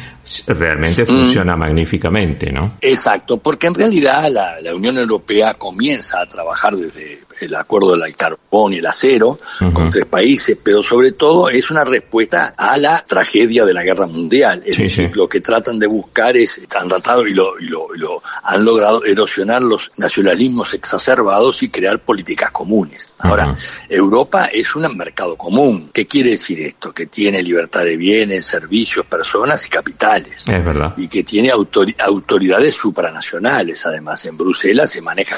realmente 0.47 1.07
funciona 1.07 1.57
magníficamente, 1.57 2.51
¿no? 2.53 2.77
Exacto, 2.81 3.39
porque 3.39 3.69
en 3.69 3.75
realidad 3.75 4.31
la, 4.31 4.61
la, 4.61 4.75
Unión 4.75 4.99
Europea 4.99 5.55
comienza 5.55 6.21
a 6.21 6.27
trabajar 6.27 6.77
desde 6.77 7.21
el 7.41 7.55
acuerdo 7.55 7.97
del 7.97 8.17
carbón 8.17 8.73
y 8.73 8.79
el 8.79 8.87
acero 8.87 9.39
con 9.73 9.91
tres 9.91 10.07
países, 10.07 10.57
pero 10.63 10.83
sobre 10.83 11.13
todo 11.13 11.49
es 11.49 11.71
una 11.71 11.85
respuesta 11.85 12.55
a 12.57 12.77
la 12.77 13.05
tragedia 13.05 13.65
de 13.65 13.75
la 13.75 13.83
guerra 13.83 14.07
mundial. 14.07 14.63
Es 14.65 14.79
decir, 14.79 15.17
lo 15.17 15.29
que 15.29 15.41
tratan 15.41 15.79
de 15.79 15.87
buscar 15.87 16.37
es, 16.37 16.61
han 16.79 16.89
tratado 16.89 17.27
y 17.27 17.35
lo, 17.35 17.59
y 17.59 17.67
lo, 17.67 17.89
lo, 17.95 18.23
han 18.43 18.65
logrado 18.65 19.05
erosionar 19.05 19.63
los 19.63 19.93
nacionalismos 19.97 20.75
exacerbados 20.75 21.63
y 21.63 21.69
crear 21.69 22.01
políticas 22.01 22.51
comunes. 22.51 23.13
Ahora, 23.19 23.55
Europa 23.89 24.47
es 24.53 24.75
un 24.75 24.97
mercado 24.97 25.37
común. 25.37 25.91
¿Qué 25.93 26.07
quiere 26.07 26.31
decir 26.31 26.61
esto? 26.61 26.93
Que 26.93 27.07
tiene 27.07 27.43
libertad 27.43 27.85
de 27.85 27.97
bienes, 27.97 28.47
servicios, 28.47 29.07
personas 29.07 29.67
y 29.67 29.71
capitales. 29.71 30.45
Es 30.47 30.65
verdad. 30.65 30.95
Y 30.97 31.09
que 31.09 31.23
tiene 31.23 31.51
autoridades 31.51 32.77
supranacionales. 32.77 33.85
Además, 33.87 34.25
en 34.27 34.37
Bruselas 34.37 34.91
se 34.91 35.01
maneja 35.01 35.37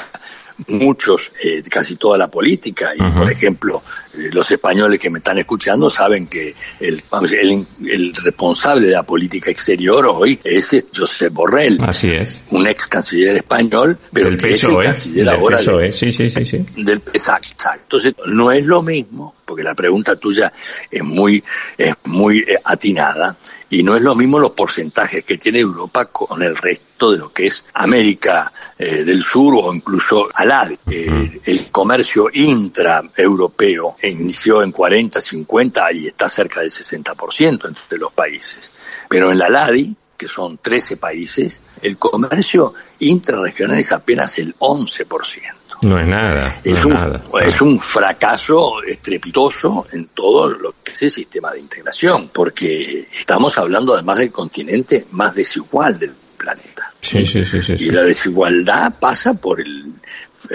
muchos, 0.67 1.31
eh, 1.43 1.61
casi 1.69 1.95
toda 1.95 2.17
la 2.17 2.27
política. 2.29 2.91
Y, 2.95 3.11
por 3.11 3.31
ejemplo, 3.31 3.81
eh, 4.13 4.29
los 4.31 4.49
españoles 4.51 4.99
que 4.99 5.09
me 5.09 5.19
están 5.19 5.37
escuchando 5.37 5.89
saben 5.89 6.27
que 6.27 6.53
el, 6.79 7.01
el, 7.31 7.67
el, 7.85 8.15
responsable 8.15 8.87
de 8.87 8.93
la 8.93 9.03
política 9.03 9.49
exterior 9.51 10.05
hoy 10.07 10.39
es 10.43 10.85
Josep 10.95 11.33
Borrell. 11.33 11.79
Así 11.83 12.09
es. 12.09 12.43
Un 12.51 12.67
ex 12.67 12.87
canciller 12.87 13.37
español, 13.37 13.97
pero 14.11 14.29
el 14.29 14.37
que 14.37 14.53
es 14.53 14.63
el 14.63 14.77
canciller 14.79 15.29
ahora. 15.29 15.59
sí, 15.91 16.11
sí, 16.11 16.29
sí, 16.29 16.45
sí. 16.45 16.65
Del, 16.75 17.01
exacto, 17.13 17.47
exacto. 17.51 17.81
Entonces, 17.83 18.15
no 18.27 18.51
es 18.51 18.65
lo 18.65 18.81
mismo 18.81 19.35
porque 19.49 19.63
la 19.63 19.73
pregunta 19.73 20.15
tuya 20.15 20.53
es 20.91 21.03
muy, 21.03 21.43
es 21.75 21.95
muy 22.03 22.41
eh, 22.41 22.61
atinada 22.63 23.35
y 23.71 23.81
no 23.81 23.95
es 23.95 24.03
lo 24.03 24.15
mismo 24.15 24.37
los 24.37 24.51
porcentajes 24.51 25.23
que 25.23 25.39
tiene 25.39 25.57
Europa 25.57 26.05
con 26.05 26.43
el 26.43 26.55
resto 26.55 27.11
de 27.11 27.17
lo 27.17 27.33
que 27.33 27.47
es 27.47 27.65
América 27.73 28.53
eh, 28.77 29.03
del 29.03 29.23
Sur 29.23 29.55
o 29.59 29.73
incluso 29.73 30.29
al 30.35 30.77
eh, 30.91 31.41
el 31.43 31.71
comercio 31.71 32.29
intraeuropeo 32.31 33.95
inició 34.03 34.61
en 34.61 34.71
40, 34.71 35.19
50 35.19 35.93
y 35.93 36.07
está 36.07 36.29
cerca 36.29 36.61
del 36.61 36.69
60% 36.69 37.69
entre 37.69 37.97
los 37.97 38.13
países. 38.13 38.69
Pero 39.09 39.31
en 39.31 39.39
la 39.39 39.49
LADI, 39.49 39.95
que 40.15 40.27
son 40.27 40.59
13 40.59 40.97
países, 40.97 41.61
el 41.81 41.97
comercio 41.97 42.75
intrarregional 42.99 43.79
es 43.79 43.91
apenas 43.93 44.37
el 44.37 44.55
11%. 44.59 45.68
No 45.81 45.99
es 45.99 46.07
nada. 46.07 46.59
es, 46.63 46.83
un, 46.83 47.21
es 47.41 47.61
un 47.61 47.79
fracaso 47.79 48.83
estrepitoso 48.83 49.85
en 49.93 50.07
todo 50.07 50.49
lo 50.49 50.75
que 50.83 50.91
es 50.91 51.03
el 51.03 51.11
sistema 51.11 51.51
de 51.51 51.59
integración, 51.59 52.29
porque 52.33 53.07
estamos 53.11 53.57
hablando 53.57 53.93
además 53.93 54.17
del 54.17 54.31
continente 54.31 55.05
más 55.11 55.35
desigual 55.35 55.97
del 55.97 56.13
planeta. 56.37 56.93
Sí, 57.01 57.25
sí, 57.25 57.43
sí, 57.45 57.75
y 57.79 57.91
la 57.91 58.03
desigualdad 58.03 58.93
pasa 58.99 59.33
por 59.33 59.61
el 59.61 59.93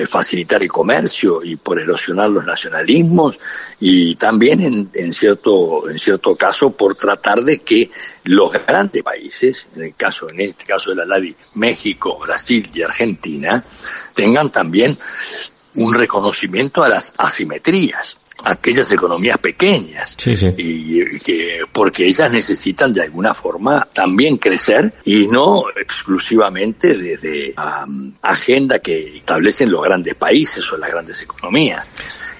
facilitar 0.06 0.62
el 0.62 0.68
comercio 0.68 1.42
y 1.42 1.56
por 1.56 1.78
erosionar 1.78 2.30
los 2.30 2.44
nacionalismos 2.44 3.38
y 3.80 4.14
también 4.16 4.62
en, 4.62 4.90
en, 4.94 5.12
cierto 5.12 5.88
en 5.88 5.98
cierto 5.98 6.36
caso 6.36 6.70
por 6.70 6.94
tratar 6.94 7.42
de 7.42 7.60
que 7.60 7.90
los 8.24 8.52
grandes 8.52 9.02
países 9.02 9.66
en 9.76 9.82
el 9.82 9.94
caso 9.94 10.30
en 10.30 10.40
este 10.40 10.64
caso 10.64 10.90
de 10.90 10.96
la 10.96 11.04
LADI 11.04 11.36
México 11.54 12.18
Brasil 12.18 12.70
y 12.72 12.82
Argentina 12.82 13.64
tengan 14.14 14.50
también 14.50 14.96
un 15.76 15.94
reconocimiento 15.94 16.82
a 16.82 16.88
las 16.88 17.14
asimetrías 17.18 18.18
aquellas 18.44 18.90
economías 18.92 19.38
pequeñas 19.38 20.16
y 20.56 21.18
que 21.18 21.60
porque 21.72 22.06
ellas 22.06 22.30
necesitan 22.30 22.92
de 22.92 23.02
alguna 23.02 23.34
forma 23.34 23.86
también 23.92 24.36
crecer 24.36 24.92
y 25.04 25.26
no 25.26 25.64
exclusivamente 25.76 26.96
desde 26.96 27.54
la 27.56 27.86
agenda 28.22 28.78
que 28.78 29.16
establecen 29.16 29.70
los 29.70 29.82
grandes 29.82 30.14
países 30.14 30.70
o 30.72 30.76
las 30.76 30.90
grandes 30.90 31.22
economías. 31.22 31.86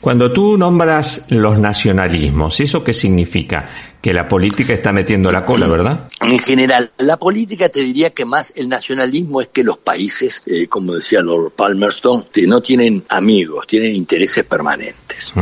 Cuando 0.00 0.30
tú 0.30 0.59
nombras 0.59 1.24
los 1.28 1.59
nacionalismos, 1.59 2.61
¿eso 2.61 2.84
qué 2.84 2.92
significa? 2.92 3.93
Que 4.05 4.12
la 4.12 4.28
política 4.28 4.74
está 4.74 4.92
metiendo 4.92 5.32
la 5.32 5.46
cola, 5.46 5.66
¿verdad? 5.66 6.07
En 6.20 6.38
general, 6.38 6.90
la 6.98 7.16
política 7.16 7.70
te 7.70 7.80
diría 7.80 8.11
que 8.11 8.26
más 8.26 8.52
el 8.55 8.68
nacionalismo 8.68 9.40
es 9.40 9.48
que 9.48 9.64
los 9.64 9.78
países, 9.78 10.42
eh, 10.44 10.66
como 10.66 10.92
decía 10.92 11.22
Lord 11.22 11.52
Palmerston, 11.57 12.22
no 12.46 12.61
tienen 12.61 13.02
amigos, 13.09 13.66
tienen 13.66 13.94
intereses 13.94 14.44
permanentes. 14.44 15.32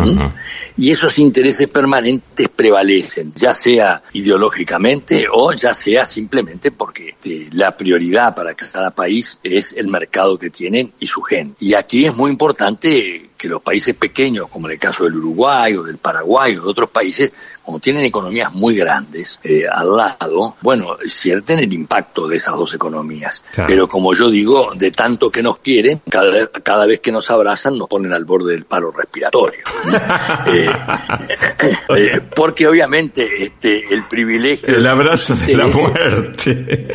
Y 0.77 0.91
esos 0.91 1.19
intereses 1.19 1.69
permanentes 1.69 2.49
prevalecen, 2.49 3.33
ya 3.35 3.55
sea 3.55 4.03
ideológicamente 4.13 5.27
o 5.31 5.53
ya 5.53 5.75
sea 5.75 6.07
simplemente 6.07 6.71
porque 6.71 7.11
este, 7.11 7.49
la 7.53 7.77
prioridad 7.77 8.35
para 8.35 8.55
cada 8.55 8.91
país 8.91 9.39
es 9.43 9.73
el 9.73 9.89
mercado 9.89 10.39
que 10.39 10.51
tienen 10.51 10.93
y 10.99 11.07
su 11.07 11.23
gente. 11.23 11.57
Y 11.61 11.75
aquí 11.75 12.07
es 12.07 12.15
muy 12.15 12.31
importante 12.31 13.31
que 13.43 13.49
los 13.49 13.61
países 13.61 13.97
pequeños, 13.97 14.47
como 14.49 14.69
en 14.69 14.75
el 14.75 14.79
caso 14.79 15.03
del 15.03 15.17
Uruguay 15.17 15.75
o 15.75 15.83
del 15.83 15.99
Paraguay 15.99 16.57
o 16.57 16.63
de 16.63 16.69
otros 16.69 16.91
países, 16.91 17.33
como 17.65 17.81
tienen 17.81 18.05
economías 18.05 18.53
muy 18.53 18.77
grandes 18.77 19.41
eh, 19.43 19.65
al 19.69 19.97
lado, 19.97 20.57
bueno, 20.63 20.97
cierten 21.09 21.59
el 21.59 21.73
impacto 21.73 22.29
de 22.29 22.37
esas 22.37 22.55
dos 22.55 22.73
economías. 22.73 23.43
Pero 23.67 23.89
como 23.89 24.15
yo 24.15 24.31
digo, 24.31 24.71
de 24.77 24.93
tanto 24.93 25.33
que 25.33 25.43
nos 25.43 25.59
quieren, 25.59 26.01
cada, 26.09 26.47
cada 26.47 26.87
vez 26.87 27.01
que 27.01 27.11
nos 27.11 27.33
abrazan 27.33 27.77
nos 27.77 27.89
ponen 27.89 28.13
al 28.13 28.25
borde 28.25 28.53
del 28.53 28.65
paro 28.65 28.93
respiratorio. 28.93 29.65
Eh, 30.47 30.62
eh, 30.65 32.21
porque 32.35 32.67
obviamente 32.67 33.45
este, 33.45 33.95
el 33.95 34.05
privilegio... 34.05 34.69
El 34.69 34.87
abrazo 34.87 35.35
de 35.35 35.57
la 35.57 35.67
muerte. 35.67 36.87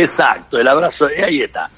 exacto, 0.00 0.58
el 0.58 0.68
abrazo, 0.68 1.08
ahí 1.24 1.42
está. 1.42 1.70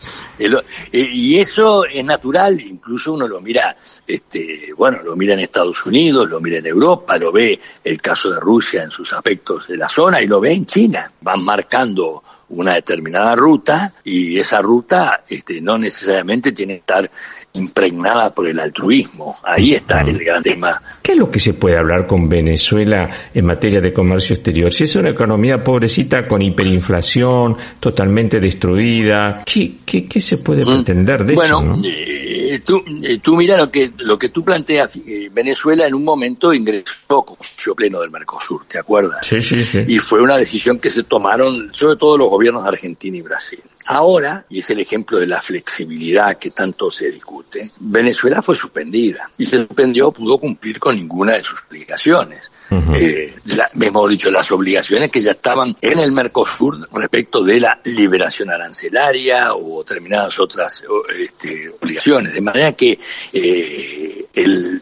y 0.93 1.39
eso 1.39 1.85
es 1.85 2.05
natural, 2.05 2.61
incluso 2.61 3.13
uno 3.15 3.27
lo 3.27 3.41
mira 3.41 3.77
este, 4.07 4.73
bueno, 4.77 5.03
lo 5.03 5.17
mira 5.17 5.35
en 5.35 5.41
Estados 5.41 5.85
Unidos, 5.87 6.29
lo 6.29 6.41
mira 6.41 6.59
en 6.59 6.67
Europa, 6.67 7.17
lo 7.19 7.33
ve 7.33 7.59
el 7.85 8.01
caso 8.01 8.31
de 8.31 8.41
Rusia 8.41 8.83
en 8.83 8.91
sus 8.91 9.13
aspectos 9.13 9.69
de 9.69 9.77
la 9.77 9.89
zona 9.89 10.21
y 10.21 10.27
lo 10.27 10.41
ve 10.41 10.53
en 10.53 10.67
China. 10.67 11.11
Van 11.21 11.43
marcando 11.45 12.23
una 12.51 12.75
determinada 12.75 13.35
ruta 13.35 13.95
y 14.05 14.39
esa 14.39 14.61
ruta 14.61 15.25
este, 15.29 15.61
no 15.61 15.79
necesariamente 15.79 16.53
tiene 16.53 16.75
que 16.75 16.81
estar 16.81 17.11
impregnada 17.55 18.35
por 18.35 18.49
el 18.49 18.59
altruismo. 18.59 19.37
Ahí 19.43 19.75
está 19.75 20.03
el 20.03 20.19
gran 20.25 20.43
tema. 20.43 20.81
¿Qué 21.03 21.13
es 21.13 21.19
lo 21.19 21.31
que 21.31 21.41
se 21.41 21.55
puede 21.55 21.77
hablar 21.77 22.07
con 22.07 22.29
Venezuela 22.29 23.11
en 23.35 23.45
materia 23.45 23.81
de 23.81 23.93
comercio 23.93 24.35
exterior? 24.35 24.73
Si 24.73 24.85
es 24.85 24.97
una 24.97 25.11
economía 25.11 25.63
pobrecita 25.63 26.25
con 26.25 26.41
hiperinflación, 26.41 27.57
totalmente 27.79 28.41
destruida, 28.41 29.43
¿qué, 29.45 29.77
qué, 29.85 30.21
se 30.21 30.39
puede 30.39 30.65
pretender 30.65 31.25
de 31.25 31.35
eso? 31.35 31.61
Bueno, 31.61 31.75
eh, 31.85 32.22
tú, 32.65 32.83
eh, 33.03 33.19
tú 33.19 33.37
mira 33.37 33.57
lo 33.57 33.71
que, 33.71 33.93
lo 33.99 34.19
que 34.19 34.29
tú 34.29 34.45
planteas, 34.45 34.91
Venezuela 35.33 35.87
en 35.87 35.95
un 35.95 36.05
momento 36.05 36.53
ingresó 36.53 37.23
como 37.23 37.43
socio 37.43 37.75
pleno 37.75 38.01
del 38.01 38.11
Mercosur, 38.11 38.65
¿te 38.67 38.79
acuerdas? 38.79 39.27
Sí, 39.27 39.41
sí, 39.43 39.63
sí. 39.63 39.85
Y 39.87 39.99
fue 39.99 40.21
una 40.21 40.37
decisión 40.37 40.79
que 40.79 40.91
se 40.91 41.03
tomaron 41.03 41.75
sobre 41.75 41.97
todo 41.97 42.19
los 42.19 42.29
gobiernos 42.29 42.63
de 42.65 42.71
Argentina 42.71 43.17
y 43.17 43.23
Brasil. 43.23 43.63
Ahora, 43.87 44.47
y 44.49 44.61
es 44.61 44.71
el 44.71 44.81
ejemplo 44.81 45.19
de 45.19 45.27
la 45.27 45.43
flexibilidad 45.43 46.39
que 46.39 46.51
tanto 46.51 46.91
se 46.91 47.11
discute, 47.11 47.71
Venezuela 47.81 48.41
fue 48.43 48.55
suspendida 48.55 49.31
y 49.37 49.47
se 49.47 49.59
suspendió, 49.59 50.13
pudo 50.13 50.39
cumplir 50.39 50.79
con 50.79 50.97
ninguna 50.97 51.33
de 51.33 51.43
sus 51.43 51.65
obligaciones. 51.69 52.51
Eh, 52.95 53.35
mejor 53.75 54.11
dicho, 54.11 54.31
las 54.31 54.51
obligaciones 54.53 55.11
que 55.11 55.23
ya 55.23 55.33
estaban 55.33 55.77
en 55.81 55.99
el 55.99 56.13
Mercosur 56.13 56.89
respecto 56.93 57.43
de 57.43 57.61
la 57.61 57.81
liberación 57.85 58.51
arancelaria 58.51 59.55
o 59.55 59.83
determinadas 59.83 60.39
otras 60.39 60.83
este, 61.19 61.71
obligaciones. 61.81 62.35
De 62.35 62.41
manera 62.41 62.73
que 62.73 62.99
eh, 63.33 64.27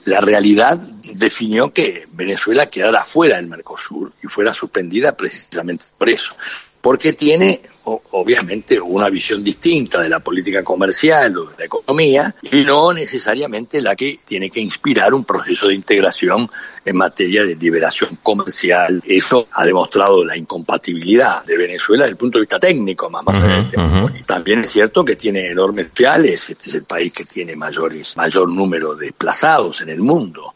la 0.06 0.20
realidad 0.20 0.76
definió 0.76 1.72
que 1.72 2.06
Venezuela 2.12 2.66
quedara 2.66 3.04
fuera 3.04 3.36
del 3.36 3.48
Mercosur 3.48 4.12
y 4.22 4.26
fuera 4.26 4.54
suspendida 4.54 5.16
precisamente 5.16 5.84
por 5.98 6.08
eso 6.08 6.34
porque 6.80 7.12
tiene 7.12 7.60
obviamente 8.12 8.80
una 8.80 9.08
visión 9.08 9.44
distinta 9.44 10.00
de 10.00 10.08
la 10.08 10.20
política 10.20 10.64
comercial 10.64 11.36
o 11.36 11.44
de 11.46 11.54
la 11.58 11.64
economía 11.64 12.34
y 12.50 12.64
no 12.64 12.92
necesariamente 12.92 13.80
la 13.80 13.94
que 13.94 14.20
tiene 14.24 14.50
que 14.50 14.60
inspirar 14.60 15.14
un 15.14 15.24
proceso 15.24 15.68
de 15.68 15.74
integración 15.74 16.48
en 16.84 16.96
materia 16.96 17.42
de 17.44 17.56
liberación 17.56 18.18
comercial. 18.22 19.02
Eso 19.04 19.48
ha 19.52 19.64
demostrado 19.64 20.24
la 20.24 20.36
incompatibilidad 20.36 21.44
de 21.44 21.56
Venezuela 21.56 22.04
desde 22.04 22.12
el 22.12 22.16
punto 22.16 22.38
de 22.38 22.42
vista 22.42 22.58
técnico, 22.58 23.10
más, 23.10 23.24
más 23.24 23.40
allá 23.40 23.66
También 24.26 24.60
es 24.60 24.70
cierto 24.70 25.04
que 25.04 25.16
tiene 25.16 25.50
enormes 25.50 25.88
sociales, 25.88 26.50
este 26.50 26.70
es 26.70 26.74
el 26.76 26.84
país 26.84 27.12
que 27.12 27.24
tiene 27.24 27.54
mayores, 27.56 28.16
mayor 28.16 28.52
número 28.52 28.94
de 28.94 29.10
desplazados 29.10 29.80
en 29.80 29.90
el 29.90 30.00
mundo. 30.00 30.54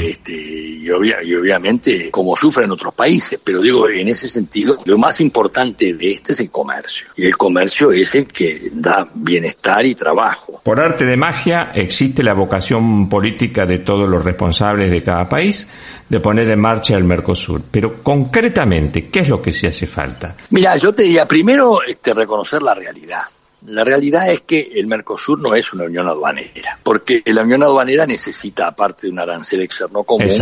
este, 0.00 0.32
y, 0.32 0.86
y 0.86 0.90
obviamente 0.90 2.10
como 2.10 2.36
sufren 2.36 2.70
otros 2.70 2.94
países, 2.94 3.40
pero 3.42 3.60
digo, 3.60 3.88
en 3.88 4.08
ese 4.08 4.28
sentido, 4.28 4.78
lo 4.84 4.98
más 4.98 5.20
importante 5.20 5.94
de 5.94 6.12
este 6.12 6.32
es 6.32 6.40
el 6.40 6.50
comercio. 6.50 6.75
Y 7.16 7.26
el 7.26 7.36
comercio 7.36 7.92
es 7.92 8.14
el 8.14 8.26
que 8.26 8.70
da 8.72 9.08
bienestar 9.14 9.84
y 9.86 9.94
trabajo. 9.94 10.60
Por 10.62 10.80
arte 10.80 11.04
de 11.04 11.16
magia 11.16 11.72
existe 11.74 12.22
la 12.22 12.34
vocación 12.34 13.08
política 13.08 13.66
de 13.66 13.78
todos 13.78 14.08
los 14.08 14.24
responsables 14.24 14.90
de 14.90 15.02
cada 15.02 15.28
país 15.28 15.66
de 16.08 16.20
poner 16.20 16.48
en 16.48 16.60
marcha 16.60 16.94
el 16.94 17.04
Mercosur. 17.04 17.62
Pero 17.70 18.02
concretamente, 18.02 19.08
¿qué 19.08 19.20
es 19.20 19.28
lo 19.28 19.42
que 19.42 19.52
se 19.52 19.66
hace 19.68 19.86
falta? 19.86 20.36
Mira, 20.50 20.76
yo 20.76 20.92
te 20.92 21.02
diría 21.02 21.26
primero 21.26 21.82
este, 21.82 22.14
reconocer 22.14 22.62
la 22.62 22.74
realidad. 22.74 23.22
La 23.66 23.84
realidad 23.84 24.30
es 24.30 24.42
que 24.42 24.70
el 24.74 24.86
Mercosur 24.86 25.40
no 25.40 25.54
es 25.54 25.72
una 25.72 25.84
unión 25.84 26.06
aduanera, 26.06 26.78
porque 26.82 27.22
la 27.26 27.42
unión 27.42 27.62
aduanera 27.62 28.06
necesita, 28.06 28.68
aparte 28.68 29.06
de 29.06 29.12
un 29.12 29.18
arancel 29.18 29.62
externo 29.62 30.04
común, 30.04 30.38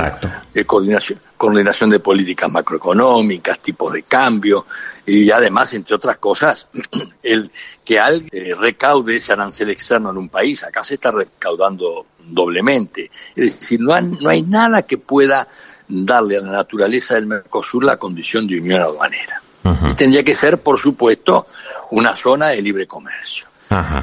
de 0.52 0.66
coordinación, 0.66 1.20
coordinación 1.36 1.90
de 1.90 2.00
políticas 2.00 2.50
macroeconómicas, 2.50 3.60
tipos 3.60 3.92
de 3.94 4.02
cambio, 4.02 4.66
y 5.06 5.30
además, 5.30 5.72
entre 5.74 5.94
otras 5.94 6.18
cosas, 6.18 6.68
el 7.22 7.50
que 7.84 7.98
alguien 7.98 8.28
eh, 8.32 8.54
recaude 8.54 9.16
ese 9.16 9.32
arancel 9.32 9.70
externo 9.70 10.10
en 10.10 10.18
un 10.18 10.28
país, 10.28 10.62
acá 10.64 10.84
se 10.84 10.94
está 10.94 11.10
recaudando 11.10 12.06
doblemente. 12.26 13.10
Es 13.34 13.60
decir, 13.60 13.80
no 13.80 13.98
no 14.00 14.28
hay 14.28 14.42
nada 14.42 14.82
que 14.82 14.98
pueda 14.98 15.48
darle 15.88 16.38
a 16.38 16.40
la 16.40 16.52
naturaleza 16.52 17.14
del 17.14 17.26
Mercosur 17.26 17.84
la 17.84 17.96
condición 17.96 18.46
de 18.46 18.58
unión 18.60 18.80
aduanera. 18.80 19.43
Y 19.64 19.94
tendría 19.94 20.22
que 20.22 20.34
ser, 20.34 20.58
por 20.58 20.78
supuesto, 20.78 21.46
una 21.90 22.14
zona 22.14 22.48
de 22.48 22.60
libre 22.60 22.86
comercio. 22.86 23.46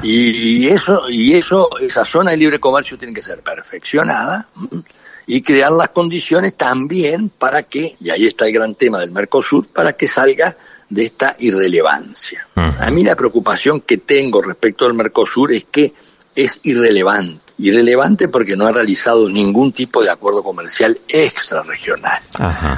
Y, 0.02 0.68
eso, 0.68 1.08
y 1.08 1.34
eso, 1.34 1.68
esa 1.80 2.04
zona 2.04 2.32
de 2.32 2.36
libre 2.36 2.58
comercio 2.58 2.98
tiene 2.98 3.14
que 3.14 3.22
ser 3.22 3.40
perfeccionada 3.40 4.48
y 5.26 5.40
crear 5.40 5.70
las 5.70 5.90
condiciones 5.90 6.54
también 6.54 7.30
para 7.30 7.62
que, 7.62 7.96
y 8.00 8.10
ahí 8.10 8.26
está 8.26 8.46
el 8.46 8.52
gran 8.52 8.74
tema 8.74 9.00
del 9.00 9.12
Mercosur, 9.12 9.66
para 9.68 9.94
que 9.94 10.08
salga 10.08 10.56
de 10.88 11.04
esta 11.04 11.34
irrelevancia. 11.38 12.46
A 12.54 12.90
mí 12.90 13.04
la 13.04 13.16
preocupación 13.16 13.80
que 13.80 13.98
tengo 13.98 14.42
respecto 14.42 14.84
al 14.84 14.94
Mercosur 14.94 15.52
es 15.52 15.64
que 15.70 15.94
es 16.34 16.60
irrelevante 16.64 17.51
Irrelevante 17.62 18.28
porque 18.28 18.56
no 18.56 18.66
ha 18.66 18.72
realizado 18.72 19.28
ningún 19.28 19.72
tipo 19.72 20.02
de 20.02 20.10
acuerdo 20.10 20.42
comercial 20.42 20.98
extrarregional. 21.08 22.20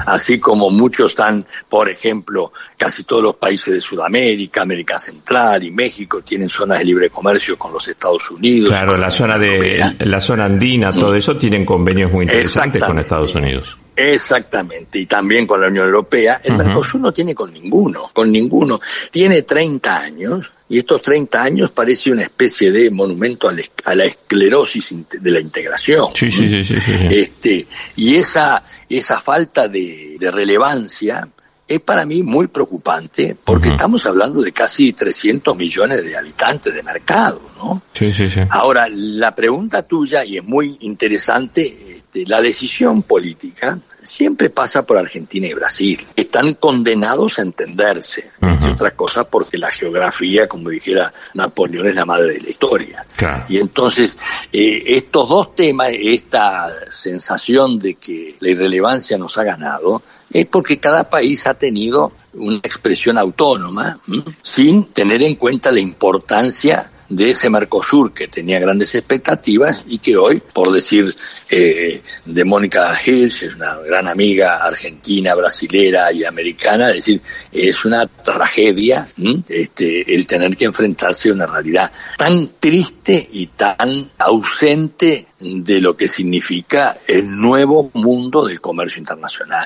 Así 0.05 0.39
como 0.39 0.69
muchos 0.69 1.13
están, 1.13 1.45
por 1.69 1.89
ejemplo, 1.89 2.51
casi 2.77 3.03
todos 3.03 3.23
los 3.23 3.35
países 3.35 3.73
de 3.73 3.81
Sudamérica, 3.81 4.61
América 4.61 4.97
Central 4.99 5.63
y 5.63 5.71
México 5.71 6.21
tienen 6.21 6.49
zonas 6.49 6.79
de 6.79 6.85
libre 6.85 7.09
comercio 7.09 7.57
con 7.57 7.73
los 7.73 7.87
Estados 7.87 8.29
Unidos. 8.31 8.69
Claro, 8.69 8.97
la 8.97 9.11
zona 9.11 9.37
de 9.37 9.95
la 9.99 10.21
zona 10.21 10.45
andina, 10.45 10.91
todo 10.91 11.13
mm. 11.13 11.15
eso 11.15 11.37
tienen 11.37 11.65
convenios 11.65 12.11
muy 12.11 12.25
interesantes 12.25 12.83
con 12.83 12.99
Estados 12.99 13.33
Unidos. 13.35 13.77
Exactamente, 13.95 14.99
y 14.99 15.05
también 15.05 15.47
con 15.47 15.61
la 15.61 15.67
Unión 15.67 15.85
Europea. 15.85 16.41
El 16.43 16.57
Mercosur 16.57 16.99
no 16.99 17.13
tiene 17.13 17.33
con 17.33 17.53
ninguno, 17.53 18.09
con 18.13 18.31
ninguno. 18.31 18.79
Tiene 19.09 19.43
30 19.43 19.97
años 19.97 20.51
y 20.67 20.79
estos 20.79 21.01
30 21.01 21.43
años 21.43 21.71
parece 21.71 22.11
una 22.11 22.23
especie 22.23 22.71
de 22.71 22.89
monumento 22.89 23.47
a 23.47 23.95
la, 23.95 24.03
esclerosis 24.03 24.95
de 25.21 25.31
la 25.31 25.39
integración. 25.39 26.09
Sí, 26.15 26.31
sí, 26.31 26.63
sí, 26.63 26.75
Este, 27.09 27.67
y 27.95 28.15
esa, 28.15 28.63
esa 28.89 29.21
falta 29.21 29.67
de, 29.67 30.17
relevancia 30.33 31.27
es 31.67 31.79
para 31.79 32.05
mí 32.05 32.23
muy 32.23 32.47
preocupante 32.47 33.35
porque 33.43 33.69
estamos 33.69 34.05
hablando 34.05 34.41
de 34.41 34.51
casi 34.51 34.93
300 34.93 35.55
millones 35.55 36.03
de 36.03 36.17
habitantes 36.17 36.73
de 36.73 36.83
mercado, 36.83 37.41
¿no? 37.57 37.81
Sí, 37.93 38.11
sí, 38.11 38.29
sí. 38.29 38.41
Ahora, 38.49 38.87
la 38.89 39.33
pregunta 39.33 39.83
tuya, 39.83 40.25
y 40.25 40.37
es 40.37 40.43
muy 40.43 40.77
interesante, 40.81 42.03
este, 42.15 42.29
la 42.29 42.41
decisión 42.41 43.03
política 43.03 43.79
siempre 44.01 44.49
pasa 44.49 44.85
por 44.85 44.97
Argentina 44.97 45.47
y 45.47 45.53
Brasil. 45.53 45.99
Están 46.15 46.53
condenados 46.53 47.39
a 47.39 47.41
entenderse, 47.41 48.29
entre 48.39 48.71
otras 48.71 48.93
cosas 48.93 49.25
porque 49.29 49.57
la 49.57 49.71
geografía, 49.71 50.47
como 50.47 50.69
dijera 50.69 51.11
Napoleón, 51.33 51.87
es 51.87 51.95
la 51.95 52.05
madre 52.05 52.33
de 52.33 52.41
la 52.41 52.49
historia. 52.49 53.05
Y 53.49 53.57
entonces, 53.57 54.17
eh, 54.53 54.83
estos 54.87 55.27
dos 55.27 55.55
temas, 55.55 55.89
esta 55.91 56.71
sensación 56.89 57.79
de 57.79 57.95
que 57.95 58.35
la 58.39 58.49
irrelevancia 58.49 59.17
nos 59.17 59.37
ha 59.37 59.43
ganado, 59.43 60.01
es 60.31 60.45
porque 60.45 60.77
cada 60.77 61.09
país 61.09 61.47
ha 61.47 61.55
tenido 61.55 62.13
una 62.33 62.57
expresión 62.57 63.17
autónoma, 63.17 63.99
sin 64.41 64.85
tener 64.85 65.23
en 65.23 65.35
cuenta 65.35 65.71
la 65.71 65.79
importancia 65.79 66.91
de 67.09 67.31
ese 67.31 67.49
Mercosur 67.49 68.13
que 68.13 68.27
tenía 68.27 68.59
grandes 68.59 68.95
expectativas 68.95 69.83
y 69.87 69.99
que 69.99 70.17
hoy, 70.17 70.41
por 70.53 70.71
decir 70.71 71.15
eh, 71.49 72.01
de 72.25 72.45
Mónica 72.45 72.93
Hirsch, 72.93 73.43
es 73.43 73.55
una 73.55 73.75
gran 73.77 74.07
amiga 74.07 74.57
argentina, 74.57 75.35
brasilera 75.35 76.11
y 76.11 76.23
americana, 76.23 76.89
es 76.89 76.95
decir, 76.95 77.21
es 77.51 77.85
una 77.85 78.07
tragedia 78.07 79.07
este, 79.47 80.13
el 80.13 80.25
tener 80.27 80.55
que 80.57 80.65
enfrentarse 80.65 81.29
a 81.29 81.33
una 81.33 81.45
realidad 81.45 81.91
tan 82.17 82.49
triste 82.59 83.27
y 83.31 83.47
tan 83.47 84.11
ausente 84.17 85.27
de 85.39 85.81
lo 85.81 85.95
que 85.95 86.07
significa 86.07 86.97
el 87.07 87.35
nuevo 87.37 87.91
mundo 87.93 88.45
del 88.45 88.61
comercio 88.61 88.99
internacional. 88.99 89.65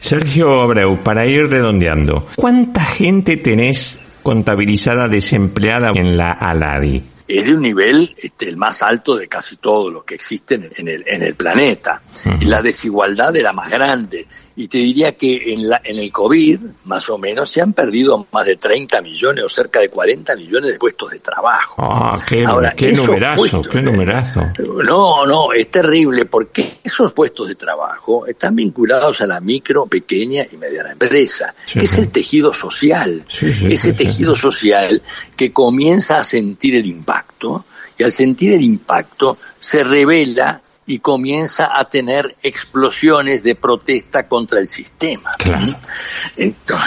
Sergio 0.00 0.62
Abreu, 0.62 0.98
para 1.02 1.26
ir 1.26 1.48
redondeando, 1.48 2.28
¿cuánta 2.36 2.84
gente 2.84 3.36
tenés 3.36 3.98
contabilizada 4.28 5.08
desempleada 5.08 5.90
en 5.94 6.18
la 6.18 6.32
ALADI 6.32 7.02
es 7.26 7.46
de 7.46 7.54
un 7.54 7.62
nivel 7.62 8.14
este, 8.18 8.46
el 8.46 8.58
más 8.58 8.82
alto 8.82 9.16
de 9.16 9.26
casi 9.26 9.56
todo 9.56 9.90
lo 9.90 10.04
que 10.04 10.14
existe 10.14 10.54
en 10.54 10.88
el, 10.88 11.02
en 11.06 11.22
el 11.22 11.34
planeta. 11.34 12.02
la 12.40 12.62
desigualdad 12.62 13.36
era 13.36 13.52
más 13.52 13.70
grande. 13.70 14.26
Y 14.60 14.66
te 14.66 14.78
diría 14.78 15.12
que 15.12 15.52
en, 15.52 15.68
la, 15.68 15.80
en 15.84 15.98
el 15.98 16.10
COVID, 16.10 16.58
más 16.86 17.08
o 17.10 17.16
menos, 17.16 17.48
se 17.48 17.62
han 17.62 17.74
perdido 17.74 18.26
más 18.32 18.44
de 18.44 18.56
30 18.56 19.00
millones 19.02 19.44
o 19.44 19.48
cerca 19.48 19.78
de 19.78 19.88
40 19.88 20.34
millones 20.34 20.72
de 20.72 20.78
puestos 20.80 21.12
de 21.12 21.20
trabajo. 21.20 21.76
Ah, 21.78 22.16
qué, 22.28 22.44
Ahora, 22.44 22.72
qué 22.72 22.90
numerazo, 22.90 23.62
qué 23.62 23.80
numerazo. 23.80 24.40
No, 24.84 25.24
no, 25.26 25.52
es 25.52 25.70
terrible 25.70 26.24
porque 26.24 26.78
esos 26.82 27.12
puestos 27.12 27.46
de 27.46 27.54
trabajo 27.54 28.26
están 28.26 28.56
vinculados 28.56 29.20
a 29.20 29.28
la 29.28 29.40
micro, 29.40 29.86
pequeña 29.86 30.42
y 30.50 30.56
mediana 30.56 30.90
empresa. 30.90 31.54
es 31.72 31.96
el 31.96 32.08
tejido 32.08 32.52
social. 32.52 33.24
ese 33.40 33.92
tejido 33.92 34.34
social 34.34 35.00
que 35.36 35.52
comienza 35.52 36.18
a 36.18 36.24
sentir 36.24 36.74
el 36.74 36.86
impacto 36.86 37.64
y 37.96 38.02
al 38.02 38.10
sentir 38.10 38.54
el 38.54 38.62
impacto 38.62 39.38
se 39.60 39.84
revela 39.84 40.60
y 40.88 41.00
comienza 41.00 41.78
a 41.78 41.86
tener 41.86 42.34
explosiones 42.42 43.42
de 43.42 43.54
protesta 43.54 44.26
contra 44.26 44.58
el 44.58 44.68
sistema. 44.68 45.36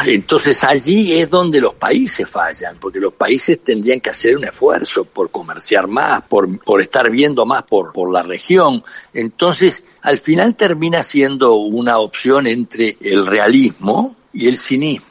Entonces 0.07 0.63
allí 0.63 1.13
es 1.13 1.29
donde 1.29 1.61
los 1.61 1.75
países 1.75 2.27
fallan, 2.27 2.77
porque 2.79 2.99
los 2.99 3.13
países 3.13 3.63
tendrían 3.63 4.01
que 4.01 4.09
hacer 4.09 4.35
un 4.35 4.43
esfuerzo 4.43 5.05
por 5.05 5.29
comerciar 5.29 5.87
más, 5.87 6.23
por, 6.23 6.59
por 6.63 6.81
estar 6.81 7.11
viendo 7.11 7.45
más 7.45 7.61
por, 7.61 7.93
por 7.93 8.11
la 8.11 8.23
región. 8.23 8.83
Entonces, 9.13 9.83
al 10.01 10.17
final 10.17 10.55
termina 10.55 11.03
siendo 11.03 11.53
una 11.53 11.99
opción 11.99 12.47
entre 12.47 12.97
el 13.01 13.27
realismo, 13.27 14.15
y 14.33 14.47
el 14.47 14.57
cinismo. 14.57 15.07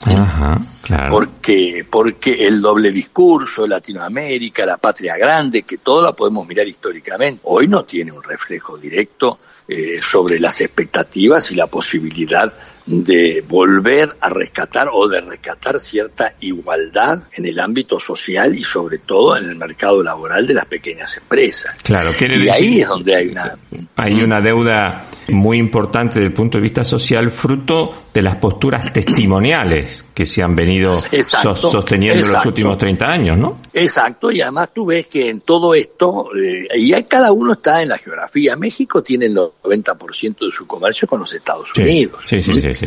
Porque, 1.09 1.87
porque 1.89 2.47
el 2.47 2.61
doble 2.61 2.91
discurso, 2.91 3.67
Latinoamérica, 3.67 4.67
la 4.67 4.77
patria 4.77 5.17
grande, 5.17 5.63
que 5.63 5.79
todo 5.79 6.03
lo 6.03 6.15
podemos 6.15 6.47
mirar 6.47 6.67
históricamente, 6.67 7.41
hoy 7.45 7.69
no 7.69 7.85
tiene 7.85 8.13
un 8.13 8.23
reflejo 8.23 8.77
directo 8.77 9.39
eh, 9.69 10.01
sobre 10.03 10.41
las 10.41 10.61
expectativas 10.61 11.53
y 11.53 11.55
la 11.55 11.67
posibilidad 11.67 12.53
de 12.87 13.45
volver 13.47 14.17
a 14.21 14.31
rescatar 14.31 14.89
o 14.93 15.09
de 15.09 15.21
rescatar 15.21 15.79
cierta 15.81 16.35
igualdad 16.41 17.23
en 17.37 17.47
el 17.47 17.59
ámbito 17.61 17.99
social 17.99 18.57
y 18.57 18.65
sobre 18.65 18.99
todo 18.99 19.37
en 19.37 19.49
el 19.49 19.57
mercado 19.57 20.03
laboral 20.03 20.47
de 20.47 20.55
las 20.55 20.67
pequeñas 20.67 21.17
empresas. 21.17 21.77
Claro, 21.83 22.11
y 22.21 22.49
ahí 22.49 22.81
es 22.81 22.89
donde 22.89 23.15
hay 23.15 23.29
una 23.29 23.57
hay 23.97 24.23
una 24.23 24.41
deuda 24.41 25.07
muy 25.31 25.59
importante 25.59 26.15
desde 26.15 26.29
el 26.29 26.33
punto 26.33 26.59
de 26.59 26.63
vista 26.63 26.83
social 26.83 27.31
fruto 27.31 28.07
de 28.13 28.23
las 28.23 28.37
posturas 28.37 28.93
testimoniales 28.93 30.07
que 30.13 30.27
se 30.27 30.43
han 30.43 30.57
venido 30.57 30.97
sosteniendo 30.97 32.27
en 32.27 32.33
los 32.33 32.47
últimos 32.47 32.79
30 32.79 33.07
años, 33.07 33.39
¿no? 33.39 33.61
Exacto, 33.73 34.33
y 34.33 34.41
además 34.41 34.71
tú 34.75 34.87
ves 34.87 35.07
que 35.07 35.29
en 35.29 35.43
todo 35.43 35.75
esto, 35.75 36.27
eh, 36.35 36.67
y 36.77 36.93
cada 37.05 37.31
uno 37.33 37.53
está 37.53 37.83
en 37.83 37.91
la 37.91 37.99
geografía. 37.99 38.57
México 38.57 39.03
tiene 39.03 39.27
el 39.27 39.37
90% 39.37 40.47
de 40.47 40.53
su 40.53 40.67
comercio 40.67 41.07
con 41.07 41.21
los 41.21 41.33
Estados 41.33 41.73
Unidos. 41.77 42.25
Sí, 42.27 42.43
sí, 42.43 42.61
sí, 42.61 42.80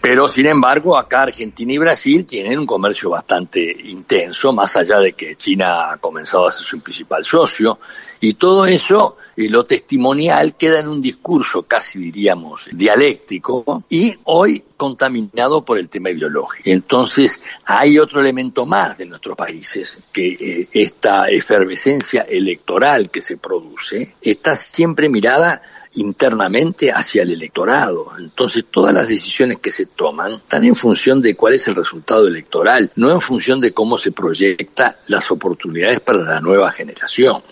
Pero 0.00 0.28
sin 0.28 0.46
embargo, 0.46 0.96
acá 0.96 1.22
Argentina 1.22 1.72
y 1.72 1.78
Brasil 1.78 2.24
tienen 2.26 2.58
un 2.58 2.66
comercio 2.66 3.10
bastante 3.10 3.76
intenso, 3.84 4.52
más 4.52 4.76
allá 4.76 4.98
de 4.98 5.12
que 5.12 5.36
China 5.36 5.92
ha 5.92 5.96
comenzado 5.98 6.46
a 6.46 6.52
ser 6.52 6.64
su 6.64 6.80
principal 6.80 7.24
socio. 7.24 7.78
Y 8.20 8.34
todo 8.34 8.66
eso, 8.66 9.16
y 9.36 9.48
lo 9.48 9.64
testimonial, 9.64 10.56
queda 10.56 10.80
en 10.80 10.88
un 10.88 11.00
discurso 11.00 11.62
casi 11.64 11.98
diríamos 11.98 12.68
dialéctico 12.72 13.84
y 13.88 14.14
hoy 14.24 14.62
contaminado 14.76 15.64
por 15.64 15.78
el 15.78 15.88
tema 15.88 16.10
ideológico. 16.10 16.68
Entonces, 16.68 17.40
hay 17.64 17.98
otro 17.98 18.20
elemento 18.20 18.66
más 18.66 18.98
de 18.98 19.06
nuestros 19.06 19.36
países, 19.36 20.00
que 20.12 20.28
eh, 20.28 20.68
esta 20.72 21.28
efervescencia 21.28 22.22
electoral 22.22 23.10
que 23.10 23.22
se 23.22 23.36
produce 23.36 24.16
está 24.20 24.56
siempre 24.56 25.08
mirada 25.08 25.62
internamente 25.94 26.90
hacia 26.90 27.22
el 27.22 27.32
electorado. 27.32 28.12
Entonces 28.18 28.64
todas 28.70 28.94
las 28.94 29.08
decisiones 29.08 29.58
que 29.58 29.70
se 29.70 29.86
toman 29.86 30.32
están 30.32 30.64
en 30.64 30.74
función 30.74 31.20
de 31.20 31.34
cuál 31.34 31.54
es 31.54 31.68
el 31.68 31.74
resultado 31.74 32.26
electoral, 32.26 32.90
no 32.96 33.10
en 33.10 33.20
función 33.20 33.60
de 33.60 33.72
cómo 33.72 33.98
se 33.98 34.12
proyecta 34.12 34.96
las 35.08 35.30
oportunidades 35.30 36.00
para 36.00 36.20
la 36.20 36.40
nueva 36.40 36.70
generación. 36.70 37.42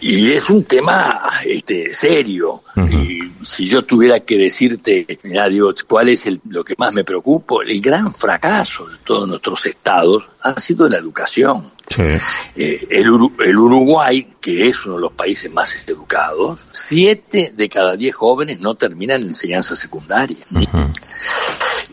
y, 0.00 0.29
es 0.34 0.50
un 0.50 0.64
tema 0.64 1.30
este, 1.44 1.92
serio. 1.92 2.62
Y 2.76 3.32
si 3.44 3.66
yo 3.66 3.84
tuviera 3.84 4.20
que 4.20 4.36
decirte, 4.38 5.06
mira, 5.22 5.48
digo, 5.48 5.72
cuál 5.86 6.08
es 6.08 6.26
el, 6.26 6.40
lo 6.48 6.64
que 6.64 6.74
más 6.78 6.92
me 6.92 7.04
preocupa, 7.04 7.56
el 7.66 7.80
gran 7.80 8.14
fracaso 8.14 8.86
de 8.86 8.96
todos 9.04 9.28
nuestros 9.28 9.66
estados 9.66 10.24
ha 10.42 10.58
sido 10.60 10.88
la 10.88 10.98
educación. 10.98 11.70
Eh, 12.54 12.86
el, 12.90 13.06
el, 13.44 13.58
Uruguay, 13.58 14.26
que 14.40 14.68
es 14.68 14.84
uno 14.86 14.96
de 14.96 15.00
los 15.00 15.12
países 15.12 15.52
más 15.52 15.88
educados, 15.88 16.66
siete 16.70 17.52
de 17.54 17.68
cada 17.68 17.96
diez 17.96 18.14
jóvenes 18.14 18.60
no 18.60 18.74
terminan 18.76 19.22
enseñanza 19.22 19.74
secundaria. 19.74 20.36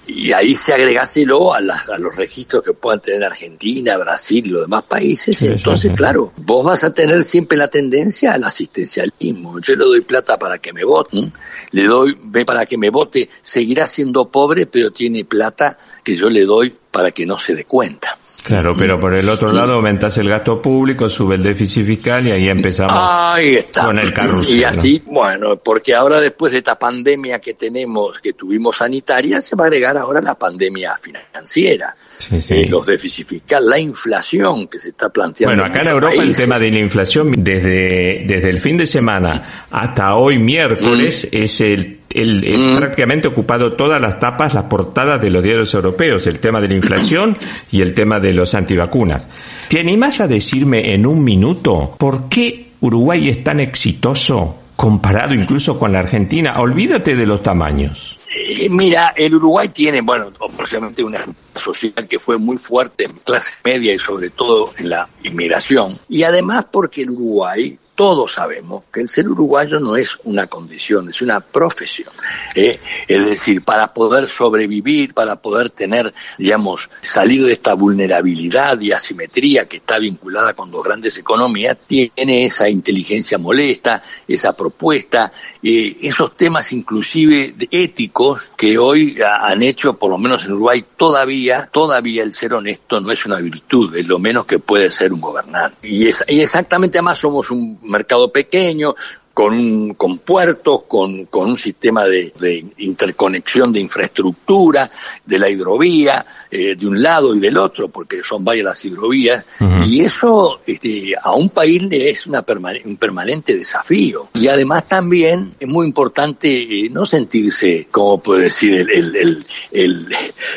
Y 0.05 0.31
ahí 0.31 0.55
se 0.55 0.73
agregáselo 0.73 1.53
a, 1.53 1.57
a, 1.57 1.97
los 1.97 2.15
registros 2.15 2.63
que 2.63 2.73
puedan 2.73 3.01
tener 3.01 3.25
Argentina, 3.25 3.97
Brasil 3.97 4.45
y 4.45 4.49
los 4.49 4.61
demás 4.61 4.83
países. 4.83 5.41
entonces, 5.41 5.91
claro, 5.95 6.31
vos 6.37 6.65
vas 6.65 6.83
a 6.83 6.93
tener 6.93 7.23
siempre 7.23 7.57
la 7.57 7.67
tendencia 7.67 8.33
al 8.33 8.43
asistencialismo. 8.43 9.59
Yo 9.59 9.75
le 9.75 9.83
doy 9.83 10.01
plata 10.01 10.39
para 10.39 10.59
que 10.59 10.71
me 10.71 10.85
voten, 10.85 11.33
le 11.71 11.83
doy 11.85 12.15
para 12.45 12.65
que 12.65 12.77
me 12.77 12.89
vote, 12.89 13.29
seguirá 13.41 13.87
siendo 13.87 14.29
pobre, 14.29 14.65
pero 14.65 14.91
tiene 14.91 15.25
plata 15.25 15.77
que 16.03 16.15
yo 16.15 16.29
le 16.29 16.45
doy 16.45 16.73
para 16.91 17.11
que 17.11 17.25
no 17.25 17.37
se 17.37 17.55
dé 17.55 17.65
cuenta. 17.65 18.17
Claro, 18.47 18.73
pero 18.77 18.97
por 18.97 19.13
el 19.13 19.27
otro 19.27 19.51
lado 19.51 19.73
aumentas 19.73 20.17
el 20.19 20.29
gasto 20.29 20.61
público, 20.61 21.09
sube 21.09 21.35
el 21.35 21.43
déficit 21.43 21.85
fiscal 21.85 22.25
y 22.27 22.31
ahí 22.31 22.47
empezamos 22.47 22.93
Ahí 22.95 23.55
está. 23.55 23.87
con 23.87 23.99
el 23.99 24.13
carrusel. 24.13 24.55
Y 24.57 24.61
¿no? 24.61 24.67
así, 24.69 25.03
bueno, 25.05 25.57
porque 25.57 25.93
ahora 25.93 26.21
después 26.21 26.53
de 26.53 26.59
esta 26.59 26.79
pandemia 26.79 27.39
que 27.39 27.55
tenemos, 27.55 28.19
que 28.21 28.31
tuvimos 28.31 28.77
sanitaria, 28.77 29.41
se 29.41 29.57
va 29.57 29.65
a 29.65 29.67
agregar 29.67 29.97
ahora 29.97 30.21
la 30.21 30.35
pandemia 30.35 30.95
financiera, 30.97 31.93
Sí, 32.17 32.41
sí. 32.41 32.53
eh, 32.53 32.67
los 32.69 32.85
déficits 32.87 33.27
fiscales, 33.27 33.67
la 33.67 33.79
inflación 33.79 34.67
que 34.67 34.79
se 34.79 34.89
está 34.89 35.09
planteando. 35.09 35.53
Bueno, 35.61 35.69
acá 35.69 35.81
en 35.83 35.93
Europa 35.95 36.15
el 36.23 36.33
tema 36.33 36.57
de 36.57 36.71
la 36.71 36.79
inflación 36.79 37.33
desde, 37.43 38.23
desde 38.25 38.49
el 38.49 38.61
fin 38.61 38.77
de 38.77 38.87
semana 38.87 39.65
hasta 39.71 40.15
hoy 40.15 40.39
miércoles 40.39 41.27
es 41.33 41.59
el, 41.59 41.96
el- 42.09 42.43
el 42.45 42.77
prácticamente 42.77 43.27
ocupado 43.27 43.73
todas 43.73 43.99
las 44.01 44.19
tapas, 44.19 44.53
las 44.53 44.63
portadas 44.65 45.21
de 45.21 45.29
los 45.29 45.43
diarios 45.43 45.73
europeos, 45.73 46.25
el 46.27 46.39
tema 46.39 46.61
de 46.61 46.67
la 46.69 46.75
inflación 46.75 47.37
y 47.71 47.81
el 47.81 47.93
tema 47.93 48.19
de 48.19 48.33
los 48.33 48.53
antivacunas. 48.55 49.27
¿Te 49.69 49.79
animás 49.79 50.21
a 50.21 50.27
decirme 50.27 50.93
en 50.93 51.05
un 51.05 51.23
minuto 51.23 51.91
por 51.97 52.29
qué 52.29 52.71
Uruguay 52.81 53.29
es 53.29 53.43
tan 53.43 53.59
exitoso 53.59 54.55
comparado 54.75 55.33
incluso 55.33 55.77
con 55.79 55.91
la 55.91 55.99
Argentina? 55.99 56.59
Olvídate 56.59 57.15
de 57.15 57.25
los 57.25 57.41
tamaños. 57.43 58.17
Eh, 58.59 58.67
mira, 58.69 59.13
el 59.15 59.33
Uruguay 59.35 59.69
tiene, 59.69 60.01
bueno, 60.01 60.27
precisamente 60.55 61.03
una 61.03 61.19
sociedad 61.55 62.05
que 62.07 62.19
fue 62.19 62.37
muy 62.37 62.57
fuerte 62.57 63.05
en 63.05 63.11
clase 63.23 63.53
media 63.65 63.93
y 63.95 63.99
sobre 63.99 64.29
todo 64.29 64.69
en 64.77 64.89
la 64.89 65.07
inmigración. 65.23 65.97
Y 66.09 66.23
además 66.23 66.65
porque 66.71 67.01
el 67.03 67.11
Uruguay, 67.11 67.77
todos 67.97 68.33
sabemos 68.33 68.83
que 68.93 69.01
el 69.01 69.09
ser 69.09 69.27
uruguayo 69.27 69.79
no 69.79 69.97
es 69.97 70.19
una 70.25 70.45
condición, 70.45 71.09
es 71.09 71.23
una 71.23 71.39
profesión. 71.39 72.11
¿eh? 72.53 72.79
Es 73.07 73.27
decir, 73.27 73.63
para 73.63 73.91
poder 73.91 74.29
sobrevivir, 74.29 75.15
para 75.15 75.37
poder 75.41 75.71
tener, 75.71 76.13
digamos, 76.37 76.91
salir 77.01 77.43
de 77.43 77.53
esta 77.53 77.73
vulnerabilidad 77.73 78.79
y 78.79 78.91
asimetría 78.91 79.67
que 79.67 79.77
está 79.77 79.97
vinculada 79.97 80.53
con 80.53 80.69
dos 80.69 80.83
grandes 80.85 81.17
economías, 81.17 81.75
tiene 81.87 82.45
esa 82.45 82.69
inteligencia 82.69 83.39
molesta, 83.39 84.03
esa 84.27 84.55
propuesta, 84.55 85.31
eh, 85.63 85.97
esos 86.03 86.35
temas 86.37 86.71
inclusive 86.73 87.55
éticos 87.71 88.51
que 88.55 88.77
hoy 88.77 89.19
ha- 89.21 89.47
han 89.47 89.63
hecho, 89.63 89.97
por 89.97 90.11
lo 90.11 90.19
menos 90.19 90.45
en 90.45 90.51
Uruguay, 90.53 90.85
todavía, 90.97 91.67
todavía 91.73 92.21
el 92.21 92.31
ser 92.31 92.53
honesto 92.53 92.99
no 92.99 93.11
es 93.11 93.25
una 93.25 93.37
virtud, 93.37 93.95
es 93.95 94.07
lo 94.07 94.19
menos 94.19 94.45
que 94.45 94.59
puede 94.59 94.91
ser 94.91 95.13
un 95.13 95.21
gobernante. 95.21 95.87
Y, 95.89 96.07
es, 96.07 96.23
y 96.27 96.41
exactamente 96.41 96.99
además 96.99 97.17
somos 97.17 97.49
un 97.49 97.79
mercado 97.87 98.31
pequeño, 98.31 98.93
con, 99.37 99.53
un, 99.53 99.93
con 99.93 100.17
puertos, 100.17 100.85
con, 100.87 101.25
con 101.27 101.51
un 101.51 101.59
sistema 101.59 102.05
de, 102.05 102.33
de 102.39 102.65
interconexión 102.79 103.71
de 103.71 103.79
infraestructura, 103.79 104.89
de 105.27 105.37
la 105.37 105.47
hidrovía, 105.47 106.25
eh, 106.49 106.75
de 106.75 106.87
un 106.87 107.03
lado 107.03 107.35
y 107.35 107.39
del 107.39 107.55
otro, 107.59 107.87
porque 107.89 108.21
son 108.23 108.43
varias 108.43 108.65
las 108.65 108.83
hidrovías, 108.85 109.45
Ujú. 109.59 109.83
y 109.87 110.01
eso 110.03 110.59
este, 110.65 111.13
a 111.21 111.33
un 111.35 111.49
país 111.49 111.83
le 111.83 112.09
es 112.09 112.25
una 112.25 112.43
permane- 112.43 112.81
un 112.83 112.97
permanente 112.97 113.55
desafío. 113.55 114.27
Y 114.33 114.47
además 114.47 114.87
también 114.87 115.53
es 115.59 115.67
muy 115.67 115.85
importante 115.85 116.47
eh, 116.85 116.89
no 116.89 117.05
sentirse, 117.05 117.87
como 117.91 118.19
puedo 118.19 118.39
decir, 118.39 118.73
el, 118.75 118.89
el, 118.89 119.15
el, 119.15 119.45
el, 119.71 120.07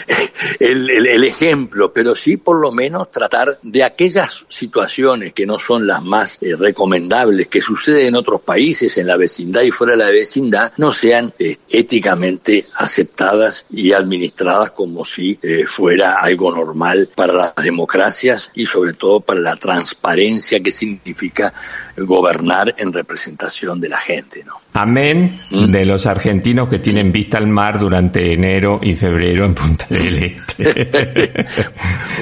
el- 0.60 0.90
el- 0.90 1.06
el 1.06 1.24
ejemplo, 1.24 1.92
pero 1.92 2.16
sí 2.16 2.38
por 2.38 2.58
lo 2.62 2.72
menos 2.72 3.10
tratar 3.10 3.58
de 3.62 3.84
aquellas 3.84 4.46
situaciones 4.48 5.34
que 5.34 5.44
no 5.44 5.58
son 5.58 5.86
las 5.86 6.02
más 6.02 6.38
eh, 6.40 6.56
recomendables, 6.56 7.48
que 7.48 7.60
suceden 7.60 8.06
en 8.06 8.14
otros 8.16 8.40
países, 8.40 8.69
en 8.70 9.06
la 9.06 9.16
vecindad 9.16 9.62
y 9.62 9.70
fuera 9.70 9.92
de 9.92 9.98
la 9.98 10.10
vecindad, 10.10 10.72
no 10.76 10.92
sean 10.92 11.32
eh, 11.38 11.56
éticamente 11.68 12.64
aceptadas 12.76 13.66
y 13.70 13.92
administradas 13.92 14.70
como 14.70 15.04
si 15.04 15.38
eh, 15.42 15.64
fuera 15.66 16.16
algo 16.20 16.54
normal 16.54 17.08
para 17.14 17.32
las 17.32 17.54
democracias 17.56 18.50
y 18.54 18.66
sobre 18.66 18.94
todo 18.94 19.20
para 19.20 19.40
la 19.40 19.56
transparencia 19.56 20.60
que 20.60 20.72
significa 20.72 21.52
gobernar 21.96 22.74
en 22.78 22.92
representación 22.92 23.80
de 23.80 23.88
la 23.88 23.98
gente, 23.98 24.44
¿no? 24.44 24.60
Amén 24.72 25.38
de 25.50 25.84
los 25.84 26.06
argentinos 26.06 26.68
que 26.68 26.78
tienen 26.78 27.10
vista 27.10 27.38
al 27.38 27.48
mar 27.48 27.78
durante 27.78 28.32
enero 28.32 28.78
y 28.82 28.94
febrero 28.94 29.44
en 29.44 29.54
Punta 29.54 29.86
del 29.88 30.22
Este. 30.22 31.46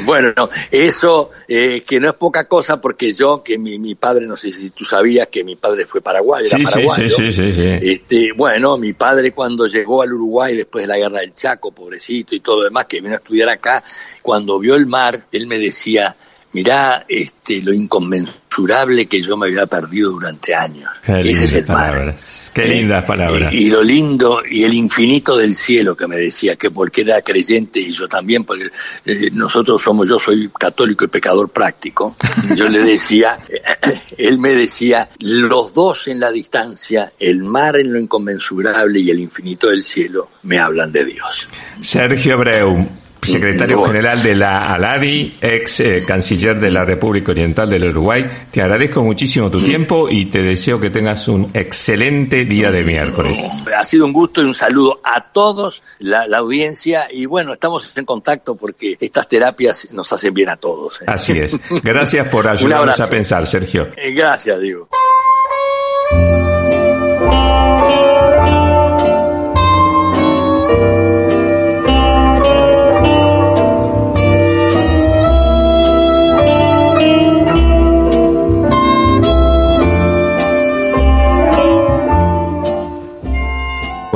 Bueno, 0.05 0.33
no, 0.35 0.49
eso 0.71 1.31
eh, 1.49 1.83
que 1.87 2.01
no 2.01 2.09
es 2.11 2.15
poca 2.15 2.49
cosa 2.49 2.81
porque 2.81 3.13
yo, 3.13 3.43
que 3.43 3.59
mi, 3.59 3.79
mi 3.79 3.95
padre, 3.95 4.27
no 4.27 4.37
sé 4.37 4.53
si 4.53 4.71
tú 4.71 4.85
sabías 4.85 5.27
que 5.27 5.45
mi 5.45 5.57
padre 5.57 5.85
fue 5.85 6.01
paraguayo, 6.01 6.38
era 6.39 6.49
Sí, 6.49 6.57
sí, 6.59 6.65
paraguayo. 6.65 7.17
sí, 7.17 7.33
sí, 7.33 7.33
sí, 7.33 7.53
sí. 7.53 7.79
Este, 7.83 8.33
bueno, 8.37 8.77
mi 8.79 8.93
padre 8.93 9.33
cuando 9.33 9.67
llegó 9.67 10.03
al 10.03 10.13
Uruguay 10.13 10.57
después 10.57 10.85
de 10.85 10.89
la 10.89 10.99
guerra 10.99 11.21
del 11.21 11.35
Chaco, 11.35 11.73
pobrecito 11.73 12.35
y 12.35 12.41
todo 12.41 12.59
lo 12.59 12.65
demás, 12.65 12.87
que 12.87 13.01
vino 13.01 13.15
a 13.15 13.19
estudiar 13.19 13.49
acá, 13.49 13.83
cuando 14.23 14.59
vio 14.59 14.75
el 14.75 14.87
mar, 14.87 15.25
él 15.33 15.47
me 15.47 15.59
decía, 15.59 16.17
mirá, 16.53 17.05
este, 17.09 17.63
lo 17.63 17.73
inconmensurable 17.73 19.07
que 19.07 19.23
yo 19.23 19.37
me 19.37 19.47
había 19.47 19.67
perdido 19.67 20.11
durante 20.11 20.55
años. 20.55 20.91
Qué 21.05 21.21
Ese 21.21 21.45
es 21.45 21.53
el 21.55 21.67
mar. 21.67 21.91
palabras. 21.93 22.17
Qué 22.55 22.67
lindas 22.67 23.05
palabras. 23.05 23.53
Y, 23.53 23.67
y 23.67 23.71
lo 23.71 23.83
lindo 23.83 24.43
y 24.51 24.65
el 24.65 24.75
infinito 24.75 25.37
del 25.37 25.55
cielo 25.55 25.97
que 25.97 26.09
me 26.09 26.17
decía, 26.17 26.57
que 26.57 26.71
porque 26.71 27.03
era 27.03 27.21
creyente 27.23 27.79
y 27.79 27.93
yo 27.93 28.09
también, 28.09 28.45
porque 28.45 28.71
eh, 29.05 29.31
nosotros 29.33 29.81
somos, 29.81 30.09
yo 30.09 30.19
soy 30.19 30.51
católico 30.59 31.05
y 31.05 31.09
pecador 31.09 31.51
práctico, 31.51 32.17
yo 32.57 32.67
le 32.67 32.83
decía, 32.83 33.39
él 34.19 34.39
me 34.41 34.55
decía, 34.55 35.09
los 35.21 35.73
dos 35.73 36.09
en 36.09 36.19
la 36.19 36.33
distancia, 36.33 37.13
el 37.21 37.45
mar 37.45 37.77
en 37.77 37.93
lo 37.93 38.01
inconmensurable 38.01 38.99
y 38.99 39.11
el 39.11 39.21
infinito 39.21 39.69
del 39.69 39.85
cielo, 39.85 40.31
me 40.43 40.59
hablan 40.59 40.91
de 40.91 41.05
Dios. 41.05 41.49
Sergio 41.81 42.35
Abreu, 42.35 42.89
secretario 43.23 43.85
general 43.85 44.23
de 44.23 44.35
la 44.35 44.73
ALADI, 44.75 45.39
ex 45.41 45.81
eh, 45.81 46.05
canciller 46.07 46.59
de 46.59 46.71
la 46.71 46.85
República 46.85 47.33
Oriental 47.33 47.69
del 47.69 47.85
Uruguay, 47.91 48.27
te 48.51 48.63
agradezco 48.63 49.03
muchísimo 49.03 49.51
tu 49.51 49.61
tiempo 49.61 50.09
y 50.09 50.27
te 50.27 50.43
deseo 50.43 50.81
que 50.81 50.91
tengas 50.91 51.29
un 51.29 51.51
excelente 51.55 52.45
día 52.45 52.71
de 52.71 52.85
miércoles. 52.85 53.39
Ha 53.77 53.85
sido 53.85 54.07
un 54.07 54.13
gusto 54.13 54.43
y 54.43 54.47
un 54.47 54.55
saludo 54.55 55.01
a 55.05 55.23
todos, 55.23 55.83
la, 55.99 56.27
la 56.27 56.39
audiencia, 56.39 57.09
y 57.11 57.27
bueno, 57.27 57.53
estamos 57.53 57.97
en 57.97 58.05
contacto 58.05 58.57
porque 58.57 58.97
estas 59.01 59.29
terapias 59.29 59.89
nos 59.93 60.13
hacen 60.13 60.35
bien 60.35 60.49
a 60.49 60.57
todos. 60.57 61.03
¿eh? 61.03 61.05
Así 61.07 61.39
es. 61.39 61.59
Gracias 61.83 62.29
por 62.29 62.49
ayudarnos 62.49 63.01
a 63.01 63.11
pensar, 63.11 63.47
Sergio. 63.47 63.89
Eh, 63.97 64.13
Gracias, 64.13 64.61
Diego. 64.61 64.89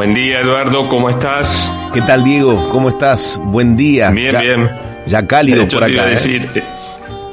Buen 0.03 0.14
día, 0.14 0.40
Eduardo, 0.40 0.88
¿cómo 0.88 1.09
estás? 1.09 1.70
¿Qué 1.94 2.00
tal, 2.03 2.24
Diego? 2.24 2.70
¿Cómo 2.70 2.88
estás? 2.88 3.40
Buen 3.44 3.76
día. 3.76 4.11
Bien, 4.11 4.32
Ya- 4.32 4.40
bien. 4.40 4.68
Ya 5.07 5.24
cálido 5.28 5.64
yo 5.68 5.78
por 5.78 5.86
te 5.86 5.92
iba 5.92 6.03
acá. 6.03 6.09
a 6.11 6.12
¿eh? 6.12 6.14
decir, 6.16 6.48
eh, 6.57 6.62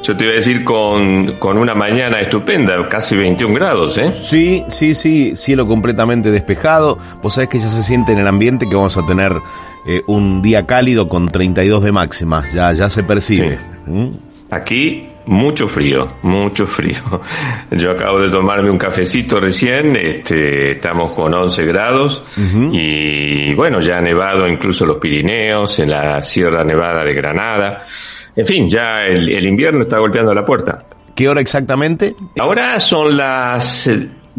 yo 0.04 0.16
te 0.16 0.24
iba 0.26 0.34
a 0.34 0.36
decir 0.36 0.64
con, 0.64 1.38
con 1.40 1.58
una 1.58 1.74
mañana 1.74 2.20
estupenda, 2.20 2.88
casi 2.88 3.18
21 3.18 3.56
grados, 3.56 3.98
¿eh? 3.98 4.14
Sí, 4.22 4.64
sí, 4.68 4.94
sí, 4.94 5.36
cielo 5.36 5.66
completamente 5.66 6.30
despejado. 6.30 7.00
Vos 7.24 7.34
sabés 7.34 7.50
que 7.50 7.60
ya 7.60 7.70
se 7.70 7.82
siente 7.82 8.12
en 8.12 8.20
el 8.20 8.28
ambiente 8.28 8.70
que 8.70 8.76
vamos 8.76 8.96
a 8.98 9.06
tener 9.08 9.34
eh, 9.88 10.04
un 10.06 10.44
día 10.44 10.68
cálido 10.68 11.08
con 11.08 11.28
32 11.30 11.82
de 11.84 11.92
máxima. 11.92 12.46
Ya, 12.54 12.72
ya 12.74 12.88
se 12.92 13.02
percibe. 13.02 13.58
¿Mm? 13.88 14.10
Aquí 14.52 15.08
mucho 15.28 15.68
frío, 15.68 16.16
mucho 16.24 16.66
frío. 16.66 17.22
Yo 17.72 17.92
acabo 17.92 18.20
de 18.20 18.30
tomarme 18.30 18.72
un 18.72 18.78
cafecito 18.78 19.40
recién, 19.40 19.96
este, 19.96 20.72
estamos 20.72 21.14
con 21.14 21.34
11 21.34 21.66
grados 21.66 22.24
y 22.72 23.54
bueno, 23.54 23.80
ya 23.80 23.98
ha 23.98 24.02
nevado 24.02 24.48
incluso 24.48 24.86
los 24.86 24.98
Pirineos, 24.98 25.78
en 25.80 25.92
la 25.92 26.22
Sierra 26.22 26.64
Nevada 26.64 27.04
de 27.04 27.14
Granada. 27.14 27.84
En 28.36 28.46
fin, 28.46 28.68
ya 28.68 29.06
el, 29.06 29.32
el 29.32 29.46
invierno 29.46 29.82
está 29.82 30.00
golpeando 30.00 30.34
la 30.34 30.46
puerta. 30.46 30.84
¿Qué 31.16 31.28
hora 31.28 31.42
exactamente? 31.42 32.16
Ahora 32.38 32.80
son 32.80 33.18
las 33.18 33.90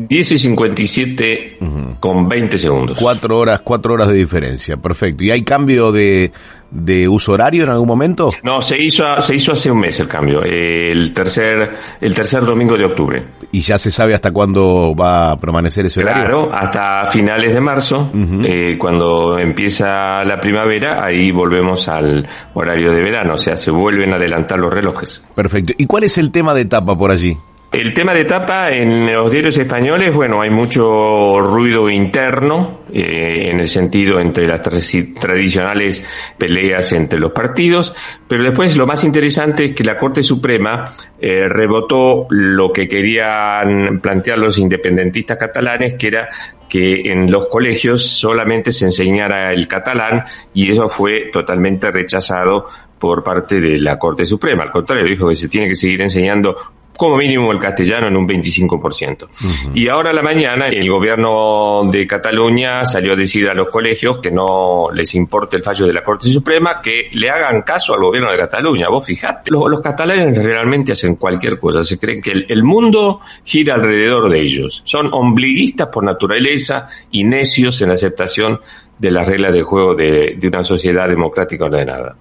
10 0.08 0.32
y 0.32 0.38
57 0.38 1.58
con 2.00 2.28
20 2.28 2.58
segundos. 2.58 2.98
Cuatro 2.98 3.38
horas, 3.38 3.60
cuatro 3.62 3.94
horas 3.94 4.08
de 4.08 4.14
diferencia. 4.14 4.76
Perfecto. 4.76 5.24
¿Y 5.24 5.30
hay 5.30 5.42
cambio 5.42 5.92
de, 5.92 6.32
de 6.70 7.08
uso 7.08 7.32
horario 7.32 7.64
en 7.64 7.70
algún 7.70 7.88
momento? 7.88 8.32
No, 8.42 8.62
se 8.62 8.80
hizo, 8.80 9.04
se 9.20 9.34
hizo 9.34 9.52
hace 9.52 9.70
un 9.70 9.80
mes 9.80 10.00
el 10.00 10.08
cambio, 10.08 10.42
eh, 10.44 10.90
el 10.92 11.12
tercer, 11.12 11.76
el 12.00 12.14
tercer 12.14 12.44
domingo 12.44 12.78
de 12.78 12.84
octubre. 12.84 13.24
¿Y 13.52 13.60
ya 13.60 13.78
se 13.78 13.90
sabe 13.90 14.14
hasta 14.14 14.30
cuándo 14.30 14.94
va 14.94 15.32
a 15.32 15.36
permanecer 15.36 15.86
ese 15.86 16.00
horario? 16.00 16.22
Claro, 16.22 16.50
hasta 16.52 17.06
finales 17.08 17.52
de 17.52 17.60
marzo, 17.60 18.10
eh, 18.44 18.76
cuando 18.78 19.38
empieza 19.38 20.24
la 20.24 20.40
primavera, 20.40 21.04
ahí 21.04 21.30
volvemos 21.30 21.88
al 21.88 22.26
horario 22.54 22.92
de 22.92 23.02
verano, 23.02 23.34
o 23.34 23.38
sea, 23.38 23.56
se 23.56 23.70
vuelven 23.70 24.12
a 24.12 24.16
adelantar 24.16 24.58
los 24.58 24.72
relojes. 24.72 25.24
Perfecto. 25.34 25.74
¿Y 25.76 25.86
cuál 25.86 26.04
es 26.04 26.16
el 26.18 26.30
tema 26.30 26.54
de 26.54 26.62
etapa 26.62 26.96
por 26.96 27.10
allí? 27.10 27.36
El 27.72 27.94
tema 27.94 28.12
de 28.14 28.24
tapa 28.24 28.72
en 28.72 29.12
los 29.12 29.30
diarios 29.30 29.56
españoles, 29.56 30.12
bueno, 30.12 30.42
hay 30.42 30.50
mucho 30.50 31.40
ruido 31.40 31.88
interno, 31.88 32.80
eh, 32.92 33.48
en 33.48 33.60
el 33.60 33.68
sentido 33.68 34.18
entre 34.18 34.48
las 34.48 34.60
tradicionales 34.60 36.02
peleas 36.36 36.92
entre 36.94 37.20
los 37.20 37.30
partidos, 37.30 37.94
pero 38.26 38.42
después 38.42 38.76
lo 38.76 38.88
más 38.88 39.04
interesante 39.04 39.66
es 39.66 39.72
que 39.72 39.84
la 39.84 39.96
Corte 39.96 40.24
Suprema 40.24 40.92
eh, 41.20 41.46
rebotó 41.48 42.26
lo 42.30 42.72
que 42.72 42.88
querían 42.88 44.00
plantear 44.00 44.38
los 44.38 44.58
independentistas 44.58 45.38
catalanes, 45.38 45.94
que 45.94 46.08
era 46.08 46.28
que 46.68 47.12
en 47.12 47.30
los 47.30 47.46
colegios 47.46 48.04
solamente 48.04 48.72
se 48.72 48.86
enseñara 48.86 49.52
el 49.52 49.68
catalán 49.68 50.24
y 50.52 50.72
eso 50.72 50.88
fue 50.88 51.30
totalmente 51.32 51.88
rechazado 51.92 52.66
por 52.98 53.22
parte 53.22 53.60
de 53.60 53.78
la 53.78 53.96
Corte 53.96 54.26
Suprema. 54.26 54.64
Al 54.64 54.72
contrario, 54.72 55.04
dijo 55.04 55.28
que 55.28 55.36
se 55.36 55.48
tiene 55.48 55.68
que 55.68 55.76
seguir 55.76 56.02
enseñando 56.02 56.56
como 56.96 57.16
mínimo 57.16 57.50
el 57.50 57.58
castellano 57.58 58.08
en 58.08 58.16
un 58.16 58.28
25%. 58.28 59.28
Y 59.74 59.88
ahora 59.88 60.10
a 60.10 60.12
la 60.12 60.20
mañana 60.22 60.68
el 60.68 60.86
gobierno 60.88 61.88
de 61.90 62.06
Cataluña 62.06 62.84
salió 62.84 63.14
a 63.14 63.16
decir 63.16 63.48
a 63.48 63.54
los 63.54 63.68
colegios 63.68 64.18
que 64.18 64.30
no 64.30 64.88
les 64.92 65.14
importe 65.14 65.56
el 65.56 65.62
fallo 65.62 65.86
de 65.86 65.94
la 65.94 66.04
Corte 66.04 66.28
Suprema, 66.28 66.82
que 66.82 67.08
le 67.12 67.30
hagan 67.30 67.62
caso 67.62 67.94
al 67.94 68.00
gobierno 68.00 68.30
de 68.30 68.36
Cataluña. 68.36 68.88
Vos 68.90 69.06
fijate, 69.06 69.50
los, 69.50 69.80
catalanes 69.80 70.44
realmente 70.44 70.92
hacen 70.92 71.16
cualquier 71.16 71.58
cosa, 71.58 71.82
se 71.82 71.98
creen 71.98 72.20
que 72.20 72.32
el, 72.32 72.62
mundo 72.62 73.20
gira 73.44 73.76
alrededor 73.76 74.28
de 74.28 74.40
ellos. 74.40 74.82
Son 74.84 75.08
ombliguistas 75.12 75.88
por 75.88 76.04
naturaleza 76.04 76.88
y 77.10 77.24
necios 77.24 77.80
en 77.80 77.88
la 77.88 77.94
aceptación 77.94 78.60
de 78.98 79.10
las 79.10 79.26
reglas 79.26 79.54
de 79.54 79.62
juego 79.62 79.94
de, 79.94 80.38
una 80.42 80.62
sociedad 80.62 81.08
democrática 81.08 81.64
ordenada. 81.64 82.14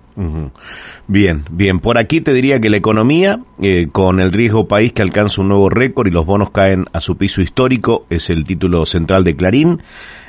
Bien, 1.12 1.44
bien. 1.50 1.80
Por 1.80 1.98
aquí 1.98 2.22
te 2.22 2.36
diría 2.36 2.62
que 2.62 2.70
la 2.70 2.78
economía, 2.78 3.40
eh, 3.64 3.88
con 3.92 4.20
el 4.20 4.32
riesgo 4.32 4.68
país 4.68 4.94
que 4.94 5.02
alcanza 5.02 5.42
un 5.42 5.48
nuevo 5.48 5.68
récord 5.68 6.06
y 6.06 6.12
los 6.12 6.24
bonos 6.24 6.52
caen 6.52 6.86
a 6.94 7.02
su 7.02 7.18
piso 7.18 7.42
histórico, 7.42 8.06
es 8.12 8.30
el 8.30 8.46
título 8.46 8.86
central 8.86 9.24
de 9.24 9.36
Clarín. 9.36 9.82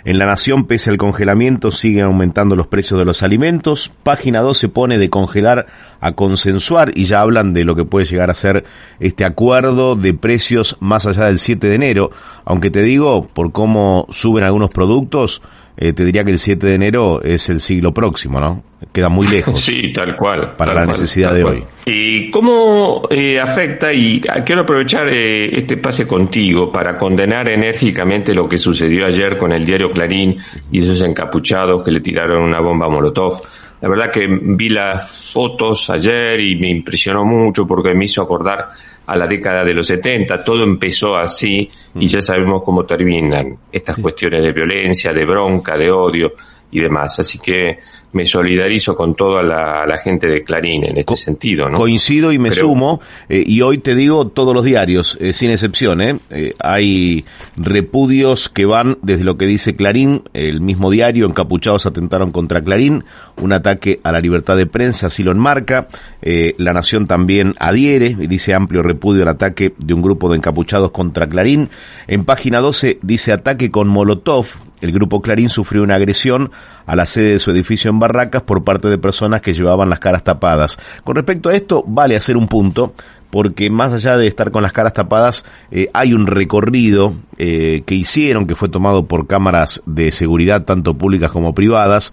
En 0.06 0.18
La 0.18 0.24
Nación, 0.24 0.64
pese 0.64 0.88
al 0.88 0.96
congelamiento, 0.96 1.70
siguen 1.70 2.04
aumentando 2.04 2.56
los 2.56 2.66
precios 2.66 2.98
de 2.98 3.04
los 3.04 3.22
alimentos. 3.22 3.92
Página 4.02 4.40
2 4.40 4.56
se 4.56 4.68
pone 4.70 4.96
de 4.96 5.10
congelar 5.10 5.66
a 6.00 6.12
consensuar 6.12 6.92
y 6.94 7.04
ya 7.04 7.20
hablan 7.20 7.52
de 7.52 7.64
lo 7.64 7.76
que 7.76 7.84
puede 7.84 8.06
llegar 8.06 8.30
a 8.30 8.34
ser 8.34 8.64
este 9.00 9.26
acuerdo 9.26 9.96
de 9.96 10.14
precios 10.14 10.78
más 10.80 11.06
allá 11.06 11.26
del 11.26 11.38
7 11.38 11.66
de 11.66 11.74
enero. 11.74 12.10
Aunque 12.46 12.70
te 12.70 12.82
digo, 12.82 13.26
por 13.26 13.52
cómo 13.52 14.06
suben 14.08 14.44
algunos 14.44 14.70
productos, 14.70 15.42
eh, 15.82 15.94
te 15.94 16.04
diría 16.04 16.22
que 16.24 16.30
el 16.30 16.38
7 16.38 16.66
de 16.66 16.74
enero 16.74 17.22
es 17.22 17.48
el 17.48 17.58
siglo 17.58 17.94
próximo, 17.94 18.38
¿no? 18.38 18.62
Queda 18.92 19.08
muy 19.08 19.26
lejos. 19.28 19.62
Sí, 19.62 19.90
tal 19.94 20.14
cual. 20.14 20.54
Para 20.54 20.74
la 20.74 20.84
necesidad 20.84 21.32
de 21.32 21.42
hoy. 21.42 21.64
¿Y 21.86 22.30
cómo 22.30 23.08
eh, 23.08 23.40
afecta? 23.40 23.90
Y 23.90 24.20
quiero 24.44 24.60
aprovechar 24.60 25.08
eh, 25.08 25.58
este 25.58 25.78
pase 25.78 26.06
contigo 26.06 26.70
para 26.70 26.98
condenar 26.98 27.48
enérgicamente 27.48 28.34
lo 28.34 28.46
que 28.46 28.58
sucedió 28.58 29.06
ayer 29.06 29.38
con 29.38 29.52
el 29.52 29.64
diario 29.64 29.90
Clarín 29.90 30.36
y 30.70 30.82
esos 30.82 31.00
encapuchados 31.00 31.82
que 31.82 31.90
le 31.90 32.00
tiraron 32.00 32.42
una 32.42 32.60
bomba 32.60 32.84
a 32.84 32.90
Molotov. 32.90 33.40
La 33.80 33.88
verdad 33.88 34.10
que 34.10 34.26
vi 34.28 34.68
las 34.68 35.32
fotos 35.32 35.88
ayer 35.90 36.38
y 36.40 36.56
me 36.56 36.68
impresionó 36.68 37.24
mucho 37.24 37.66
porque 37.66 37.94
me 37.94 38.04
hizo 38.04 38.22
acordar 38.22 38.68
a 39.06 39.16
la 39.16 39.26
década 39.26 39.64
de 39.64 39.74
los 39.74 39.86
70. 39.86 40.44
Todo 40.44 40.62
empezó 40.62 41.16
así 41.16 41.68
y 41.94 42.06
ya 42.06 42.20
sabemos 42.20 42.62
cómo 42.64 42.84
terminan 42.84 43.56
estas 43.72 43.98
cuestiones 43.98 44.42
de 44.42 44.52
violencia, 44.52 45.12
de 45.12 45.24
bronca, 45.24 45.76
de 45.76 45.90
odio 45.90 46.32
y 46.70 46.80
demás. 46.80 47.18
Así 47.18 47.38
que 47.38 47.78
me 48.12 48.26
solidarizo 48.26 48.96
con 48.96 49.14
toda 49.14 49.42
la, 49.42 49.98
gente 49.98 50.28
de 50.28 50.42
Clarín 50.42 50.84
en 50.84 50.98
este 50.98 51.16
sentido. 51.16 51.68
¿no? 51.68 51.76
Coincido 51.76 52.32
y 52.32 52.38
me 52.38 52.52
sumo, 52.52 53.00
eh, 53.28 53.42
y 53.46 53.60
hoy 53.60 53.78
te 53.78 53.94
digo 53.94 54.28
todos 54.28 54.54
los 54.54 54.64
diarios, 54.64 55.18
eh, 55.20 55.32
sin 55.32 55.50
excepción, 55.50 56.00
¿eh? 56.00 56.18
¿eh? 56.30 56.54
hay 56.58 57.24
repudios 57.56 58.48
que 58.48 58.64
van 58.64 58.98
desde 59.02 59.24
lo 59.24 59.36
que 59.36 59.46
dice 59.46 59.76
Clarín, 59.76 60.22
el 60.32 60.60
mismo 60.60 60.90
diario, 60.90 61.26
encapuchados 61.26 61.86
atentaron 61.86 62.32
contra 62.32 62.62
Clarín, 62.62 63.04
un 63.36 63.52
ataque 63.52 64.00
a 64.02 64.12
la 64.12 64.20
libertad 64.20 64.56
de 64.56 64.66
prensa, 64.66 65.08
así 65.08 65.22
lo 65.22 65.32
enmarca, 65.32 65.88
La 66.22 66.72
Nación 66.72 67.06
también 67.06 67.52
adhiere, 67.58 68.16
y 68.18 68.26
dice 68.26 68.54
amplio 68.54 68.82
repudio 68.82 69.22
al 69.22 69.28
ataque 69.28 69.74
de 69.78 69.94
un 69.94 70.02
grupo 70.02 70.30
de 70.30 70.36
encapuchados 70.36 70.90
contra 70.90 71.28
Clarín, 71.28 71.68
en 72.06 72.24
página 72.24 72.60
12 72.60 72.98
dice 73.02 73.32
ataque 73.32 73.70
con 73.70 73.88
Molotov, 73.88 74.46
el 74.80 74.92
grupo 74.92 75.20
Clarín 75.20 75.50
sufrió 75.50 75.82
una 75.82 75.96
agresión 75.96 76.50
a 76.86 76.96
la 76.96 77.06
sede 77.06 77.32
de 77.32 77.38
su 77.38 77.50
edificio 77.50 77.90
en 77.90 77.98
Barracas 77.98 78.42
por 78.42 78.64
parte 78.64 78.88
de 78.88 78.98
personas 78.98 79.40
que 79.40 79.54
llevaban 79.54 79.90
las 79.90 80.00
caras 80.00 80.24
tapadas. 80.24 80.78
Con 81.04 81.16
respecto 81.16 81.48
a 81.48 81.54
esto, 81.54 81.84
vale 81.86 82.16
hacer 82.16 82.36
un 82.36 82.48
punto 82.48 82.94
porque 83.30 83.70
más 83.70 83.92
allá 83.92 84.16
de 84.16 84.26
estar 84.26 84.50
con 84.50 84.62
las 84.62 84.72
caras 84.72 84.92
tapadas, 84.92 85.44
eh, 85.70 85.88
hay 85.92 86.12
un 86.12 86.26
recorrido 86.26 87.14
eh, 87.38 87.82
que 87.86 87.94
hicieron, 87.94 88.46
que 88.46 88.56
fue 88.56 88.68
tomado 88.68 89.06
por 89.06 89.26
cámaras 89.26 89.82
de 89.86 90.10
seguridad, 90.10 90.64
tanto 90.64 90.94
públicas 90.94 91.30
como 91.30 91.54
privadas. 91.54 92.12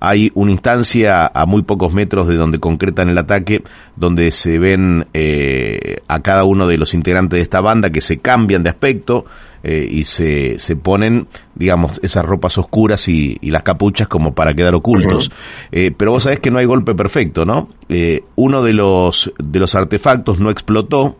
Hay 0.00 0.30
una 0.34 0.52
instancia 0.52 1.30
a 1.32 1.46
muy 1.46 1.62
pocos 1.62 1.92
metros 1.92 2.28
de 2.28 2.36
donde 2.36 2.60
concretan 2.60 3.08
el 3.08 3.18
ataque, 3.18 3.62
donde 3.96 4.30
se 4.30 4.58
ven 4.58 5.06
eh, 5.14 5.98
a 6.08 6.20
cada 6.20 6.44
uno 6.44 6.66
de 6.66 6.78
los 6.78 6.94
integrantes 6.94 7.38
de 7.38 7.42
esta 7.42 7.60
banda 7.60 7.90
que 7.90 8.00
se 8.00 8.18
cambian 8.18 8.62
de 8.62 8.70
aspecto, 8.70 9.24
eh, 9.62 9.88
y 9.90 10.04
se, 10.04 10.58
se 10.58 10.76
ponen, 10.76 11.26
digamos, 11.54 11.98
esas 12.02 12.24
ropas 12.24 12.56
oscuras 12.58 13.08
y, 13.08 13.38
las 13.42 13.62
capuchas 13.62 14.06
como 14.08 14.34
para 14.34 14.54
quedar 14.54 14.74
ocultos. 14.74 15.32
Eh, 15.72 15.90
pero 15.96 16.12
vos 16.12 16.22
sabés 16.22 16.40
que 16.40 16.50
no 16.50 16.58
hay 16.58 16.66
golpe 16.66 16.94
perfecto, 16.94 17.44
¿no? 17.44 17.68
Eh, 17.88 18.22
uno 18.36 18.62
de 18.62 18.72
los, 18.72 19.32
de 19.38 19.58
los 19.58 19.74
artefactos 19.74 20.38
no 20.38 20.50
explotó 20.50 21.16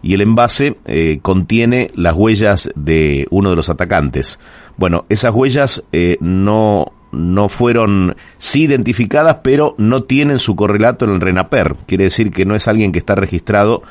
y 0.00 0.14
el 0.14 0.22
envase 0.22 0.78
contiene 1.22 1.90
las 1.94 2.14
huellas 2.16 2.70
de 2.74 3.26
uno 3.30 3.50
de 3.50 3.56
los 3.56 3.68
atacantes. 3.68 4.40
Bueno, 4.76 5.04
esas 5.08 5.32
huellas 5.32 5.84
no, 6.20 6.92
no 7.12 7.48
fueron 7.48 8.16
sí 8.38 8.64
identificadas, 8.64 9.38
pero 9.42 9.74
no 9.78 10.04
tienen 10.04 10.40
su 10.40 10.56
correlato 10.56 11.04
en 11.04 11.12
el 11.12 11.20
RENAPER. 11.20 11.76
Quiere 11.86 12.04
decir 12.04 12.32
que 12.32 12.44
no 12.44 12.54
es 12.54 12.66
alguien 12.68 12.90
que 12.90 12.98
está 12.98 13.14
registrado 13.14 13.82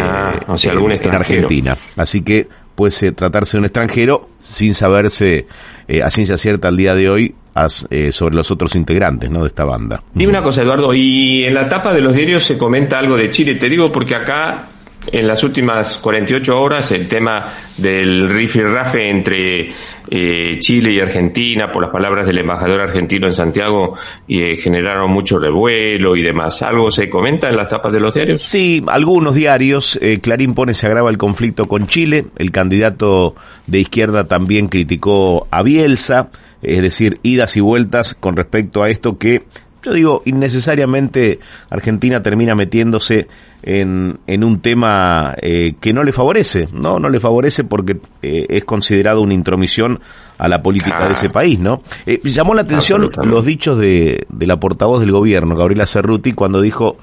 ah, 0.00 0.34
algún 0.68 0.92
en 0.92 1.14
Argentina. 1.14 1.76
Así 1.96 2.22
que 2.22 2.48
puede 2.74 3.12
tratarse 3.12 3.56
de 3.56 3.60
un 3.60 3.64
extranjero 3.64 4.28
sin 4.38 4.74
saberse 4.74 5.46
eh, 5.88 6.02
a 6.02 6.10
ciencia 6.10 6.36
cierta 6.36 6.68
al 6.68 6.76
día 6.76 6.94
de 6.94 7.08
hoy 7.08 7.34
eh, 7.90 8.12
sobre 8.12 8.34
los 8.34 8.50
otros 8.50 8.76
integrantes 8.76 9.30
¿no? 9.30 9.40
de 9.40 9.48
esta 9.48 9.64
banda. 9.64 10.02
Dime 10.12 10.30
una 10.30 10.42
cosa, 10.42 10.62
Eduardo, 10.62 10.92
y 10.92 11.44
en 11.44 11.54
la 11.54 11.68
tapa 11.68 11.92
de 11.92 12.02
los 12.02 12.14
diarios 12.14 12.44
se 12.44 12.58
comenta 12.58 12.98
algo 12.98 13.16
de 13.16 13.30
Chile. 13.30 13.54
Te 13.54 13.68
digo 13.68 13.90
porque 13.90 14.14
acá 14.14 14.66
en 15.12 15.26
las 15.26 15.42
últimas 15.42 15.98
48 15.98 16.60
horas 16.60 16.90
el 16.92 17.08
tema 17.08 17.52
del 17.76 18.28
rifirrafe 18.28 19.10
entre 19.10 19.72
eh, 20.08 20.58
Chile 20.60 20.92
y 20.92 21.00
Argentina, 21.00 21.70
por 21.72 21.82
las 21.82 21.90
palabras 21.90 22.26
del 22.26 22.38
embajador 22.38 22.80
argentino 22.80 23.26
en 23.26 23.34
Santiago, 23.34 23.96
eh, 24.28 24.56
generaron 24.56 25.10
mucho 25.10 25.38
revuelo 25.38 26.16
y 26.16 26.22
demás. 26.22 26.62
¿Algo 26.62 26.90
se 26.90 27.10
comenta 27.10 27.48
en 27.48 27.56
las 27.56 27.68
tapas 27.68 27.92
de 27.92 28.00
los 28.00 28.14
diarios? 28.14 28.40
Sí, 28.40 28.82
algunos 28.86 29.34
diarios. 29.34 29.98
Eh, 30.00 30.20
Clarín 30.20 30.54
pone 30.54 30.74
se 30.74 30.86
agrava 30.86 31.10
el 31.10 31.18
conflicto 31.18 31.66
con 31.66 31.86
Chile. 31.86 32.26
El 32.36 32.52
candidato 32.52 33.34
de 33.66 33.80
izquierda 33.80 34.24
también 34.28 34.68
criticó 34.68 35.48
a 35.50 35.62
Bielsa, 35.62 36.28
es 36.62 36.82
decir, 36.82 37.18
idas 37.22 37.56
y 37.56 37.60
vueltas 37.60 38.14
con 38.14 38.36
respecto 38.36 38.82
a 38.82 38.90
esto 38.90 39.18
que 39.18 39.42
yo 39.86 39.92
digo, 39.92 40.22
innecesariamente 40.24 41.38
Argentina 41.70 42.22
termina 42.22 42.54
metiéndose 42.54 43.28
en, 43.62 44.18
en 44.26 44.44
un 44.44 44.60
tema 44.60 45.34
eh, 45.40 45.74
que 45.80 45.92
no 45.92 46.02
le 46.02 46.12
favorece, 46.12 46.68
¿no? 46.72 46.98
No 46.98 47.08
le 47.08 47.20
favorece 47.20 47.64
porque 47.64 47.98
eh, 48.22 48.46
es 48.48 48.64
considerado 48.64 49.22
una 49.22 49.34
intromisión 49.34 50.00
a 50.38 50.48
la 50.48 50.60
política 50.62 51.06
de 51.06 51.14
ese 51.14 51.30
país, 51.30 51.58
¿no? 51.58 51.82
Eh, 52.04 52.20
llamó 52.24 52.54
la 52.54 52.62
atención 52.62 53.10
los 53.22 53.44
dichos 53.44 53.78
de, 53.78 54.26
de 54.28 54.46
la 54.46 54.58
portavoz 54.58 55.00
del 55.00 55.12
gobierno, 55.12 55.56
Gabriela 55.56 55.86
Cerruti, 55.86 56.32
cuando 56.32 56.60
dijo 56.60 56.98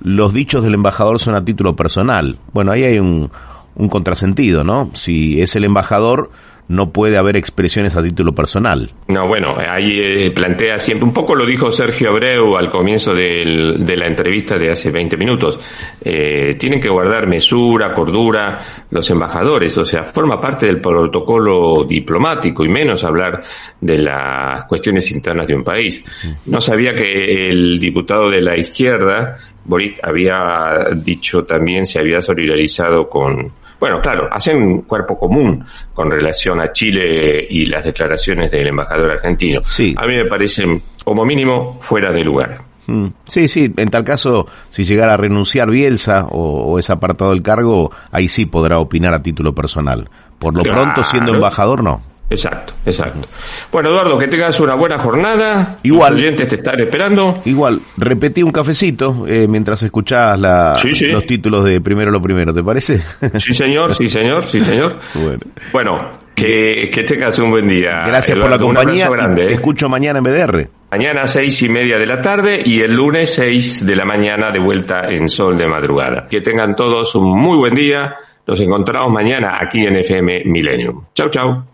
los 0.00 0.32
dichos 0.32 0.62
del 0.62 0.74
embajador 0.74 1.18
son 1.18 1.34
a 1.34 1.44
título 1.44 1.74
personal. 1.74 2.38
Bueno, 2.52 2.70
ahí 2.70 2.84
hay 2.84 3.00
un, 3.00 3.30
un 3.74 3.88
contrasentido, 3.88 4.62
¿no? 4.62 4.90
Si 4.94 5.40
es 5.42 5.56
el 5.56 5.64
embajador, 5.64 6.30
no 6.68 6.92
puede 6.92 7.16
haber 7.16 7.36
expresiones 7.36 7.96
a 7.96 8.02
título 8.02 8.34
personal. 8.34 8.90
No, 9.08 9.26
bueno, 9.26 9.56
ahí 9.58 10.00
eh, 10.00 10.30
plantea 10.30 10.78
siempre, 10.78 11.06
un 11.06 11.14
poco 11.14 11.34
lo 11.34 11.46
dijo 11.46 11.72
Sergio 11.72 12.10
Abreu 12.10 12.56
al 12.56 12.70
comienzo 12.70 13.14
del, 13.14 13.84
de 13.84 13.96
la 13.96 14.06
entrevista 14.06 14.56
de 14.56 14.70
hace 14.70 14.90
20 14.90 15.16
minutos, 15.16 15.58
eh, 16.02 16.56
tienen 16.58 16.80
que 16.80 16.88
guardar 16.88 17.26
mesura, 17.26 17.92
cordura 17.94 18.86
los 18.90 19.08
embajadores, 19.10 19.76
o 19.78 19.84
sea, 19.84 20.04
forma 20.04 20.40
parte 20.40 20.66
del 20.66 20.80
protocolo 20.80 21.84
diplomático 21.84 22.64
y 22.64 22.68
menos 22.68 23.02
hablar 23.02 23.42
de 23.80 23.98
las 23.98 24.64
cuestiones 24.64 25.10
internas 25.10 25.46
de 25.46 25.54
un 25.54 25.64
país. 25.64 26.04
No 26.46 26.60
sabía 26.60 26.94
que 26.94 27.48
el 27.48 27.78
diputado 27.78 28.28
de 28.28 28.42
la 28.42 28.56
izquierda, 28.56 29.36
Boric, 29.68 30.00
había 30.02 30.88
dicho 30.96 31.44
también, 31.44 31.86
se 31.86 32.00
había 32.00 32.20
solidarizado 32.20 33.08
con 33.08 33.52
bueno, 33.78 34.00
claro, 34.00 34.28
hacen 34.30 34.60
un 34.60 34.82
cuerpo 34.82 35.16
común 35.16 35.64
con 35.94 36.10
relación 36.10 36.60
a 36.60 36.72
Chile 36.72 37.46
y 37.48 37.66
las 37.66 37.84
declaraciones 37.84 38.50
del 38.50 38.66
embajador 38.66 39.12
argentino. 39.12 39.60
Sí. 39.62 39.94
A 39.96 40.04
mí 40.04 40.16
me 40.16 40.24
parecen, 40.24 40.82
como 41.04 41.24
mínimo, 41.24 41.78
fuera 41.80 42.10
de 42.10 42.24
lugar. 42.24 42.58
Mm. 42.88 43.08
Sí, 43.24 43.46
sí, 43.46 43.72
en 43.76 43.90
tal 43.90 44.02
caso, 44.02 44.48
si 44.68 44.84
llegara 44.84 45.14
a 45.14 45.16
renunciar 45.16 45.70
Bielsa 45.70 46.26
o, 46.28 46.78
es 46.78 46.90
apartado 46.90 47.30
del 47.30 47.42
cargo, 47.42 47.92
ahí 48.10 48.28
sí 48.28 48.46
podrá 48.46 48.80
opinar 48.80 49.14
a 49.14 49.22
título 49.22 49.54
personal. 49.54 50.10
Por 50.40 50.56
lo 50.56 50.62
pronto, 50.62 51.04
siendo 51.04 51.34
embajador, 51.34 51.84
no. 51.84 52.02
Exacto, 52.30 52.74
exacto. 52.84 53.26
Bueno, 53.72 53.88
Eduardo, 53.88 54.18
que 54.18 54.28
tengas 54.28 54.60
una 54.60 54.74
buena 54.74 54.98
jornada. 54.98 55.78
Igual. 55.82 56.12
Los 56.12 56.20
oyentes 56.20 56.48
te 56.48 56.56
están 56.56 56.78
esperando. 56.80 57.40
Igual, 57.46 57.80
repetí 57.96 58.42
un 58.42 58.52
cafecito 58.52 59.24
eh, 59.26 59.46
mientras 59.48 59.82
escuchabas 59.82 60.38
la, 60.38 60.76
los 61.10 61.26
títulos 61.26 61.64
de 61.64 61.80
Primero 61.80 62.10
lo 62.10 62.20
Primero, 62.20 62.52
¿te 62.52 62.62
parece? 62.62 63.00
Sí, 63.38 63.54
señor, 63.54 63.94
sí, 63.94 64.08
señor, 64.08 64.44
sí, 64.44 64.60
señor. 64.60 64.98
bueno. 65.14 65.38
bueno, 65.72 66.18
que, 66.34 66.90
que 66.92 67.04
tengas 67.04 67.38
un 67.38 67.50
buen 67.50 67.68
día. 67.68 68.02
Gracias 68.06 68.38
por 68.38 68.50
la 68.50 68.58
compañía. 68.58 69.08
Grande, 69.08 69.46
te 69.46 69.52
¿eh? 69.52 69.54
escucho 69.54 69.88
mañana 69.88 70.18
en 70.18 70.24
BDR. 70.24 70.68
Mañana 70.90 71.22
a 71.22 71.26
seis 71.26 71.62
y 71.62 71.68
media 71.68 71.98
de 71.98 72.06
la 72.06 72.20
tarde 72.20 72.62
y 72.64 72.80
el 72.80 72.94
lunes 72.94 73.34
seis 73.34 73.84
de 73.84 73.96
la 73.96 74.04
mañana 74.04 74.50
de 74.50 74.58
vuelta 74.58 75.08
en 75.08 75.28
Sol 75.28 75.56
de 75.56 75.66
Madrugada. 75.66 76.26
Que 76.28 76.40
tengan 76.40 76.74
todos 76.74 77.14
un 77.14 77.38
muy 77.38 77.56
buen 77.56 77.74
día. 77.74 78.16
Nos 78.46 78.60
encontramos 78.60 79.12
mañana 79.12 79.58
aquí 79.60 79.84
en 79.84 79.96
FM 79.96 80.42
Millennium. 80.46 81.04
Chau, 81.14 81.28
chau. 81.28 81.64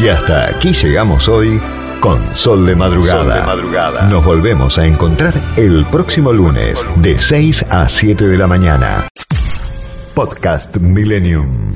Y 0.00 0.08
hasta 0.08 0.48
aquí 0.48 0.72
llegamos 0.72 1.28
hoy 1.28 1.60
con 2.00 2.36
Sol 2.36 2.66
de 2.66 2.74
Madrugada. 2.74 3.46
Madrugada. 3.46 4.08
Nos 4.08 4.24
volvemos 4.24 4.78
a 4.78 4.86
encontrar 4.86 5.40
el 5.56 5.86
próximo 5.86 6.32
lunes 6.32 6.84
de 6.96 7.18
6 7.18 7.66
a 7.70 7.88
7 7.88 8.26
de 8.26 8.36
la 8.36 8.46
mañana. 8.46 9.08
Podcast 10.14 10.76
Millennium. 10.76 11.74